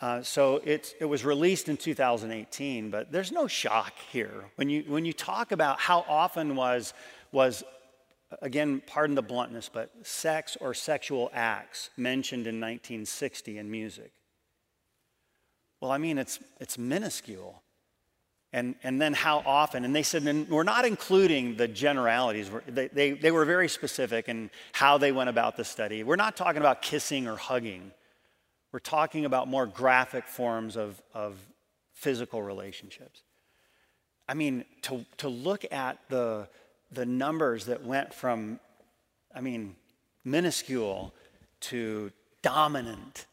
Uh, 0.00 0.22
so 0.22 0.62
it, 0.64 0.94
it 1.00 1.04
was 1.04 1.22
released 1.22 1.68
in 1.68 1.76
2018, 1.76 2.88
but 2.88 3.12
there's 3.12 3.32
no 3.32 3.46
shock 3.46 3.92
here. 4.10 4.44
When 4.56 4.70
you, 4.70 4.84
when 4.86 5.04
you 5.04 5.12
talk 5.12 5.52
about 5.52 5.80
how 5.80 6.06
often 6.08 6.56
was, 6.56 6.94
was 7.30 7.62
again, 8.42 8.82
pardon 8.86 9.14
the 9.14 9.22
bluntness, 9.22 9.70
but 9.72 9.90
sex 10.02 10.56
or 10.60 10.74
sexual 10.74 11.30
acts 11.32 11.90
mentioned 11.96 12.46
in 12.46 12.56
1960 12.56 13.58
in 13.58 13.70
music. 13.70 14.12
Well, 15.80 15.90
I 15.90 15.98
mean, 15.98 16.18
it's, 16.18 16.38
it's 16.60 16.76
minuscule. 16.76 17.62
And, 18.52 18.76
and 18.82 19.00
then 19.00 19.12
how 19.12 19.42
often? 19.44 19.84
And 19.84 19.94
they 19.94 20.02
said, 20.02 20.22
and 20.22 20.48
we're 20.48 20.62
not 20.62 20.86
including 20.86 21.56
the 21.56 21.68
generalities. 21.68 22.50
They, 22.66 22.88
they, 22.88 23.10
they 23.12 23.30
were 23.30 23.44
very 23.44 23.68
specific 23.68 24.28
in 24.28 24.50
how 24.72 24.96
they 24.96 25.12
went 25.12 25.28
about 25.28 25.56
the 25.56 25.64
study. 25.64 26.02
We're 26.02 26.16
not 26.16 26.36
talking 26.36 26.60
about 26.60 26.80
kissing 26.80 27.28
or 27.28 27.36
hugging. 27.36 27.92
We're 28.72 28.78
talking 28.78 29.26
about 29.26 29.48
more 29.48 29.66
graphic 29.66 30.26
forms 30.26 30.76
of, 30.76 31.00
of 31.12 31.36
physical 31.92 32.42
relationships. 32.42 33.22
I 34.26 34.34
mean, 34.34 34.64
to, 34.82 35.04
to 35.18 35.28
look 35.28 35.64
at 35.70 35.98
the, 36.08 36.48
the 36.90 37.06
numbers 37.06 37.66
that 37.66 37.84
went 37.84 38.14
from, 38.14 38.60
I 39.34 39.40
mean, 39.40 39.76
minuscule 40.24 41.12
to 41.60 42.10
dominant, 42.42 43.26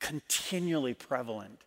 continually 0.00 0.94
prevalent. 0.94 1.60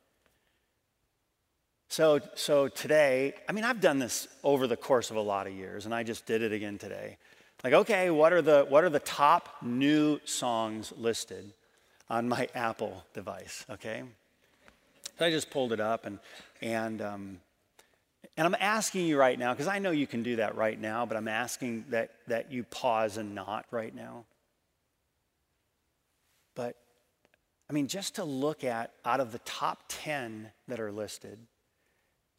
So, 1.87 2.19
so 2.35 2.67
today, 2.67 3.33
I 3.47 3.51
mean, 3.51 3.63
I've 3.63 3.79
done 3.79 3.99
this 3.99 4.27
over 4.43 4.67
the 4.67 4.75
course 4.75 5.11
of 5.11 5.15
a 5.15 5.21
lot 5.21 5.47
of 5.47 5.53
years, 5.53 5.85
and 5.85 5.93
I 5.93 6.03
just 6.03 6.25
did 6.25 6.41
it 6.41 6.51
again 6.51 6.77
today. 6.77 7.17
Like, 7.63 7.73
okay, 7.73 8.09
what 8.09 8.33
are 8.33 8.41
the, 8.41 8.65
what 8.67 8.83
are 8.83 8.89
the 8.89 8.99
top 8.99 9.49
new 9.61 10.19
songs 10.25 10.91
listed 10.97 11.53
on 12.09 12.27
my 12.27 12.49
Apple 12.53 13.05
device? 13.13 13.65
Okay. 13.69 14.03
So 15.17 15.25
I 15.25 15.31
just 15.31 15.49
pulled 15.49 15.71
it 15.71 15.79
up, 15.79 16.05
and, 16.05 16.19
and 16.61 17.01
um, 17.01 17.39
and 18.37 18.45
I'm 18.47 18.55
asking 18.59 19.07
you 19.07 19.17
right 19.17 19.37
now, 19.37 19.53
because 19.53 19.67
I 19.67 19.79
know 19.79 19.91
you 19.91 20.07
can 20.07 20.23
do 20.23 20.37
that 20.37 20.55
right 20.55 20.79
now, 20.79 21.05
but 21.05 21.17
I'm 21.17 21.27
asking 21.27 21.85
that, 21.89 22.11
that 22.27 22.51
you 22.51 22.63
pause 22.63 23.17
and 23.17 23.35
not 23.35 23.65
right 23.71 23.93
now. 23.93 24.25
But, 26.55 26.75
I 27.69 27.73
mean, 27.73 27.87
just 27.87 28.15
to 28.15 28.23
look 28.23 28.63
at 28.63 28.91
out 29.03 29.19
of 29.19 29.31
the 29.31 29.39
top 29.39 29.83
10 29.89 30.51
that 30.67 30.79
are 30.79 30.91
listed, 30.91 31.39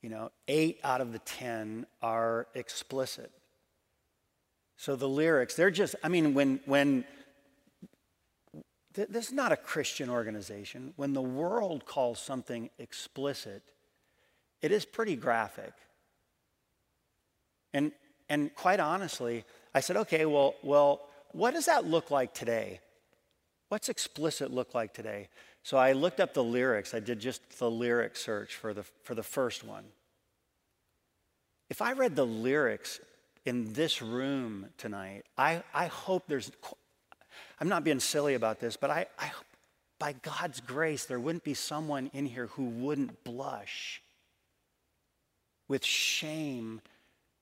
you 0.03 0.09
know, 0.09 0.31
eight 0.49 0.79
out 0.85 1.01
of 1.01 1.13
the 1.13 1.19
10 1.21 1.87
are 2.03 2.47
explicit. 2.55 3.31
So 4.77 4.95
the 4.97 5.09
lyrics, 5.09 5.55
they're 5.55 5.71
just, 5.71 5.95
I 6.03 6.09
mean, 6.09 6.35
when, 6.35 6.61
when, 6.67 7.05
this 8.93 9.27
is 9.27 9.33
not 9.33 9.53
a 9.53 9.57
Christian 9.57 10.09
organization. 10.09 10.93
When 10.97 11.13
the 11.13 11.23
world 11.23 11.85
calls 11.85 12.21
something 12.21 12.71
explicit, 12.79 13.63
it 14.63 14.73
is 14.73 14.85
pretty 14.85 15.17
graphic. 15.17 15.73
And, 17.73 17.93
and 18.29 18.55
quite 18.55 18.81
honestly, 18.81 19.45
I 19.75 19.81
said, 19.81 19.97
okay, 19.99 20.25
well, 20.25 20.55
well, 20.63 21.03
what 21.33 21.53
does 21.53 21.67
that 21.67 21.85
look 21.85 22.11
like 22.11 22.33
today? 22.33 22.81
What's 23.69 23.89
explicit 23.89 24.51
look 24.51 24.75
like 24.75 24.95
today? 24.95 25.29
So 25.63 25.77
I 25.77 25.93
looked 25.93 26.21
up 26.21 26.33
the 26.33 26.45
lyrics. 26.45 26.95
I 26.95 27.01
did 27.01 27.19
just 27.19 27.59
the 27.59 27.71
lyric 27.71 28.17
search 28.17 28.55
for 28.55 28.73
the, 28.73 28.85
for 29.03 29.15
the 29.15 29.23
first 29.23 29.65
one. 29.65 29.85
If 31.69 31.83
I 31.83 31.93
read 31.93 32.15
the 32.15 32.25
lyrics 32.27 33.01
in 33.45 33.73
this 33.73 34.01
room 34.01 34.69
tonight, 34.79 35.25
I, 35.37 35.63
I 35.75 35.87
hope 35.87 36.25
there's, 36.29 36.53
I'm 37.61 37.69
not 37.69 37.85
being 37.85 38.01
silly 38.01 38.35
about 38.35 38.61
this, 38.61 38.77
but 38.77 38.91
I, 38.91 39.07
I 39.19 39.27
hope 39.27 39.45
by 39.99 40.13
God's 40.13 40.61
grace, 40.61 41.05
there 41.05 41.19
wouldn't 41.19 41.45
be 41.45 41.55
someone 41.55 42.11
in 42.13 42.27
here 42.27 42.47
who 42.49 42.65
wouldn't 42.65 43.25
blush 43.25 44.03
with 45.69 45.85
shame 45.85 46.81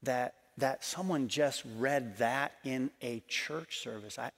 that, 0.02 0.34
that 0.58 0.84
someone 0.84 1.28
just 1.28 1.62
read 1.76 2.18
that 2.18 2.52
in 2.64 2.90
a 3.02 3.22
church 3.28 3.78
service. 3.80 4.18
I, 4.18 4.30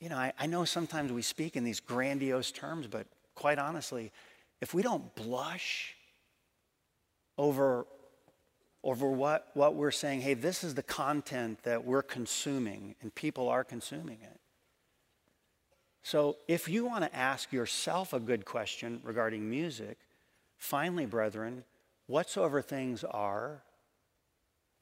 you 0.00 0.08
know, 0.08 0.16
I, 0.16 0.32
I 0.38 0.46
know 0.46 0.64
sometimes 0.64 1.12
we 1.12 1.22
speak 1.22 1.56
in 1.56 1.64
these 1.64 1.80
grandiose 1.80 2.52
terms, 2.52 2.86
but 2.86 3.06
quite 3.34 3.58
honestly, 3.58 4.12
if 4.60 4.74
we 4.74 4.82
don't 4.82 5.14
blush 5.14 5.94
over, 7.36 7.86
over 8.82 9.08
what, 9.08 9.48
what 9.54 9.74
we're 9.74 9.90
saying, 9.90 10.20
hey, 10.20 10.34
this 10.34 10.64
is 10.64 10.74
the 10.74 10.82
content 10.82 11.62
that 11.62 11.84
we're 11.84 12.02
consuming, 12.02 12.94
and 13.00 13.14
people 13.14 13.48
are 13.48 13.64
consuming 13.64 14.18
it. 14.22 14.40
So 16.02 16.36
if 16.48 16.68
you 16.68 16.86
want 16.86 17.04
to 17.04 17.14
ask 17.14 17.52
yourself 17.52 18.12
a 18.12 18.20
good 18.20 18.44
question 18.44 19.00
regarding 19.04 19.48
music, 19.48 19.98
finally, 20.58 21.06
brethren, 21.06 21.64
whatsoever 22.06 22.60
things 22.60 23.04
are, 23.04 23.62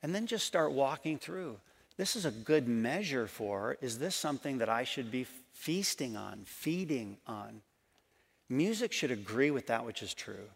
and 0.03 0.15
then 0.15 0.27
just 0.27 0.47
start 0.47 0.73
walking 0.73 1.19
through. 1.19 1.59
This 1.97 2.17
is 2.17 2.25
a 2.25 2.31
good 2.31 2.69
measure 2.69 3.27
for 3.27 3.79
is 3.81 3.99
this 3.99 4.15
something 4.15 4.59
that 4.59 4.69
I 4.69 4.85
should 4.85 5.11
be 5.11 5.27
feasting 5.53 6.17
on, 6.17 6.43
feeding 6.45 7.19
on? 7.27 7.63
Music 8.49 8.93
should 8.93 9.11
agree 9.11 9.51
with 9.51 9.69
that 9.69 9.85
which 9.85 10.03
is 10.03 10.15
true. 10.15 10.49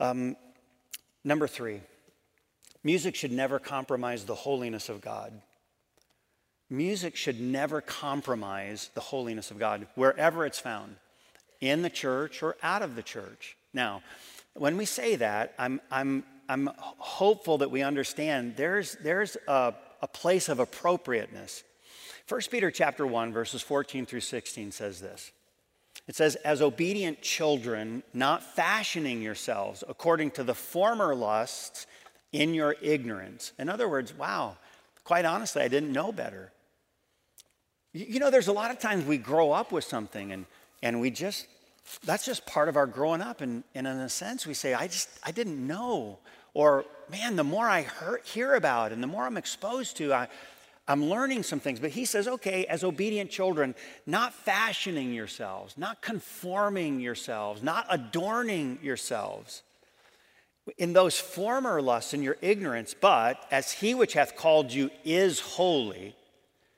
Um, 0.00 0.36
number 1.22 1.46
three, 1.46 1.80
music 2.82 3.14
should 3.14 3.32
never 3.32 3.58
compromise 3.58 4.24
the 4.24 4.34
holiness 4.34 4.88
of 4.88 5.00
God. 5.00 5.32
Music 6.70 7.16
should 7.16 7.38
never 7.40 7.82
compromise 7.82 8.90
the 8.94 9.00
holiness 9.00 9.50
of 9.50 9.58
God 9.58 9.86
wherever 9.94 10.46
it's 10.46 10.58
found, 10.58 10.96
in 11.62 11.80
the 11.80 11.88
church 11.88 12.42
or 12.42 12.56
out 12.62 12.82
of 12.82 12.96
the 12.96 13.02
church. 13.02 13.56
Now, 13.72 14.02
when 14.54 14.76
we 14.76 14.84
say 14.84 15.16
that, 15.16 15.54
I'm, 15.58 15.80
I'm, 15.90 16.24
I'm 16.48 16.68
hopeful 16.76 17.58
that 17.58 17.70
we 17.70 17.82
understand 17.82 18.56
there's, 18.56 18.96
there's 18.96 19.38
a, 19.48 19.72
a 20.02 20.08
place 20.08 20.50
of 20.50 20.58
appropriateness. 20.58 21.62
1 22.28 22.40
Peter 22.50 22.70
chapter 22.70 23.06
1, 23.06 23.32
verses 23.32 23.62
14 23.62 24.04
through 24.04 24.20
16 24.20 24.72
says 24.72 25.00
this. 25.00 25.30
It 26.08 26.16
says, 26.16 26.34
As 26.36 26.60
obedient 26.60 27.22
children, 27.22 28.02
not 28.12 28.42
fashioning 28.42 29.22
yourselves 29.22 29.84
according 29.88 30.32
to 30.32 30.44
the 30.44 30.54
former 30.54 31.14
lusts 31.14 31.86
in 32.32 32.54
your 32.54 32.74
ignorance. 32.82 33.52
In 33.58 33.68
other 33.68 33.88
words, 33.88 34.12
wow, 34.12 34.56
quite 35.04 35.24
honestly, 35.24 35.62
I 35.62 35.68
didn't 35.68 35.92
know 35.92 36.10
better. 36.10 36.50
You 37.92 38.18
know, 38.18 38.30
there's 38.30 38.48
a 38.48 38.52
lot 38.52 38.70
of 38.70 38.80
times 38.80 39.04
we 39.04 39.18
grow 39.18 39.52
up 39.52 39.70
with 39.70 39.84
something 39.84 40.32
and, 40.32 40.46
and 40.82 41.00
we 41.00 41.10
just 41.10 41.46
that's 42.04 42.24
just 42.24 42.46
part 42.46 42.68
of 42.68 42.76
our 42.76 42.86
growing 42.86 43.20
up. 43.20 43.40
And, 43.40 43.64
and 43.74 43.86
in 43.86 43.98
a 43.98 44.08
sense, 44.08 44.46
we 44.46 44.54
say, 44.54 44.74
I 44.74 44.86
just, 44.86 45.08
I 45.24 45.30
didn't 45.30 45.64
know. 45.66 46.18
Or, 46.54 46.84
man, 47.10 47.36
the 47.36 47.44
more 47.44 47.68
I 47.68 47.86
hear, 48.24 48.54
about 48.54 48.92
and 48.92 49.02
the 49.02 49.06
more 49.06 49.24
I'm 49.24 49.36
exposed 49.36 49.96
to, 49.98 50.12
I, 50.12 50.28
I'm 50.86 51.04
learning 51.04 51.42
some 51.42 51.60
things. 51.60 51.80
But 51.80 51.90
he 51.90 52.04
says, 52.04 52.28
okay, 52.28 52.66
as 52.66 52.84
obedient 52.84 53.30
children, 53.30 53.74
not 54.06 54.32
fashioning 54.32 55.12
yourselves, 55.12 55.78
not 55.78 56.02
conforming 56.02 57.00
yourselves, 57.00 57.62
not 57.62 57.86
adorning 57.88 58.78
yourselves 58.82 59.62
in 60.78 60.92
those 60.92 61.18
former 61.18 61.82
lusts 61.82 62.14
in 62.14 62.22
your 62.22 62.36
ignorance, 62.40 62.94
but 62.94 63.44
as 63.50 63.72
he 63.72 63.94
which 63.94 64.12
hath 64.12 64.36
called 64.36 64.72
you 64.72 64.90
is 65.04 65.40
holy, 65.40 66.14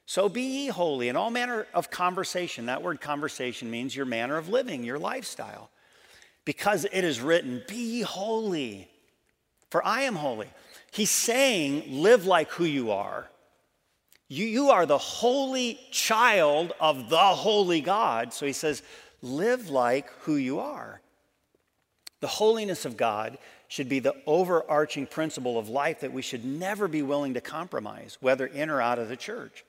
so 0.06 0.28
be 0.28 0.42
ye 0.42 0.66
holy 0.68 1.08
in 1.08 1.16
all 1.16 1.30
manner 1.30 1.66
of 1.72 1.90
conversation. 1.90 2.66
That 2.66 2.82
word 2.82 3.00
conversation 3.00 3.70
means 3.70 3.96
your 3.96 4.06
manner 4.06 4.36
of 4.36 4.48
living, 4.48 4.84
your 4.84 4.98
lifestyle. 4.98 5.70
Because 6.44 6.84
it 6.84 7.04
is 7.04 7.20
written, 7.20 7.62
Be 7.66 7.76
ye 7.76 8.00
holy, 8.02 8.88
for 9.70 9.84
I 9.84 10.02
am 10.02 10.16
holy. 10.16 10.48
He's 10.90 11.10
saying, 11.10 12.02
Live 12.02 12.26
like 12.26 12.50
who 12.50 12.64
you 12.64 12.90
are. 12.90 13.28
You, 14.28 14.44
you 14.44 14.70
are 14.70 14.84
the 14.84 14.98
holy 14.98 15.78
child 15.90 16.72
of 16.80 17.08
the 17.08 17.16
holy 17.16 17.80
God. 17.80 18.34
So 18.34 18.44
he 18.44 18.52
says, 18.52 18.82
Live 19.22 19.70
like 19.70 20.10
who 20.20 20.36
you 20.36 20.60
are. 20.60 21.00
The 22.20 22.26
holiness 22.26 22.84
of 22.84 22.96
God 22.96 23.38
should 23.68 23.88
be 23.88 23.98
the 23.98 24.14
overarching 24.26 25.06
principle 25.06 25.58
of 25.58 25.68
life 25.70 26.00
that 26.00 26.12
we 26.12 26.22
should 26.22 26.44
never 26.44 26.88
be 26.88 27.02
willing 27.02 27.34
to 27.34 27.40
compromise, 27.40 28.18
whether 28.20 28.46
in 28.46 28.68
or 28.70 28.80
out 28.80 28.98
of 28.98 29.08
the 29.08 29.16
church. 29.16 29.64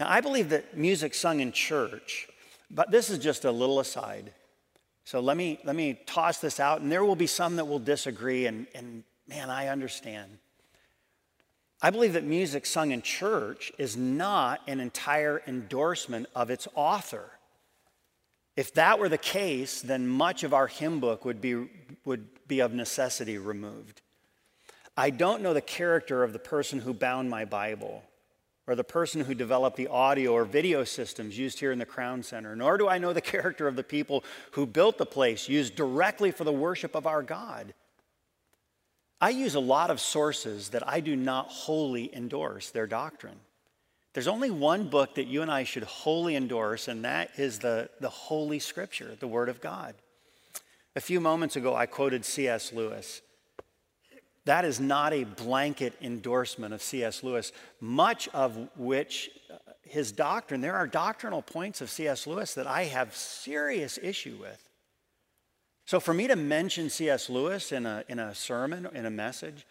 Now, 0.00 0.08
I 0.08 0.22
believe 0.22 0.48
that 0.48 0.78
music 0.78 1.14
sung 1.14 1.40
in 1.40 1.52
church, 1.52 2.26
but 2.70 2.90
this 2.90 3.10
is 3.10 3.18
just 3.18 3.44
a 3.44 3.52
little 3.52 3.80
aside. 3.80 4.32
So 5.04 5.20
let 5.20 5.36
me, 5.36 5.58
let 5.62 5.76
me 5.76 6.00
toss 6.06 6.38
this 6.38 6.58
out, 6.58 6.80
and 6.80 6.90
there 6.90 7.04
will 7.04 7.16
be 7.16 7.26
some 7.26 7.56
that 7.56 7.66
will 7.66 7.78
disagree, 7.78 8.46
and, 8.46 8.66
and 8.74 9.04
man, 9.28 9.50
I 9.50 9.68
understand. 9.68 10.38
I 11.82 11.90
believe 11.90 12.14
that 12.14 12.24
music 12.24 12.64
sung 12.64 12.92
in 12.92 13.02
church 13.02 13.72
is 13.76 13.94
not 13.94 14.62
an 14.66 14.80
entire 14.80 15.42
endorsement 15.46 16.28
of 16.34 16.48
its 16.48 16.66
author. 16.74 17.32
If 18.56 18.72
that 18.74 18.98
were 18.98 19.08
the 19.10 19.18
case, 19.18 19.82
then 19.82 20.08
much 20.08 20.44
of 20.44 20.54
our 20.54 20.66
hymn 20.66 21.00
book 21.00 21.26
would 21.26 21.42
be, 21.42 21.66
would 22.06 22.26
be 22.48 22.60
of 22.60 22.72
necessity 22.72 23.36
removed. 23.36 24.00
I 24.96 25.10
don't 25.10 25.42
know 25.42 25.52
the 25.52 25.60
character 25.60 26.22
of 26.22 26.32
the 26.32 26.38
person 26.38 26.80
who 26.80 26.94
bound 26.94 27.28
my 27.28 27.44
Bible 27.44 28.02
or 28.70 28.76
the 28.76 28.84
person 28.84 29.22
who 29.22 29.34
developed 29.34 29.76
the 29.76 29.88
audio 29.88 30.30
or 30.30 30.44
video 30.44 30.84
systems 30.84 31.36
used 31.36 31.58
here 31.58 31.72
in 31.72 31.80
the 31.80 31.84
Crown 31.84 32.22
Center, 32.22 32.54
nor 32.54 32.78
do 32.78 32.86
I 32.86 32.98
know 32.98 33.12
the 33.12 33.20
character 33.34 33.66
of 33.66 33.74
the 33.74 33.82
people 33.82 34.22
who 34.52 34.64
built 34.64 34.96
the 34.96 35.04
place 35.04 35.48
used 35.48 35.74
directly 35.74 36.30
for 36.30 36.44
the 36.44 36.52
worship 36.52 36.94
of 36.94 37.04
our 37.04 37.20
God. 37.20 37.74
I 39.20 39.30
use 39.30 39.56
a 39.56 39.60
lot 39.60 39.90
of 39.90 39.98
sources 39.98 40.68
that 40.68 40.88
I 40.88 41.00
do 41.00 41.16
not 41.16 41.48
wholly 41.48 42.14
endorse 42.14 42.70
their 42.70 42.86
doctrine. 42.86 43.40
There's 44.12 44.28
only 44.28 44.52
one 44.52 44.88
book 44.88 45.16
that 45.16 45.26
you 45.26 45.42
and 45.42 45.50
I 45.50 45.64
should 45.64 45.82
wholly 45.82 46.36
endorse, 46.36 46.86
and 46.86 47.04
that 47.04 47.32
is 47.38 47.58
the, 47.58 47.90
the 47.98 48.08
Holy 48.08 48.60
Scripture, 48.60 49.16
the 49.18 49.26
Word 49.26 49.48
of 49.48 49.60
God. 49.60 49.96
A 50.94 51.00
few 51.00 51.18
moments 51.18 51.56
ago, 51.56 51.74
I 51.74 51.86
quoted 51.86 52.24
C.S. 52.24 52.72
Lewis. 52.72 53.20
That 54.50 54.64
is 54.64 54.80
not 54.80 55.12
a 55.12 55.22
blanket 55.22 55.94
endorsement 56.02 56.74
of 56.74 56.82
C.S. 56.82 57.22
Lewis, 57.22 57.52
much 57.80 58.26
of 58.30 58.58
which 58.76 59.30
uh, 59.48 59.58
his 59.82 60.10
doctrine, 60.10 60.60
there 60.60 60.74
are 60.74 60.88
doctrinal 60.88 61.40
points 61.40 61.80
of 61.80 61.88
C.S. 61.88 62.26
Lewis 62.26 62.54
that 62.54 62.66
I 62.66 62.86
have 62.86 63.14
serious 63.14 63.96
issue 64.02 64.36
with. 64.40 64.68
So 65.86 66.00
for 66.00 66.12
me 66.12 66.26
to 66.26 66.34
mention 66.34 66.90
C.S. 66.90 67.30
Lewis 67.30 67.70
in 67.70 67.86
a, 67.86 68.02
in 68.08 68.18
a 68.18 68.34
sermon, 68.34 68.88
in 68.92 69.06
a 69.06 69.10
message, 69.10 69.68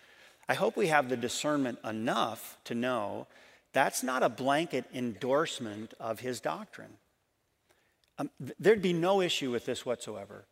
I 0.47 0.53
hope 0.53 0.77
we 0.77 0.87
have 0.87 1.09
the 1.09 1.17
discernment 1.17 1.79
enough 1.83 2.57
to 2.63 2.73
know 2.73 3.27
that's 3.73 4.01
not 4.01 4.23
a 4.23 4.29
blanket 4.29 4.85
endorsement 4.93 5.93
of 5.99 6.21
his 6.21 6.39
doctrine. 6.39 6.93
Um, 8.17 8.29
there'd 8.61 8.81
be 8.81 8.93
no 8.93 9.19
issue 9.19 9.51
with 9.51 9.65
this 9.65 9.85
whatsoever. 9.85 10.45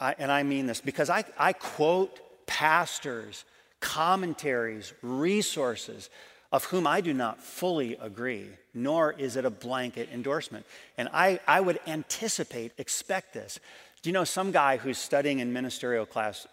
I, 0.00 0.14
and 0.18 0.32
I 0.32 0.44
mean 0.44 0.64
this 0.64 0.80
because 0.80 1.10
I, 1.10 1.26
I 1.38 1.52
quote 1.52 2.20
pastors, 2.46 3.44
commentaries, 3.80 4.92
resources 5.02 6.10
of 6.54 6.64
whom 6.66 6.86
I 6.86 7.00
do 7.00 7.12
not 7.12 7.42
fully 7.42 7.96
agree, 8.00 8.46
nor 8.72 9.12
is 9.12 9.34
it 9.34 9.44
a 9.44 9.50
blanket 9.50 10.08
endorsement. 10.12 10.64
And 10.96 11.08
I, 11.12 11.40
I 11.48 11.60
would 11.60 11.80
anticipate, 11.86 12.70
expect 12.78 13.34
this. 13.34 13.58
Do 14.02 14.08
you 14.08 14.14
know 14.14 14.22
some 14.22 14.52
guy 14.52 14.76
who's 14.76 14.96
studying 14.96 15.40
in 15.40 15.52
ministerial 15.52 16.06
class 16.06 16.46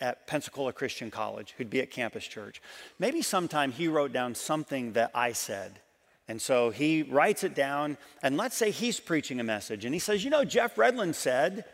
at 0.00 0.26
Pensacola 0.26 0.72
Christian 0.72 1.10
College, 1.10 1.54
who'd 1.58 1.68
be 1.68 1.80
at 1.80 1.90
Campus 1.90 2.26
Church? 2.26 2.62
Maybe 2.98 3.20
sometime 3.20 3.70
he 3.70 3.86
wrote 3.86 4.14
down 4.14 4.34
something 4.34 4.94
that 4.94 5.10
I 5.14 5.32
said. 5.32 5.78
And 6.26 6.40
so 6.40 6.70
he 6.70 7.02
writes 7.02 7.44
it 7.44 7.54
down, 7.54 7.98
and 8.22 8.38
let's 8.38 8.56
say 8.56 8.70
he's 8.70 8.98
preaching 8.98 9.40
a 9.40 9.44
message, 9.44 9.84
and 9.84 9.92
he 9.92 10.00
says, 10.00 10.24
You 10.24 10.30
know, 10.30 10.44
Jeff 10.46 10.76
Redlin 10.76 11.14
said, 11.14 11.66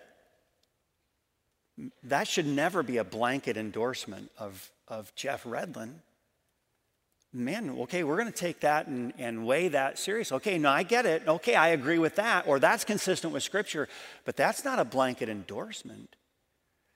that 2.03 2.29
should 2.29 2.47
never 2.47 2.83
be 2.83 2.97
a 2.99 3.05
blanket 3.05 3.57
endorsement 3.57 4.31
of, 4.39 4.71
of 4.89 5.15
Jeff 5.15 5.45
Redlin. 5.45 5.95
Man, 7.33 7.71
okay, 7.83 8.03
we're 8.03 8.17
going 8.17 8.33
to 8.33 8.39
take 8.39 8.61
that 8.61 8.89
and, 8.89 9.13
and 9.17 9.47
weigh 9.47 9.69
that 9.69 9.99
serious. 9.99 10.33
Okay, 10.33 10.59
no, 10.59 10.69
I 10.71 10.83
get 10.83 11.07
it. 11.07 11.23
Okay, 11.29 11.55
I 11.55 11.69
agree 11.69 11.99
with 11.99 12.17
that, 12.17 12.49
or 12.49 12.59
that's 12.59 12.85
consistent 12.85 13.33
with 13.33 13.45
Scripture, 13.45 13.89
but 14.25 14.37
that's 14.37 14.65
not 14.65 14.81
a 14.81 14.85
blanket 14.85 15.29
endorsement. 15.29 16.17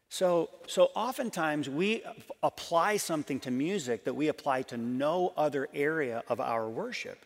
So, 0.08 0.50
so 0.66 0.90
oftentimes 0.94 1.68
we 1.68 2.02
apply 2.42 2.98
something 2.98 3.40
to 3.40 3.50
music 3.50 4.04
that 4.04 4.14
we 4.14 4.28
apply 4.28 4.62
to 4.62 4.76
no 4.76 5.32
other 5.36 5.68
area 5.74 6.22
of 6.28 6.40
our 6.40 6.68
worship. 6.68 7.24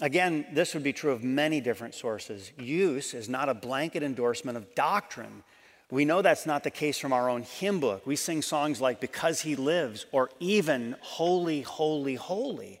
Again, 0.00 0.46
this 0.52 0.74
would 0.74 0.82
be 0.82 0.92
true 0.92 1.12
of 1.12 1.22
many 1.22 1.60
different 1.60 1.94
sources. 1.94 2.50
Use 2.58 3.14
is 3.14 3.28
not 3.28 3.48
a 3.48 3.54
blanket 3.54 4.02
endorsement 4.02 4.56
of 4.56 4.74
doctrine. 4.74 5.44
We 5.92 6.06
know 6.06 6.22
that's 6.22 6.46
not 6.46 6.64
the 6.64 6.70
case 6.70 6.96
from 6.96 7.12
our 7.12 7.28
own 7.28 7.42
hymn 7.42 7.78
book. 7.78 8.06
We 8.06 8.16
sing 8.16 8.40
songs 8.40 8.80
like 8.80 8.98
Because 8.98 9.42
He 9.42 9.56
Lives 9.56 10.06
or 10.10 10.30
even 10.40 10.96
Holy, 11.02 11.60
Holy, 11.60 12.14
Holy. 12.14 12.80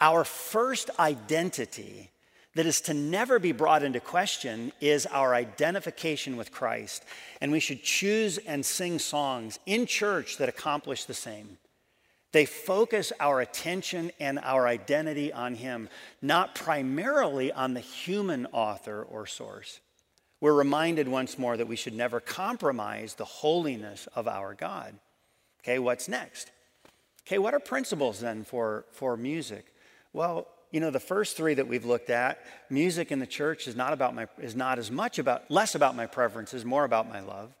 Our 0.00 0.24
first 0.24 0.90
identity 0.98 2.10
that 2.56 2.66
is 2.66 2.80
to 2.82 2.92
never 2.92 3.38
be 3.38 3.52
brought 3.52 3.84
into 3.84 4.00
question 4.00 4.72
is 4.80 5.06
our 5.06 5.32
identification 5.32 6.36
with 6.36 6.50
Christ. 6.50 7.04
And 7.40 7.52
we 7.52 7.60
should 7.60 7.84
choose 7.84 8.36
and 8.36 8.66
sing 8.66 8.98
songs 8.98 9.60
in 9.64 9.86
church 9.86 10.38
that 10.38 10.48
accomplish 10.48 11.04
the 11.04 11.14
same. 11.14 11.56
They 12.32 12.46
focus 12.46 13.12
our 13.20 13.40
attention 13.40 14.10
and 14.18 14.40
our 14.40 14.66
identity 14.66 15.32
on 15.32 15.54
Him, 15.54 15.88
not 16.20 16.56
primarily 16.56 17.52
on 17.52 17.74
the 17.74 17.80
human 17.80 18.46
author 18.46 19.04
or 19.04 19.24
source 19.24 19.78
we're 20.42 20.52
reminded 20.52 21.06
once 21.06 21.38
more 21.38 21.56
that 21.56 21.68
we 21.68 21.76
should 21.76 21.94
never 21.94 22.18
compromise 22.18 23.14
the 23.14 23.24
holiness 23.24 24.08
of 24.16 24.26
our 24.26 24.54
God. 24.54 24.92
Okay, 25.60 25.78
what's 25.78 26.08
next? 26.08 26.50
Okay, 27.24 27.38
what 27.38 27.54
are 27.54 27.60
principles 27.60 28.18
then 28.18 28.42
for, 28.42 28.84
for 28.90 29.16
music? 29.16 29.72
Well, 30.12 30.48
you 30.72 30.80
know, 30.80 30.90
the 30.90 30.98
first 30.98 31.36
three 31.36 31.54
that 31.54 31.68
we've 31.68 31.84
looked 31.84 32.10
at, 32.10 32.40
music 32.68 33.12
in 33.12 33.20
the 33.20 33.26
church 33.26 33.68
is 33.68 33.76
not 33.76 33.92
about 33.92 34.16
my 34.16 34.26
is 34.38 34.56
not 34.56 34.80
as 34.80 34.90
much 34.90 35.20
about 35.20 35.48
less 35.48 35.76
about 35.76 35.94
my 35.94 36.06
preferences, 36.06 36.64
more 36.64 36.82
about 36.82 37.08
my 37.08 37.20
love. 37.20 37.54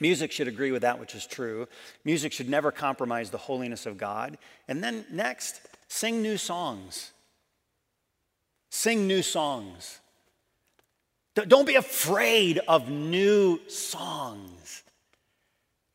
Music 0.00 0.32
should 0.32 0.48
agree 0.48 0.72
with 0.72 0.82
that 0.82 0.98
which 0.98 1.14
is 1.14 1.24
true. 1.24 1.68
Music 2.04 2.32
should 2.32 2.48
never 2.48 2.72
compromise 2.72 3.30
the 3.30 3.38
holiness 3.38 3.86
of 3.86 3.98
God. 3.98 4.36
And 4.66 4.82
then 4.82 5.04
next, 5.12 5.60
sing 5.86 6.22
new 6.22 6.38
songs. 6.38 7.12
Sing 8.70 9.06
new 9.06 9.22
songs. 9.22 10.00
Don't 11.34 11.66
be 11.66 11.74
afraid 11.74 12.60
of 12.68 12.88
new 12.88 13.60
songs. 13.68 14.82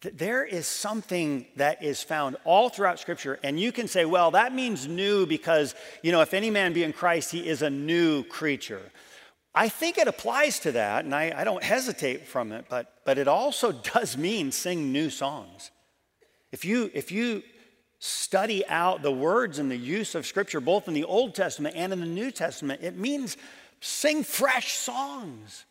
There 0.02 0.46
is 0.46 0.66
something 0.68 1.46
that 1.56 1.84
is 1.84 2.04
found 2.04 2.38
all 2.46 2.70
throughout 2.70 3.00
Scripture, 3.00 3.40
and 3.44 3.60
you 3.60 3.72
can 3.72 3.88
say, 3.88 4.06
well, 4.06 4.32
that 4.32 4.54
means 4.54 4.88
new 4.88 5.26
because, 5.26 5.76
you 6.04 6.12
know, 6.12 6.22
if 6.22 6.34
any 6.34 6.50
man 6.50 6.72
be 6.74 6.84
in 6.84 6.94
Christ, 6.94 7.32
he 7.32 7.48
is 7.48 7.62
a 7.62 7.70
new 7.70 8.24
creature. 8.24 8.82
I 9.54 9.68
think 9.68 9.98
it 9.98 10.08
applies 10.08 10.60
to 10.60 10.74
that, 10.74 11.04
and 11.04 11.14
I, 11.14 11.34
I 11.36 11.44
don't 11.44 11.64
hesitate 11.64 12.28
from 12.28 12.52
it, 12.52 12.66
but, 12.70 12.94
but 13.06 13.18
it 13.18 13.28
also 13.28 13.72
does 13.94 14.18
mean 14.18 14.52
sing 14.52 14.92
new 14.92 15.10
songs. 15.10 15.72
If 16.52 16.64
you, 16.66 16.90
if 16.94 17.12
you 17.12 17.44
study 18.00 18.66
out 18.68 19.02
the 19.02 19.12
words 19.12 19.60
and 19.60 19.70
the 19.70 19.78
use 19.78 20.16
of 20.16 20.26
Scripture, 20.26 20.62
both 20.62 20.88
in 20.88 20.94
the 20.94 21.04
Old 21.04 21.36
Testament 21.36 21.76
and 21.78 21.92
in 21.92 22.00
the 22.00 22.06
New 22.06 22.32
Testament, 22.32 22.82
it 22.82 22.98
means 22.98 23.36
sing 23.80 24.24
fresh 24.24 24.74
songs. 24.74 25.66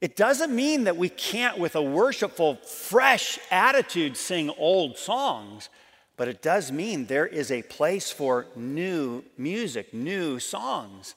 It 0.00 0.16
doesn't 0.16 0.54
mean 0.54 0.84
that 0.84 0.96
we 0.96 1.08
can't, 1.08 1.58
with 1.58 1.76
a 1.76 1.82
worshipful, 1.82 2.56
fresh 2.56 3.38
attitude, 3.50 4.16
sing 4.16 4.50
old 4.58 4.98
songs, 4.98 5.70
but 6.16 6.28
it 6.28 6.42
does 6.42 6.70
mean 6.70 7.06
there 7.06 7.26
is 7.26 7.50
a 7.50 7.62
place 7.62 8.10
for 8.10 8.46
new 8.54 9.24
music, 9.38 9.94
new 9.94 10.38
songs. 10.38 11.14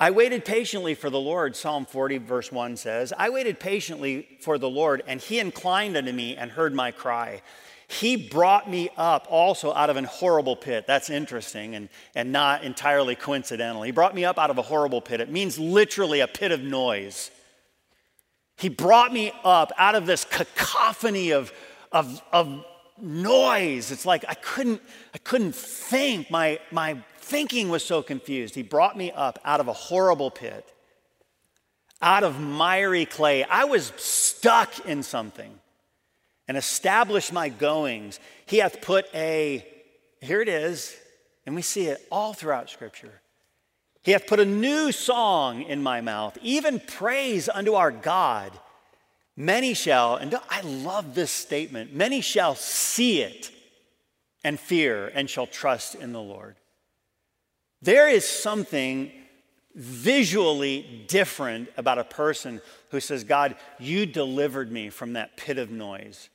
I 0.00 0.12
waited 0.12 0.44
patiently 0.44 0.94
for 0.94 1.10
the 1.10 1.18
Lord, 1.18 1.56
Psalm 1.56 1.84
40, 1.84 2.18
verse 2.18 2.52
1 2.52 2.76
says. 2.76 3.12
I 3.18 3.30
waited 3.30 3.58
patiently 3.58 4.38
for 4.40 4.56
the 4.56 4.70
Lord, 4.70 5.02
and 5.08 5.20
he 5.20 5.40
inclined 5.40 5.96
unto 5.96 6.12
me 6.12 6.36
and 6.36 6.52
heard 6.52 6.72
my 6.72 6.92
cry. 6.92 7.42
He 7.88 8.16
brought 8.16 8.70
me 8.70 8.90
up 8.98 9.26
also 9.30 9.72
out 9.72 9.88
of 9.88 9.96
an 9.96 10.04
horrible 10.04 10.56
pit. 10.56 10.84
That's 10.86 11.08
interesting 11.08 11.74
and, 11.74 11.88
and 12.14 12.30
not 12.30 12.62
entirely 12.62 13.14
coincidental. 13.14 13.82
He 13.82 13.92
brought 13.92 14.14
me 14.14 14.26
up 14.26 14.38
out 14.38 14.50
of 14.50 14.58
a 14.58 14.62
horrible 14.62 15.00
pit. 15.00 15.22
It 15.22 15.30
means 15.30 15.58
literally 15.58 16.20
a 16.20 16.28
pit 16.28 16.52
of 16.52 16.60
noise. 16.60 17.30
He 18.56 18.68
brought 18.68 19.10
me 19.10 19.32
up 19.42 19.72
out 19.78 19.94
of 19.94 20.04
this 20.04 20.26
cacophony 20.26 21.30
of, 21.30 21.50
of, 21.90 22.20
of 22.30 22.62
noise. 23.00 23.90
It's 23.90 24.04
like 24.04 24.22
I 24.28 24.34
couldn't, 24.34 24.82
I 25.14 25.18
couldn't 25.18 25.54
think. 25.54 26.30
My, 26.30 26.60
my 26.70 26.98
thinking 27.16 27.70
was 27.70 27.82
so 27.82 28.02
confused. 28.02 28.54
He 28.54 28.62
brought 28.62 28.98
me 28.98 29.12
up 29.12 29.38
out 29.46 29.60
of 29.60 29.68
a 29.68 29.72
horrible 29.72 30.30
pit, 30.30 30.74
out 32.02 32.22
of 32.22 32.38
miry 32.38 33.06
clay. 33.06 33.44
I 33.44 33.64
was 33.64 33.94
stuck 33.96 34.86
in 34.86 35.02
something 35.02 35.58
and 36.48 36.56
established 36.56 37.32
my 37.32 37.50
goings. 37.50 38.18
He 38.46 38.58
hath 38.58 38.80
put 38.80 39.06
a, 39.14 39.64
here 40.20 40.40
it 40.40 40.48
is, 40.48 40.96
and 41.46 41.54
we 41.54 41.62
see 41.62 41.86
it 41.86 42.04
all 42.10 42.32
throughout 42.32 42.70
Scripture. 42.70 43.20
He 44.02 44.12
hath 44.12 44.26
put 44.26 44.40
a 44.40 44.44
new 44.44 44.90
song 44.90 45.62
in 45.62 45.82
my 45.82 46.00
mouth, 46.00 46.38
even 46.42 46.80
praise 46.80 47.48
unto 47.48 47.74
our 47.74 47.90
God. 47.90 48.52
Many 49.36 49.74
shall, 49.74 50.16
and 50.16 50.34
I 50.48 50.62
love 50.62 51.14
this 51.14 51.30
statement, 51.30 51.94
many 51.94 52.22
shall 52.22 52.54
see 52.54 53.20
it 53.20 53.50
and 54.42 54.58
fear 54.58 55.12
and 55.14 55.28
shall 55.28 55.46
trust 55.46 55.94
in 55.94 56.12
the 56.12 56.20
Lord. 56.20 56.56
There 57.82 58.08
is 58.08 58.24
something 58.24 59.12
visually 59.74 61.04
different 61.06 61.68
about 61.76 61.98
a 61.98 62.04
person 62.04 62.60
who 62.90 62.98
says, 62.98 63.22
God, 63.22 63.54
you 63.78 64.06
delivered 64.06 64.72
me 64.72 64.90
from 64.90 65.12
that 65.12 65.36
pit 65.36 65.58
of 65.58 65.70
noise. 65.70 66.30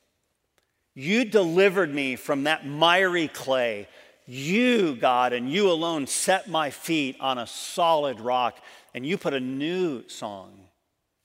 You 0.95 1.25
delivered 1.25 1.93
me 1.93 2.15
from 2.15 2.43
that 2.43 2.65
miry 2.65 3.27
clay. 3.27 3.87
You, 4.25 4.95
God, 4.95 5.33
and 5.33 5.51
you 5.51 5.69
alone 5.69 6.07
set 6.07 6.49
my 6.49 6.69
feet 6.69 7.17
on 7.19 7.37
a 7.37 7.47
solid 7.47 8.19
rock, 8.19 8.57
and 8.93 9.05
you 9.05 9.17
put 9.17 9.33
a 9.33 9.39
new 9.39 10.07
song 10.07 10.51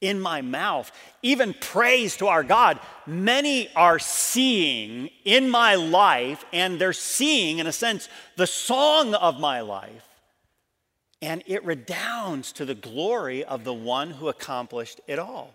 in 0.00 0.20
my 0.20 0.40
mouth, 0.42 0.90
even 1.22 1.54
praise 1.54 2.16
to 2.16 2.28
our 2.28 2.44
God. 2.44 2.78
Many 3.06 3.68
are 3.74 3.98
seeing 3.98 5.10
in 5.24 5.48
my 5.50 5.74
life, 5.74 6.44
and 6.52 6.80
they're 6.80 6.92
seeing, 6.92 7.58
in 7.58 7.66
a 7.66 7.72
sense, 7.72 8.08
the 8.36 8.46
song 8.46 9.14
of 9.14 9.40
my 9.40 9.60
life. 9.60 10.06
And 11.20 11.42
it 11.46 11.64
redounds 11.64 12.52
to 12.52 12.64
the 12.64 12.76
glory 12.76 13.44
of 13.44 13.64
the 13.64 13.74
one 13.74 14.10
who 14.10 14.28
accomplished 14.28 15.00
it 15.08 15.18
all. 15.18 15.54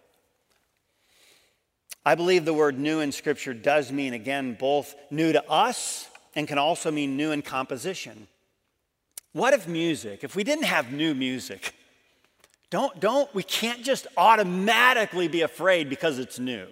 I 2.05 2.15
believe 2.15 2.45
the 2.45 2.53
word 2.53 2.77
new 2.77 2.99
in 2.99 3.11
Scripture 3.11 3.53
does 3.53 3.91
mean, 3.91 4.13
again, 4.13 4.55
both 4.59 4.95
new 5.09 5.31
to 5.31 5.49
us 5.49 6.09
and 6.35 6.47
can 6.47 6.57
also 6.57 6.91
mean 6.91 7.15
new 7.15 7.31
in 7.31 7.41
composition. 7.41 8.27
What 9.31 9.53
if 9.53 9.67
music, 9.67 10.23
if 10.23 10.35
we 10.35 10.43
didn't 10.43 10.65
have 10.65 10.91
new 10.91 11.15
music, 11.15 11.73
don't, 12.69 12.99
don't, 12.99 13.33
we 13.33 13.43
can't 13.43 13.83
just 13.83 14.07
automatically 14.17 15.27
be 15.27 15.41
afraid 15.41 15.89
because 15.89 16.19
it's 16.19 16.39
new. 16.39 16.67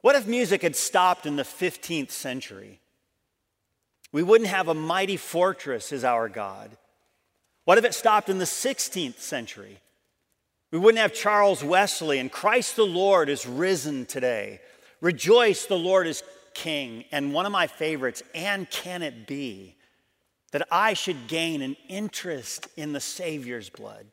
What 0.00 0.16
if 0.16 0.26
music 0.26 0.62
had 0.62 0.76
stopped 0.76 1.26
in 1.26 1.36
the 1.36 1.44
15th 1.44 2.10
century? 2.10 2.80
We 4.12 4.22
wouldn't 4.22 4.50
have 4.50 4.68
a 4.68 4.74
mighty 4.74 5.16
fortress 5.16 5.92
as 5.92 6.04
our 6.04 6.28
God. 6.28 6.70
What 7.64 7.78
if 7.78 7.84
it 7.84 7.94
stopped 7.94 8.28
in 8.28 8.38
the 8.38 8.44
16th 8.44 9.18
century? 9.18 9.78
We 10.74 10.80
wouldn't 10.80 11.00
have 11.00 11.14
Charles 11.14 11.62
Wesley 11.62 12.18
and 12.18 12.32
Christ 12.32 12.74
the 12.74 12.84
Lord 12.84 13.28
is 13.28 13.46
risen 13.46 14.06
today. 14.06 14.60
Rejoice, 15.00 15.66
the 15.66 15.78
Lord 15.78 16.08
is 16.08 16.24
King. 16.52 17.04
And 17.12 17.32
one 17.32 17.46
of 17.46 17.52
my 17.52 17.68
favorites, 17.68 18.24
and 18.34 18.68
can 18.68 19.00
it 19.00 19.28
be 19.28 19.76
that 20.50 20.66
I 20.72 20.94
should 20.94 21.28
gain 21.28 21.62
an 21.62 21.76
interest 21.88 22.66
in 22.76 22.92
the 22.92 22.98
Savior's 22.98 23.70
blood? 23.70 24.06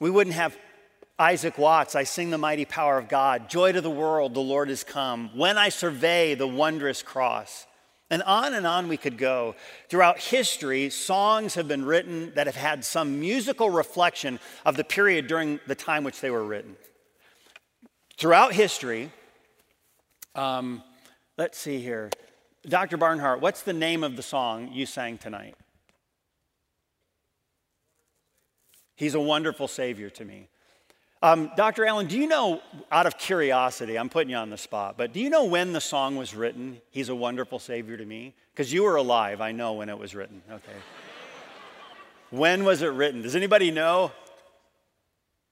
We 0.00 0.10
wouldn't 0.10 0.34
have 0.34 0.58
Isaac 1.16 1.56
Watts, 1.56 1.94
I 1.94 2.02
sing 2.02 2.30
the 2.30 2.36
mighty 2.36 2.64
power 2.64 2.98
of 2.98 3.08
God. 3.08 3.48
Joy 3.48 3.70
to 3.70 3.80
the 3.80 3.88
world, 3.88 4.34
the 4.34 4.40
Lord 4.40 4.68
is 4.68 4.82
come. 4.82 5.30
When 5.38 5.58
I 5.58 5.68
survey 5.68 6.34
the 6.34 6.48
wondrous 6.48 7.04
cross. 7.04 7.68
And 8.10 8.22
on 8.24 8.54
and 8.54 8.66
on 8.66 8.88
we 8.88 8.96
could 8.96 9.16
go. 9.16 9.54
Throughout 9.88 10.18
history, 10.18 10.90
songs 10.90 11.54
have 11.54 11.68
been 11.68 11.84
written 11.84 12.32
that 12.34 12.46
have 12.46 12.56
had 12.56 12.84
some 12.84 13.20
musical 13.20 13.70
reflection 13.70 14.40
of 14.66 14.76
the 14.76 14.82
period 14.82 15.28
during 15.28 15.60
the 15.68 15.76
time 15.76 16.02
which 16.02 16.20
they 16.20 16.30
were 16.30 16.44
written. 16.44 16.76
Throughout 18.18 18.52
history, 18.52 19.12
um, 20.34 20.82
let's 21.38 21.56
see 21.56 21.80
here. 21.80 22.10
Dr. 22.68 22.96
Barnhart, 22.96 23.40
what's 23.40 23.62
the 23.62 23.72
name 23.72 24.02
of 24.04 24.16
the 24.16 24.22
song 24.22 24.70
you 24.72 24.86
sang 24.86 25.16
tonight? 25.16 25.54
He's 28.96 29.14
a 29.14 29.20
wonderful 29.20 29.66
Savior 29.66 30.10
to 30.10 30.24
me. 30.24 30.48
Um, 31.22 31.50
Dr. 31.54 31.84
Allen, 31.84 32.06
do 32.06 32.18
you 32.18 32.26
know, 32.26 32.62
out 32.90 33.06
of 33.06 33.18
curiosity, 33.18 33.98
I'm 33.98 34.08
putting 34.08 34.30
you 34.30 34.36
on 34.36 34.48
the 34.48 34.56
spot, 34.56 34.94
but 34.96 35.12
do 35.12 35.20
you 35.20 35.28
know 35.28 35.44
when 35.44 35.74
the 35.74 35.80
song 35.80 36.16
was 36.16 36.34
written, 36.34 36.80
He's 36.90 37.10
a 37.10 37.14
Wonderful 37.14 37.58
Savior 37.58 37.98
to 37.98 38.06
Me? 38.06 38.34
Because 38.52 38.72
you 38.72 38.84
were 38.84 38.96
alive, 38.96 39.42
I 39.42 39.52
know 39.52 39.74
when 39.74 39.90
it 39.90 39.98
was 39.98 40.14
written. 40.14 40.40
Okay. 40.50 40.78
when 42.30 42.64
was 42.64 42.80
it 42.80 42.88
written? 42.88 43.20
Does 43.20 43.36
anybody 43.36 43.70
know? 43.70 44.12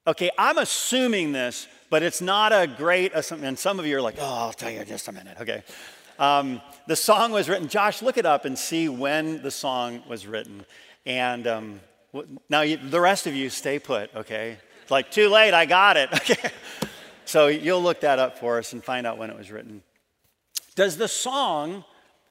Okay, 0.07 0.31
I'm 0.39 0.57
assuming 0.57 1.33
this, 1.33 1.69
but 1.91 2.03
it's 2.03 2.23
not 2.23 2.51
a 2.51 2.67
great 2.67 3.13
assumption. 3.15 3.47
And 3.47 3.59
some 3.59 3.79
of 3.79 3.85
you 3.85 3.99
are 3.99 4.03
like, 4.03 4.17
oh, 4.19 4.25
I'll 4.25 4.53
tell 4.55 4.71
you 4.71 4.81
in 4.81 4.87
just 4.87 5.09
a 5.09 5.13
minute. 5.13 5.37
Okay. 5.39 5.63
Um, 6.19 6.63
the 6.87 6.97
song 6.97 7.31
was 7.31 7.47
written. 7.47 7.69
Josh, 7.69 8.01
look 8.01 8.17
it 8.17 8.25
up 8.25 8.47
and 8.47 8.59
see 8.59 8.89
when 8.89 9.43
the 9.43 9.51
song 9.51 10.03
was 10.09 10.27
written. 10.27 10.65
And 11.05 11.47
um, 11.47 11.81
now 12.49 12.63
you, 12.63 12.79
the 12.79 13.01
rest 13.01 13.27
of 13.27 13.35
you 13.35 13.51
stay 13.51 13.79
put, 13.79 14.15
okay? 14.17 14.57
Like, 14.90 15.11
too 15.11 15.29
late, 15.29 15.55
I 15.55 15.66
got 15.66 15.96
it. 15.96 16.11
Okay. 16.18 16.51
So 17.24 17.48
you'll 17.48 17.83
look 17.83 18.01
that 18.01 18.18
up 18.18 18.38
for 18.38 18.57
us 18.57 18.72
and 18.72 18.83
find 18.83 19.07
out 19.07 19.18
when 19.18 19.29
it 19.29 19.37
was 19.37 19.51
written. 19.51 19.83
Does 20.74 20.96
the 20.96 21.09
song, 21.09 21.85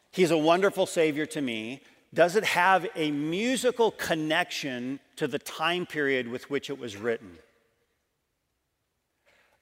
He's 0.09 0.31
a 0.31 0.37
Wonderful 0.37 0.87
Savior 0.87 1.27
to 1.27 1.41
Me, 1.41 1.81
does 2.13 2.35
it 2.35 2.43
have 2.43 2.87
a 2.95 3.11
musical 3.11 3.91
connection 3.91 4.99
to 5.17 5.27
the 5.27 5.37
time 5.37 5.85
period 5.85 6.27
with 6.27 6.49
which 6.49 6.71
it 6.71 6.79
was 6.79 6.97
written? 6.97 7.37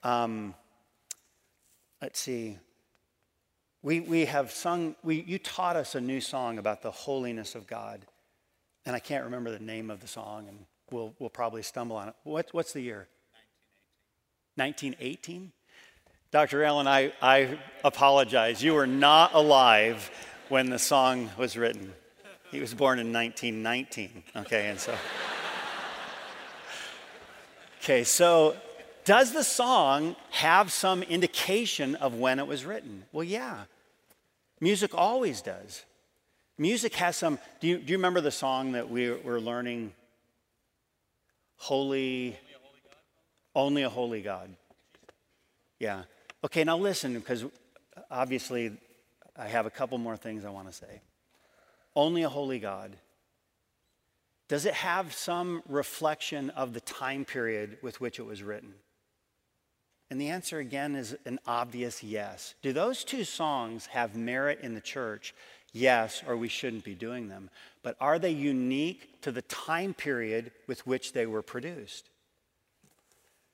Um, 0.03 0.53
let's 2.01 2.19
see. 2.19 2.58
We, 3.81 3.99
we 3.99 4.25
have 4.25 4.51
sung, 4.51 4.95
we, 5.03 5.21
you 5.27 5.38
taught 5.38 5.75
us 5.75 5.95
a 5.95 6.01
new 6.01 6.21
song 6.21 6.60
about 6.60 6.81
the 6.81 6.91
holiness 6.91 7.55
of 7.55 7.67
God. 7.67 8.05
And 8.86 8.95
I 8.95 8.99
can't 8.99 9.25
remember 9.25 9.51
the 9.51 9.60
name 9.60 9.89
of 9.89 9.99
the 9.99 10.08
song, 10.08 10.47
and 10.47 10.60
we'll, 10.91 11.13
we'll 11.19 11.30
probably 11.30 11.63
stumble 11.63 11.95
on 11.95 12.10
it. 12.10 12.15
What, 12.24 12.50
what's 12.52 12.74
the 12.74 12.82
year? 12.82 13.08
1918. 14.56 15.52
1918? 15.52 15.52
Dr. 16.32 16.63
Allen, 16.63 16.88
I, 16.88 17.13
I 17.21 17.58
apologize. 17.84 18.62
You 18.62 18.74
were 18.74 18.88
not 18.88 19.34
alive 19.34 20.12
when 20.50 20.69
the 20.69 20.80
song 20.80 21.30
was 21.38 21.56
written. 21.56 21.93
He 22.52 22.60
was 22.60 22.74
born 22.74 23.00
in 23.00 23.12
1919, 23.12 24.24
okay, 24.38 24.69
and 24.69 24.80
so. 24.80 24.95
okay, 27.82 28.04
so 28.04 28.56
does 29.04 29.34
the 29.34 29.43
song 29.43 30.15
have 30.32 30.71
some 30.71 31.04
indication 31.04 31.95
of 31.95 32.15
when 32.15 32.39
it 32.39 32.48
was 32.48 32.65
written? 32.65 33.06
Well, 33.12 33.24
yeah. 33.24 33.63
Music 34.60 34.95
always 34.95 35.41
does. 35.41 35.84
Music 36.58 36.95
has 36.95 37.15
some. 37.15 37.39
Do 37.60 37.67
you, 37.67 37.78
do 37.78 37.91
you 37.91 37.98
remember 37.98 38.21
the 38.21 38.32
song 38.32 38.71
that 38.71 38.89
we 38.89 39.12
were 39.12 39.39
learning 39.39 39.93
Holy, 41.58 42.38
only 43.56 43.84
a 43.84 43.89
holy 43.89 44.22
God. 44.22 44.50
Yeah. 45.80 46.04
Okay, 46.44 46.63
now 46.63 46.78
listen, 46.78 47.13
because 47.13 47.46
obviously 48.12 48.72
I 49.36 49.48
have 49.48 49.65
a 49.65 49.70
couple 49.70 49.98
more 49.98 50.18
things 50.18 50.46
I 50.46 50.50
want 50.50 50.68
to 50.68 50.74
say. 50.74 51.02
Only 51.96 52.24
a 52.24 52.30
holy 52.30 52.60
God. 52.60 52.96
Does 54.48 54.65
it 54.65 54.76
have 54.76 55.13
some 55.13 55.63
reflection 55.68 56.52
of 56.52 56.74
the 56.74 56.82
time 56.82 57.26
period 57.26 57.78
with 57.82 58.00
which 58.00 58.20
it 58.20 58.26
was 58.26 58.44
written? 58.44 58.76
And 60.12 60.22
the 60.22 60.30
answer 60.30 60.60
again 60.60 60.96
is 60.96 61.18
an 61.26 61.39
obvious 61.48 62.04
yes. 62.04 62.54
Do 62.62 62.72
those 62.72 63.04
two 63.04 63.24
songs 63.24 63.88
have 63.88 64.15
merit 64.15 64.60
in 64.62 64.76
the 64.76 64.82
church? 64.82 65.34
Yes, 65.74 66.24
or 66.28 66.38
we 66.38 66.48
shouldn't 66.48 66.84
be 66.84 66.94
doing 66.94 67.28
them. 67.28 67.50
But 67.86 67.98
are 68.02 68.17
they 68.17 68.32
unique 68.32 69.21
to 69.21 69.31
the 69.31 69.44
time 69.44 69.94
period 69.94 70.52
with 70.65 70.88
which 70.88 71.13
they 71.13 71.27
were 71.27 71.44
produced? 71.44 72.10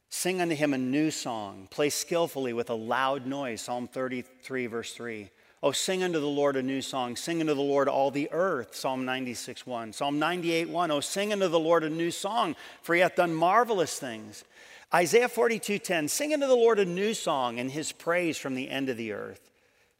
Sing 0.10 0.40
unto 0.40 0.56
him 0.56 0.74
a 0.74 0.78
new 0.78 1.12
song, 1.12 1.68
play 1.70 1.90
skillfully 1.90 2.54
with 2.54 2.70
a 2.70 2.74
loud 2.74 3.26
noise. 3.26 3.60
Psalm 3.60 3.90
33, 3.90 4.68
verse 4.68 4.94
3. 4.94 5.30
Oh, 5.62 5.74
sing 5.74 6.02
unto 6.02 6.22
the 6.22 6.28
Lord 6.28 6.56
a 6.56 6.64
new 6.64 6.82
song. 6.82 7.18
Sing 7.18 7.42
unto 7.42 7.54
the 7.54 7.60
Lord 7.60 7.90
all 7.90 8.10
the 8.10 8.32
earth. 8.32 8.74
Psalm 8.74 9.04
96, 9.04 9.68
1. 9.68 9.92
Psalm 9.92 10.18
98, 10.18 10.70
1. 10.70 10.92
Oh, 10.92 11.02
sing 11.02 11.34
unto 11.34 11.50
the 11.50 11.60
Lord 11.60 11.84
a 11.84 11.90
new 11.90 12.10
song, 12.10 12.56
for 12.84 12.96
he 12.96 13.02
hath 13.02 13.18
done 13.18 13.34
marvelous 13.34 14.00
things. 14.00 14.46
Isaiah 14.94 15.28
42, 15.28 15.78
10. 15.78 16.08
Sing 16.08 16.34
unto 16.34 16.48
the 16.48 16.56
Lord 16.56 16.80
a 16.80 16.86
new 16.86 17.14
song 17.14 17.60
and 17.60 17.70
his 17.70 17.92
praise 17.92 18.38
from 18.38 18.56
the 18.56 18.70
end 18.70 18.88
of 18.88 18.96
the 18.96 19.12
earth. 19.12 19.51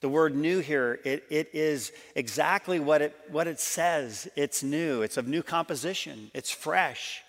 The 0.02 0.10
word 0.10 0.36
new 0.36 0.60
here, 0.60 1.00
it, 1.06 1.24
it 1.30 1.50
is 1.54 1.92
exactly 2.16 2.80
what 2.80 3.02
it, 3.02 3.16
what 3.30 3.48
it 3.48 3.60
says. 3.60 4.28
It's 4.36 4.64
new, 4.64 5.04
it's 5.04 5.18
of 5.18 5.28
new 5.28 5.44
composition, 5.44 6.32
it's 6.34 6.52
fresh. 6.52 7.22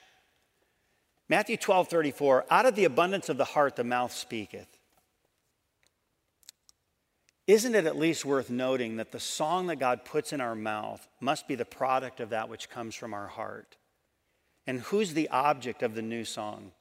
Matthew 1.28 1.56
12, 1.56 1.88
34, 1.88 2.46
out 2.50 2.66
of 2.66 2.74
the 2.74 2.84
abundance 2.84 3.28
of 3.28 3.36
the 3.36 3.44
heart 3.44 3.76
the 3.76 3.84
mouth 3.84 4.12
speaketh. 4.12 4.66
Isn't 7.46 7.74
it 7.74 7.86
at 7.86 7.98
least 7.98 8.24
worth 8.24 8.50
noting 8.50 8.96
that 8.96 9.12
the 9.12 9.20
song 9.20 9.66
that 9.66 9.76
God 9.76 10.04
puts 10.04 10.32
in 10.32 10.40
our 10.40 10.54
mouth 10.54 11.06
must 11.20 11.48
be 11.48 11.54
the 11.54 11.64
product 11.64 12.20
of 12.20 12.30
that 12.30 12.48
which 12.48 12.70
comes 12.70 12.94
from 12.94 13.12
our 13.12 13.26
heart? 13.26 13.76
And 14.66 14.80
who's 14.80 15.12
the 15.12 15.28
object 15.28 15.82
of 15.82 15.94
the 15.94 16.02
new 16.02 16.24
song? 16.24 16.72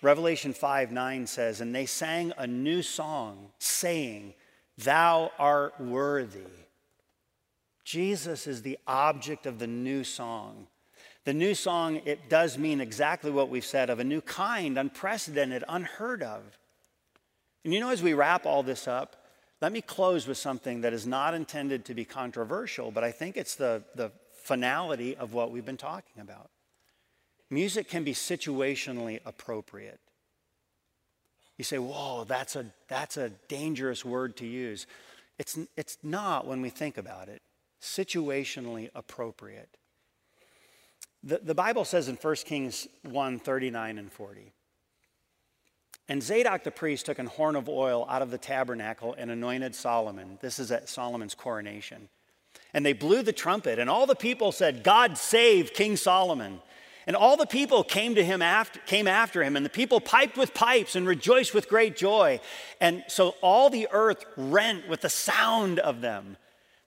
Revelation 0.00 0.52
5 0.52 0.90
9 0.90 1.26
says, 1.26 1.60
And 1.60 1.74
they 1.74 1.86
sang 1.86 2.32
a 2.36 2.46
new 2.46 2.82
song, 2.82 3.50
saying, 3.58 4.34
Thou 4.78 5.30
art 5.38 5.80
worthy. 5.80 6.40
Jesus 7.84 8.46
is 8.46 8.62
the 8.62 8.78
object 8.86 9.46
of 9.46 9.58
the 9.58 9.66
new 9.66 10.04
song. 10.04 10.66
The 11.24 11.34
new 11.34 11.54
song, 11.54 12.00
it 12.04 12.28
does 12.28 12.58
mean 12.58 12.80
exactly 12.80 13.30
what 13.30 13.48
we've 13.48 13.64
said 13.64 13.90
of 13.90 14.00
a 14.00 14.04
new 14.04 14.20
kind, 14.20 14.78
unprecedented, 14.78 15.62
unheard 15.68 16.22
of. 16.22 16.42
And 17.64 17.72
you 17.72 17.80
know, 17.80 17.90
as 17.90 18.02
we 18.02 18.14
wrap 18.14 18.44
all 18.44 18.62
this 18.62 18.88
up, 18.88 19.16
let 19.60 19.70
me 19.70 19.80
close 19.80 20.26
with 20.26 20.38
something 20.38 20.80
that 20.80 20.92
is 20.92 21.06
not 21.06 21.34
intended 21.34 21.84
to 21.84 21.94
be 21.94 22.04
controversial, 22.04 22.90
but 22.90 23.04
I 23.04 23.12
think 23.12 23.36
it's 23.36 23.54
the, 23.54 23.84
the 23.94 24.10
finality 24.42 25.16
of 25.16 25.34
what 25.34 25.52
we've 25.52 25.64
been 25.64 25.76
talking 25.76 26.20
about. 26.20 26.50
Music 27.48 27.88
can 27.88 28.02
be 28.02 28.14
situationally 28.14 29.20
appropriate. 29.24 30.00
You 31.62 31.64
say, 31.64 31.78
whoa, 31.78 32.24
that's 32.24 32.56
a, 32.56 32.66
that's 32.88 33.16
a 33.16 33.30
dangerous 33.46 34.04
word 34.04 34.36
to 34.38 34.44
use. 34.44 34.88
It's, 35.38 35.56
it's 35.76 35.96
not 36.02 36.44
when 36.44 36.60
we 36.60 36.70
think 36.70 36.98
about 36.98 37.28
it. 37.28 37.40
Situationally 37.80 38.90
appropriate. 38.96 39.68
The, 41.22 41.38
the 41.40 41.54
Bible 41.54 41.84
says 41.84 42.08
in 42.08 42.16
1 42.16 42.34
Kings 42.46 42.88
1 43.04 43.38
39 43.38 43.98
and 43.98 44.10
40. 44.10 44.52
And 46.08 46.20
Zadok 46.20 46.64
the 46.64 46.72
priest 46.72 47.06
took 47.06 47.20
an 47.20 47.26
horn 47.26 47.54
of 47.54 47.68
oil 47.68 48.08
out 48.10 48.22
of 48.22 48.32
the 48.32 48.38
tabernacle 48.38 49.14
and 49.16 49.30
anointed 49.30 49.76
Solomon. 49.76 50.38
This 50.42 50.58
is 50.58 50.72
at 50.72 50.88
Solomon's 50.88 51.36
coronation. 51.36 52.08
And 52.74 52.84
they 52.84 52.92
blew 52.92 53.22
the 53.22 53.32
trumpet, 53.32 53.78
and 53.78 53.88
all 53.88 54.06
the 54.06 54.16
people 54.16 54.50
said, 54.50 54.82
God 54.82 55.16
save 55.16 55.74
King 55.74 55.96
Solomon. 55.96 56.60
And 57.06 57.16
all 57.16 57.36
the 57.36 57.46
people 57.46 57.82
came 57.82 58.14
to 58.14 58.24
him 58.24 58.42
after, 58.42 58.78
came 58.80 59.08
after 59.08 59.42
him, 59.42 59.56
and 59.56 59.66
the 59.66 59.70
people 59.70 60.00
piped 60.00 60.36
with 60.36 60.54
pipes 60.54 60.94
and 60.94 61.06
rejoiced 61.06 61.52
with 61.52 61.68
great 61.68 61.96
joy. 61.96 62.40
And 62.80 63.04
so 63.08 63.34
all 63.40 63.70
the 63.70 63.88
earth 63.90 64.24
rent 64.36 64.88
with 64.88 65.00
the 65.00 65.08
sound 65.08 65.78
of 65.80 66.00
them. 66.00 66.36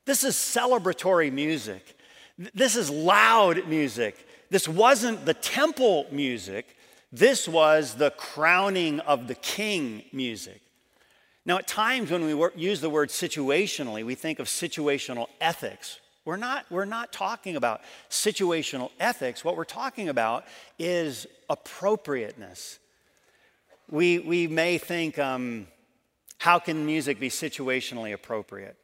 This 0.06 0.24
is 0.24 0.36
celebratory 0.36 1.32
music. 1.32 1.98
This 2.54 2.76
is 2.76 2.90
loud 2.90 3.68
music. 3.68 4.28
This 4.50 4.68
wasn't 4.68 5.26
the 5.26 5.34
temple 5.34 6.06
music. 6.12 6.78
This 7.12 7.48
was 7.48 7.96
the 7.96 8.12
crowning 8.12 9.00
of 9.02 9.28
the 9.28 9.36
king 9.36 10.04
music. 10.12 10.62
Now, 11.46 11.60
at 11.60 11.68
times 11.68 12.10
when 12.10 12.26
we 12.26 12.50
use 12.56 12.82
the 12.82 12.90
word 12.90 13.10
situationally, 13.10 14.04
we 14.04 14.16
think 14.16 14.40
of 14.40 14.48
situational 14.48 15.28
ethics, 15.40 16.00
we're 16.26 16.38
not, 16.38 16.66
we're 16.70 16.86
not 16.86 17.14
talking 17.14 17.56
about 17.56 17.82
situational 18.10 18.92
ethics. 19.00 19.46
What 19.46 19.56
we're 19.56 19.64
talking 19.64 20.10
about 20.10 20.46
is 20.80 21.28
appropriateness. 21.50 22.80
We, 23.90 24.20
we 24.20 24.48
may 24.48 24.80
think, 24.80 25.20
um, 25.20 25.68
how 26.40 26.60
can 26.60 26.86
music 26.86 27.20
be 27.20 27.30
situationally 27.30 28.14
appropriate? 28.14 28.76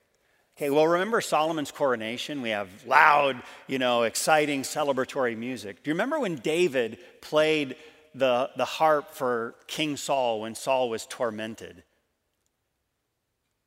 Okay, 0.57 0.69
well, 0.69 0.85
remember 0.85 1.21
Solomon's 1.21 1.71
coronation? 1.71 2.41
We 2.41 2.49
have 2.49 2.69
loud, 2.85 3.41
you 3.67 3.79
know, 3.79 4.03
exciting, 4.03 4.61
celebratory 4.61 5.35
music. 5.35 5.83
Do 5.83 5.89
you 5.89 5.95
remember 5.95 6.19
when 6.19 6.35
David 6.35 6.99
played 7.21 7.75
the, 8.13 8.51
the 8.57 8.65
harp 8.65 9.13
for 9.13 9.55
King 9.67 9.97
Saul 9.97 10.41
when 10.41 10.53
Saul 10.53 10.89
was 10.89 11.05
tormented? 11.07 11.83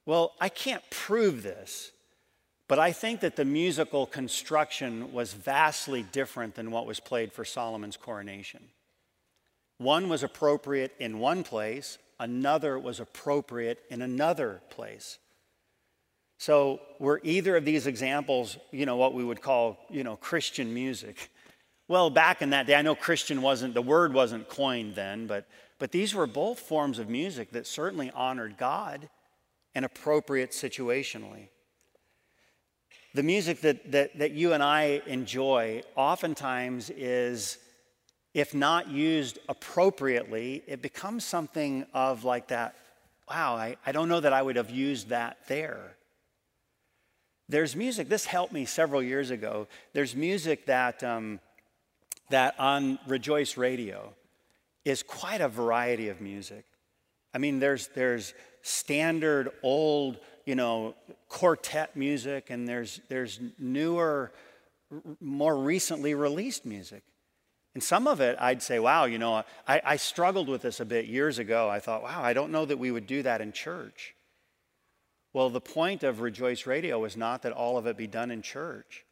Well, 0.07 0.35
I 0.41 0.51
can't 0.51 0.83
prove 0.91 1.43
this, 1.43 1.91
but 2.69 2.79
I 2.79 2.93
think 2.93 3.21
that 3.21 3.37
the 3.37 3.45
musical 3.45 4.07
construction 4.07 5.13
was 5.13 5.33
vastly 5.33 6.03
different 6.03 6.55
than 6.55 6.71
what 6.71 6.87
was 6.87 7.01
played 7.01 7.33
for 7.33 7.45
Solomon's 7.45 7.97
coronation. 7.97 8.69
One 9.79 10.09
was 10.09 10.23
appropriate 10.23 10.95
in 10.99 11.19
one 11.19 11.43
place, 11.43 11.99
another 12.19 12.79
was 12.79 13.01
appropriate 13.01 13.81
in 13.91 14.03
another 14.03 14.63
place. 14.71 15.19
So, 16.39 16.81
were 16.99 17.21
either 17.23 17.57
of 17.57 17.65
these 17.65 17.87
examples, 17.87 18.57
you 18.71 18.87
know, 18.87 18.97
what 18.97 19.15
we 19.15 19.25
would 19.25 19.41
call, 19.41 19.79
you 19.89 20.05
know, 20.05 20.17
Christian 20.17 20.75
music? 20.75 21.31
Well, 21.87 22.09
back 22.09 22.41
in 22.41 22.51
that 22.51 22.67
day, 22.67 22.75
I 22.75 22.83
know 22.83 22.95
Christian 22.95 23.43
wasn't, 23.43 23.75
the 23.75 23.83
word 23.83 24.15
wasn't 24.15 24.49
coined 24.49 24.95
then, 24.95 25.27
but, 25.27 25.47
but 25.79 25.93
these 25.93 26.15
were 26.15 26.27
both 26.27 26.59
forms 26.59 26.99
of 26.99 27.11
music 27.11 27.51
that 27.51 27.67
certainly 27.67 28.11
honored 28.11 28.57
God 28.57 29.09
and 29.75 29.85
appropriate 29.85 30.53
situationally. 30.53 31.49
The 33.15 33.23
music 33.23 33.61
that, 33.61 33.93
that, 33.93 34.19
that 34.19 34.33
you 34.33 34.55
and 34.55 34.63
I 34.63 35.01
enjoy 35.07 35.83
oftentimes 35.95 36.91
is, 36.91 37.59
if 38.35 38.53
not 38.53 38.89
used 38.89 39.39
appropriately, 39.49 40.65
it 40.67 40.83
becomes 40.83 41.25
something 41.25 41.87
of 41.95 42.25
like 42.25 42.49
that, 42.49 42.75
wow, 43.31 43.55
I, 43.55 43.77
I 43.87 43.93
don't 43.93 44.09
know 44.09 44.19
that 44.19 44.33
I 44.33 44.43
would 44.43 44.57
have 44.57 44.71
used 44.71 45.11
that 45.11 45.39
there. 45.47 45.97
There's 47.49 47.77
music, 47.77 48.09
this 48.09 48.27
helped 48.27 48.53
me 48.53 48.65
several 48.65 49.01
years 49.03 49.31
ago. 49.31 49.69
There's 49.93 50.17
music 50.17 50.67
that, 50.67 51.05
um, 51.05 51.39
that 52.31 52.59
on 52.59 52.99
Rejoice 53.07 53.57
Radio 53.57 54.13
is 54.85 55.05
quite 55.05 55.41
a 55.41 55.49
variety 55.49 56.09
of 56.09 56.21
music. 56.21 56.65
I 57.33 57.39
mean, 57.39 57.61
there's, 57.61 57.89
there's 57.89 58.35
standard 58.63 59.51
old 59.63 60.19
you 60.45 60.55
know, 60.55 60.95
quartet 61.29 61.97
music 61.97 62.51
and 62.51 62.69
there's, 62.69 63.01
there's 63.09 63.41
newer, 63.59 64.33
more 65.21 65.57
recently 65.57 66.15
released 66.15 66.67
music. 66.67 67.03
And 67.75 67.83
some 67.83 68.07
of 68.07 68.21
it, 68.21 68.37
I'd 68.41 68.63
say, 68.63 68.79
wow, 68.79 69.05
you 69.05 69.19
know, 69.19 69.43
I, 69.67 69.81
I 69.85 69.97
struggled 69.97 70.49
with 70.49 70.63
this 70.63 70.79
a 70.79 70.85
bit 70.85 71.07
years 71.07 71.39
ago. 71.39 71.69
I 71.69 71.81
thought, 71.81 72.03
wow, 72.03 72.23
I 72.23 72.33
don't 72.33 72.53
know 72.53 72.65
that 72.65 72.79
we 72.79 72.91
would 72.91 73.07
do 73.07 73.23
that 73.23 73.41
in 73.41 73.53
church. 73.53 74.15
Well, 75.33 75.51
the 75.51 75.61
point 75.61 76.05
of 76.05 76.21
Rejoice 76.21 76.67
Radio 76.67 77.01
was 77.01 77.17
not 77.17 77.43
that 77.43 77.53
all 77.53 77.77
of 77.77 77.87
it 77.89 77.97
be 77.97 78.07
done 78.07 78.31
in 78.31 78.43
church. 78.43 79.05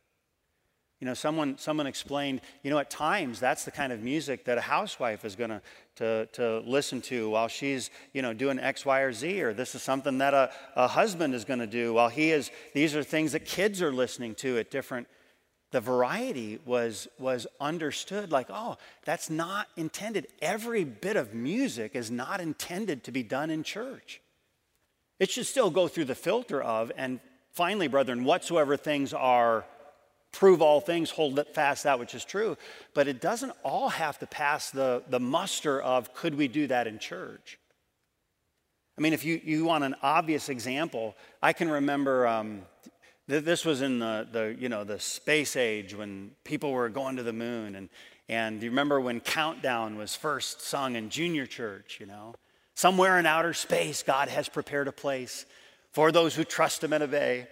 You 1.01 1.07
know, 1.07 1.14
someone, 1.14 1.59
someone 1.59 1.89
explained, 1.89 2.43
you 2.62 2.70
know, 2.70 2.78
at 2.78 2.89
times 2.89 3.41
that's 3.41 3.64
the 3.64 3.72
kind 3.72 3.93
of 3.93 4.01
music 4.01 4.45
that 4.45 4.57
a 4.57 4.61
housewife 4.61 5.24
is 5.24 5.35
going 5.35 5.51
to 5.51 5.61
to, 5.97 6.26
to 6.32 6.61
listen 6.61 7.01
to 7.03 7.28
while 7.30 7.49
she's, 7.49 7.90
you 8.12 8.22
know, 8.22 8.32
doing 8.32 8.59
X, 8.59 8.86
Y, 8.86 9.01
or 9.01 9.12
Z, 9.12 9.43
or 9.43 9.53
this 9.53 9.74
is 9.74 9.82
something 9.82 10.18
that 10.18 10.34
a, 10.34 10.51
a 10.76 10.88
husband 10.88 11.34
is 11.34 11.45
going 11.45 11.61
to 11.61 11.66
do 11.66 11.93
while 11.95 12.09
he 12.09 12.30
is, 12.30 12.51
these 12.74 12.97
are 12.97 13.03
things 13.03 13.32
that 13.32 13.45
kids 13.45 13.82
are 13.82 13.93
listening 13.93 14.34
to 14.36 14.59
at 14.59 14.70
different, 14.70 15.07
the 15.70 15.80
variety 15.80 16.59
was, 16.64 17.09
was 17.18 17.47
understood 17.61 18.30
like, 18.30 18.47
oh, 18.51 18.76
that's 19.05 19.30
not 19.30 19.68
intended. 19.76 20.28
Every 20.40 20.84
bit 20.84 21.16
of 21.16 21.34
music 21.34 21.95
is 21.95 22.11
not 22.11 22.40
intended 22.40 23.05
to 23.05 23.12
be 23.12 23.22
done 23.22 23.51
in 23.51 23.62
church. 23.62 24.20
It 25.18 25.30
should 25.30 25.47
still 25.47 25.70
go 25.70 25.88
through 25.88 26.07
the 26.07 26.14
filter 26.14 26.62
of, 26.62 26.93
and 26.97 27.20
finally, 27.53 27.88
brethren, 27.88 28.24
whatsoever 28.24 28.76
things 28.76 29.14
are 29.14 29.64
prove 30.33 30.62
all 30.62 30.80
things, 30.80 31.11
hold 31.11 31.39
fast 31.55 31.85
that 31.85 31.99
which 31.99 32.14
is 32.14 32.24
true. 32.24 32.57
But 32.95 33.07
it 33.07 33.20
doesn't 33.20 33.53
all 33.62 33.91
have 33.91 34.18
to 34.20 34.26
pass 34.26 34.70
the, 34.70 35.03
the 35.09 35.20
muster 35.20 35.80
of 35.80 36.14
could 36.14 36.35
we 36.35 36.49
do 36.49 36.66
that 36.66 36.87
in 36.87 36.99
church? 36.99 37.59
I 38.99 39.01
mean, 39.01 39.12
if 39.12 39.24
you, 39.24 39.41
you 39.43 39.64
want 39.64 39.85
an 39.85 39.95
obvious 40.03 40.49
example, 40.49 41.16
I 41.43 41.53
can 41.53 41.70
remember 41.70 42.26
um, 42.26 42.62
th- 43.28 43.45
this 43.45 43.64
was 43.64 43.83
in 43.83 43.99
the, 43.99 44.26
the, 44.30 44.57
you 44.59 44.68
know, 44.68 44.85
the 44.85 45.01
space 45.01 45.57
age 45.57 45.95
when 45.95 46.33
people 46.45 46.72
were 46.72 46.89
going 46.89 47.16
to 47.16 47.22
the 47.22 47.33
moon. 47.33 47.74
And, 47.74 47.89
and 48.28 48.62
you 48.62 48.70
remember 48.70 49.01
when 49.01 49.20
Countdown 49.20 49.97
was 49.97 50.14
first 50.14 50.61
sung 50.61 50.97
in 50.97 51.11
junior 51.11 51.47
church, 51.47 51.99
you 52.01 52.07
know? 52.07 52.35
Somewhere 52.74 53.18
in 53.18 53.26
outer 53.26 53.55
space, 53.55 54.03
God 54.03 54.28
has 54.28 54.49
prepared 54.49 54.89
a 54.89 54.93
place 54.93 55.47
for 55.93 56.11
those 56.11 56.35
who 56.35 56.45
trust 56.45 56.83
Him 56.83 56.93
and 56.93 57.05
obey. 57.05 57.47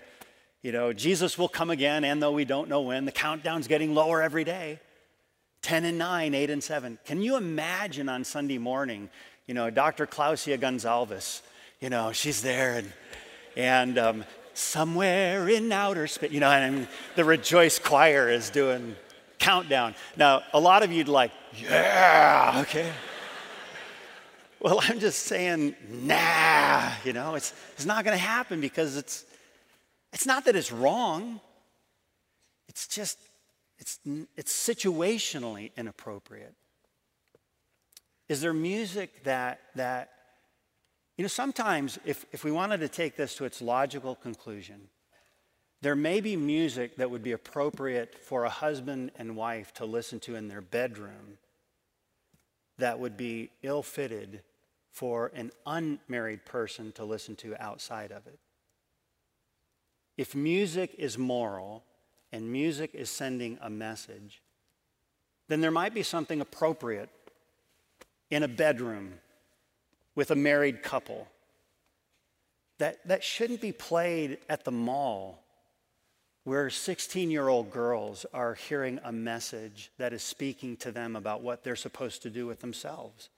You 0.63 0.73
know, 0.73 0.93
Jesus 0.93 1.39
will 1.39 1.49
come 1.49 1.71
again, 1.71 2.05
and 2.05 2.23
though 2.23 2.33
we 2.33 2.45
don't 2.45 2.69
know 2.69 2.83
when, 2.83 3.07
the 3.07 3.13
countdown's 3.13 3.67
getting 3.67 3.95
lower 3.95 4.21
every 4.21 4.45
day 4.45 4.79
10 5.63 5.85
and 5.85 5.99
9, 5.99 6.35
8 6.35 6.51
and 6.51 6.63
7. 6.63 6.99
Can 7.05 7.23
you 7.23 7.37
imagine 7.37 8.09
on 8.09 8.25
Sunday 8.25 8.59
morning, 8.59 9.09
you 9.47 9.55
know, 9.55 9.71
Dr. 9.71 10.07
Clausia 10.07 10.57
Gonzalez, 10.59 11.43
you 11.81 11.91
know, 11.91 12.13
she's 12.13 12.43
there 12.43 12.79
and, 12.79 12.93
and 13.57 13.99
um, 13.99 14.25
somewhere 14.55 15.49
in 15.49 15.73
outer 15.73 16.07
space, 16.07 16.31
you 16.31 16.41
know, 16.41 16.51
and 16.51 16.65
I 16.65 16.71
mean, 16.71 16.89
the 17.17 17.25
Rejoice 17.25 17.79
Choir 17.79 18.29
is 18.29 18.51
doing 18.51 18.97
countdown. 19.39 19.95
Now, 20.17 20.43
a 20.53 20.61
lot 20.61 20.83
of 20.83 20.93
you'd 20.93 21.09
like, 21.09 21.33
yeah, 21.59 22.59
okay. 22.63 22.93
well, 24.61 24.81
I'm 24.83 25.01
just 25.01 25.21
saying, 25.21 25.75
nah, 25.89 26.93
you 27.05 27.15
know, 27.15 27.35
it's, 27.35 27.55
it's 27.75 27.87
not 27.87 28.05
going 28.05 28.17
to 28.17 28.23
happen 28.23 28.61
because 28.61 28.97
it's, 28.97 29.25
it's 30.13 30.27
not 30.27 30.45
that 30.45 30.57
it's 30.57 30.73
wrong. 30.73 31.41
It's 32.69 32.87
just, 32.87 33.19
it's, 33.79 33.99
it's 34.37 34.53
situationally 34.53 35.71
inappropriate. 35.77 36.55
Is 38.29 38.41
there 38.41 38.53
music 38.53 39.25
that, 39.25 39.61
that 39.75 40.11
you 41.17 41.25
know, 41.25 41.29
sometimes 41.29 41.99
if, 42.05 42.25
if 42.33 42.45
we 42.45 42.53
wanted 42.53 42.79
to 42.81 42.89
take 42.89 43.17
this 43.17 43.35
to 43.37 43.45
its 43.45 43.61
logical 43.61 44.15
conclusion, 44.15 44.89
there 45.83 45.97
may 45.97 46.21
be 46.21 46.37
music 46.37 46.97
that 46.97 47.11
would 47.11 47.23
be 47.23 47.33
appropriate 47.33 48.19
for 48.19 48.45
a 48.45 48.51
husband 48.51 49.11
and 49.17 49.37
wife 49.37 49.73
to 49.75 49.85
listen 49.85 50.21
to 50.21 50.37
in 50.37 50.49
their 50.49 50.61
bedroom 50.61 51.39
that 52.79 52.99
would 52.99 53.17
be 53.17 53.51
ill 53.63 53.83
fitted 53.83 54.43
for 54.91 55.31
an 55.35 55.51
unmarried 55.67 56.45
person 56.45 56.93
to 56.93 57.05
listen 57.05 57.37
to 57.37 57.55
outside 57.63 58.13
of 58.13 58.27
it. 58.27 58.39
If 60.21 60.35
music 60.35 60.97
is 60.99 61.17
moral 61.17 61.83
and 62.31 62.53
music 62.53 62.91
is 62.93 63.09
sending 63.09 63.59
a 63.63 63.71
message, 63.71 64.43
then 65.49 65.63
there 65.63 65.71
might 65.71 65.95
be 65.95 66.03
something 66.03 66.43
appropriate 66.43 67.09
in 68.29 68.43
a 68.43 68.49
bedroom 68.49 69.15
with 70.15 70.31
a 70.31 70.35
married 70.35 70.83
couple 70.83 71.27
that, 72.77 72.99
that 73.09 73.25
shouldn't 73.25 73.63
be 73.63 73.73
played 73.73 74.37
at 74.51 74.67
the 74.67 74.71
mall 74.71 75.43
where 76.45 76.69
16 76.69 77.31
year 77.31 77.49
old 77.49 77.71
girls 77.71 78.27
are 78.35 78.53
hearing 78.53 79.01
a 79.03 79.13
message 79.13 79.91
that 79.97 80.13
is 80.13 80.23
speaking 80.23 80.77
to 80.77 80.93
them 80.93 81.17
about 81.17 81.41
what 81.41 81.65
they're 81.65 81.75
supposed 81.75 82.21
to 82.25 82.29
do 82.29 82.47
with 82.47 82.61
themselves. 82.61 83.31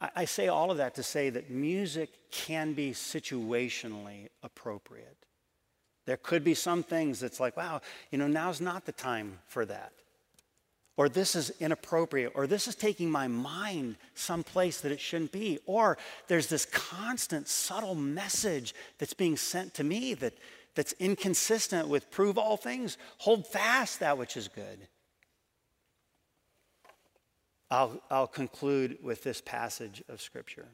I, 0.00 0.10
I 0.16 0.24
say 0.24 0.48
all 0.48 0.70
of 0.70 0.78
that 0.78 0.94
to 0.94 1.02
say 1.02 1.28
that 1.28 1.50
music 1.50 2.30
can 2.30 2.72
be 2.72 2.92
situationally 2.92 4.28
appropriate. 4.42 5.18
There 6.06 6.16
could 6.16 6.44
be 6.44 6.54
some 6.54 6.82
things 6.82 7.20
that's 7.20 7.40
like, 7.40 7.56
wow, 7.56 7.80
you 8.10 8.18
know, 8.18 8.26
now's 8.26 8.60
not 8.60 8.84
the 8.84 8.92
time 8.92 9.38
for 9.46 9.64
that. 9.66 9.92
Or 10.96 11.08
this 11.08 11.34
is 11.34 11.50
inappropriate, 11.58 12.32
or 12.36 12.46
this 12.46 12.68
is 12.68 12.76
taking 12.76 13.10
my 13.10 13.26
mind 13.26 13.96
someplace 14.14 14.80
that 14.82 14.92
it 14.92 15.00
shouldn't 15.00 15.32
be. 15.32 15.58
Or 15.66 15.98
there's 16.28 16.46
this 16.46 16.66
constant, 16.66 17.48
subtle 17.48 17.96
message 17.96 18.74
that's 18.98 19.14
being 19.14 19.36
sent 19.36 19.74
to 19.74 19.84
me 19.84 20.14
that 20.14 20.34
that's 20.74 20.92
inconsistent 20.94 21.88
with 21.88 22.10
prove 22.10 22.38
all 22.38 22.56
things, 22.56 22.98
hold 23.18 23.46
fast 23.46 24.00
that 24.00 24.18
which 24.18 24.36
is 24.36 24.48
good. 24.48 24.88
I'll, 27.70 28.00
I'll 28.10 28.26
conclude 28.26 28.98
with 29.02 29.24
this 29.24 29.40
passage 29.40 30.02
of 30.08 30.20
Scripture. 30.20 30.68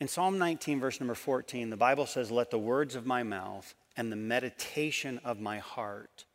In 0.00 0.08
Psalm 0.08 0.38
19, 0.38 0.80
verse 0.80 1.00
number 1.00 1.14
14, 1.14 1.70
the 1.70 1.76
Bible 1.76 2.04
says, 2.06 2.30
Let 2.30 2.50
the 2.50 2.58
words 2.58 2.94
of 2.94 3.06
my 3.06 3.22
mouth 3.22 3.74
and 3.96 4.12
the 4.12 4.16
meditation 4.16 5.18
of 5.24 5.40
my 5.40 5.58
heart 5.58 6.26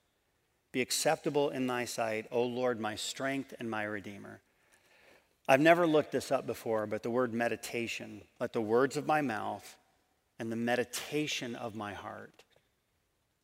be 0.72 0.82
acceptable 0.82 1.50
in 1.50 1.68
thy 1.68 1.86
sight, 1.86 2.26
O 2.32 2.44
Lord, 2.44 2.80
my 2.80 2.96
strength 2.96 3.54
and 3.60 3.70
my 3.70 3.84
redeemer. 3.84 4.42
I've 5.48 5.60
never 5.60 5.86
looked 5.86 6.12
this 6.12 6.32
up 6.32 6.48
before, 6.48 6.88
but 6.88 7.04
the 7.04 7.10
word 7.10 7.34
meditation, 7.34 8.22
let 8.40 8.54
the 8.54 8.62
words 8.62 8.98
of 8.98 9.06
my 9.06 9.22
mouth 9.22 9.78
and 10.40 10.52
the 10.52 10.56
meditation 10.56 11.56
of 11.56 11.76
my 11.76 11.94
heart. 11.94 12.44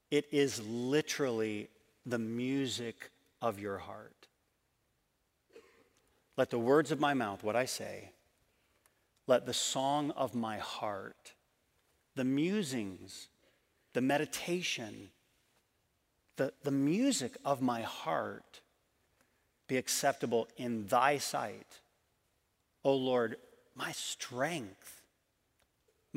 It 0.09 0.26
is 0.32 0.65
literally 0.65 1.68
the 2.05 2.18
music 2.18 3.11
of 3.41 3.59
your 3.59 3.78
heart. 3.78 4.28
Let 6.38 6.49
the 6.49 6.59
words 6.59 6.91
of 6.91 6.99
my 6.99 7.13
mouth, 7.13 7.43
what 7.43 7.55
I 7.55 7.65
say, 7.65 8.11
let 9.28 9.45
the 9.45 9.53
song 9.53 10.11
of 10.11 10.34
my 10.34 10.57
heart, 10.57 11.34
the 12.15 12.23
musings, 12.23 13.28
the 13.93 14.01
meditation, 14.01 15.09
the, 16.38 16.53
the 16.63 16.71
music 16.71 17.38
of 17.45 17.61
my 17.61 17.82
heart 17.82 18.61
be 19.67 19.78
acceptable 19.78 20.47
in 20.57 20.88
thy 20.88 21.17
sight. 21.17 21.82
O 22.84 22.95
Lord, 22.95 23.36
my 23.75 23.91
strength 23.91 24.97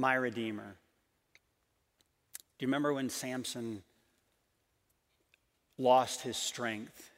my 0.01 0.15
Redeemer. 0.15 0.77
Do 2.59 2.65
you 2.65 2.69
remember 2.69 2.93
when 2.93 3.11
Samson 3.11 3.83
lost 5.79 6.23
his 6.23 6.37
strength? 6.37 7.11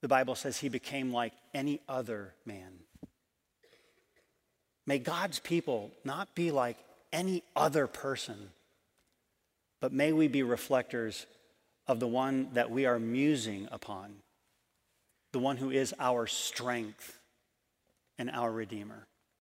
The 0.00 0.08
Bible 0.08 0.34
says 0.34 0.58
he 0.58 0.68
became 0.68 1.12
like 1.12 1.32
any 1.54 1.80
other 1.88 2.34
man. 2.44 2.83
May 4.86 4.98
God's 4.98 5.38
people 5.38 5.90
not 6.04 6.34
be 6.34 6.50
like 6.50 6.76
any 7.12 7.42
other 7.56 7.86
person, 7.86 8.50
but 9.80 9.92
may 9.92 10.12
we 10.12 10.28
be 10.28 10.42
reflectors 10.42 11.26
of 11.86 12.00
the 12.00 12.08
one 12.08 12.48
that 12.54 12.70
we 12.70 12.86
are 12.86 12.98
musing 12.98 13.68
upon, 13.70 14.16
the 15.32 15.38
one 15.38 15.56
who 15.56 15.70
is 15.70 15.94
our 15.98 16.26
strength 16.26 17.18
and 18.18 18.30
our 18.30 18.50
Redeemer. 18.50 19.06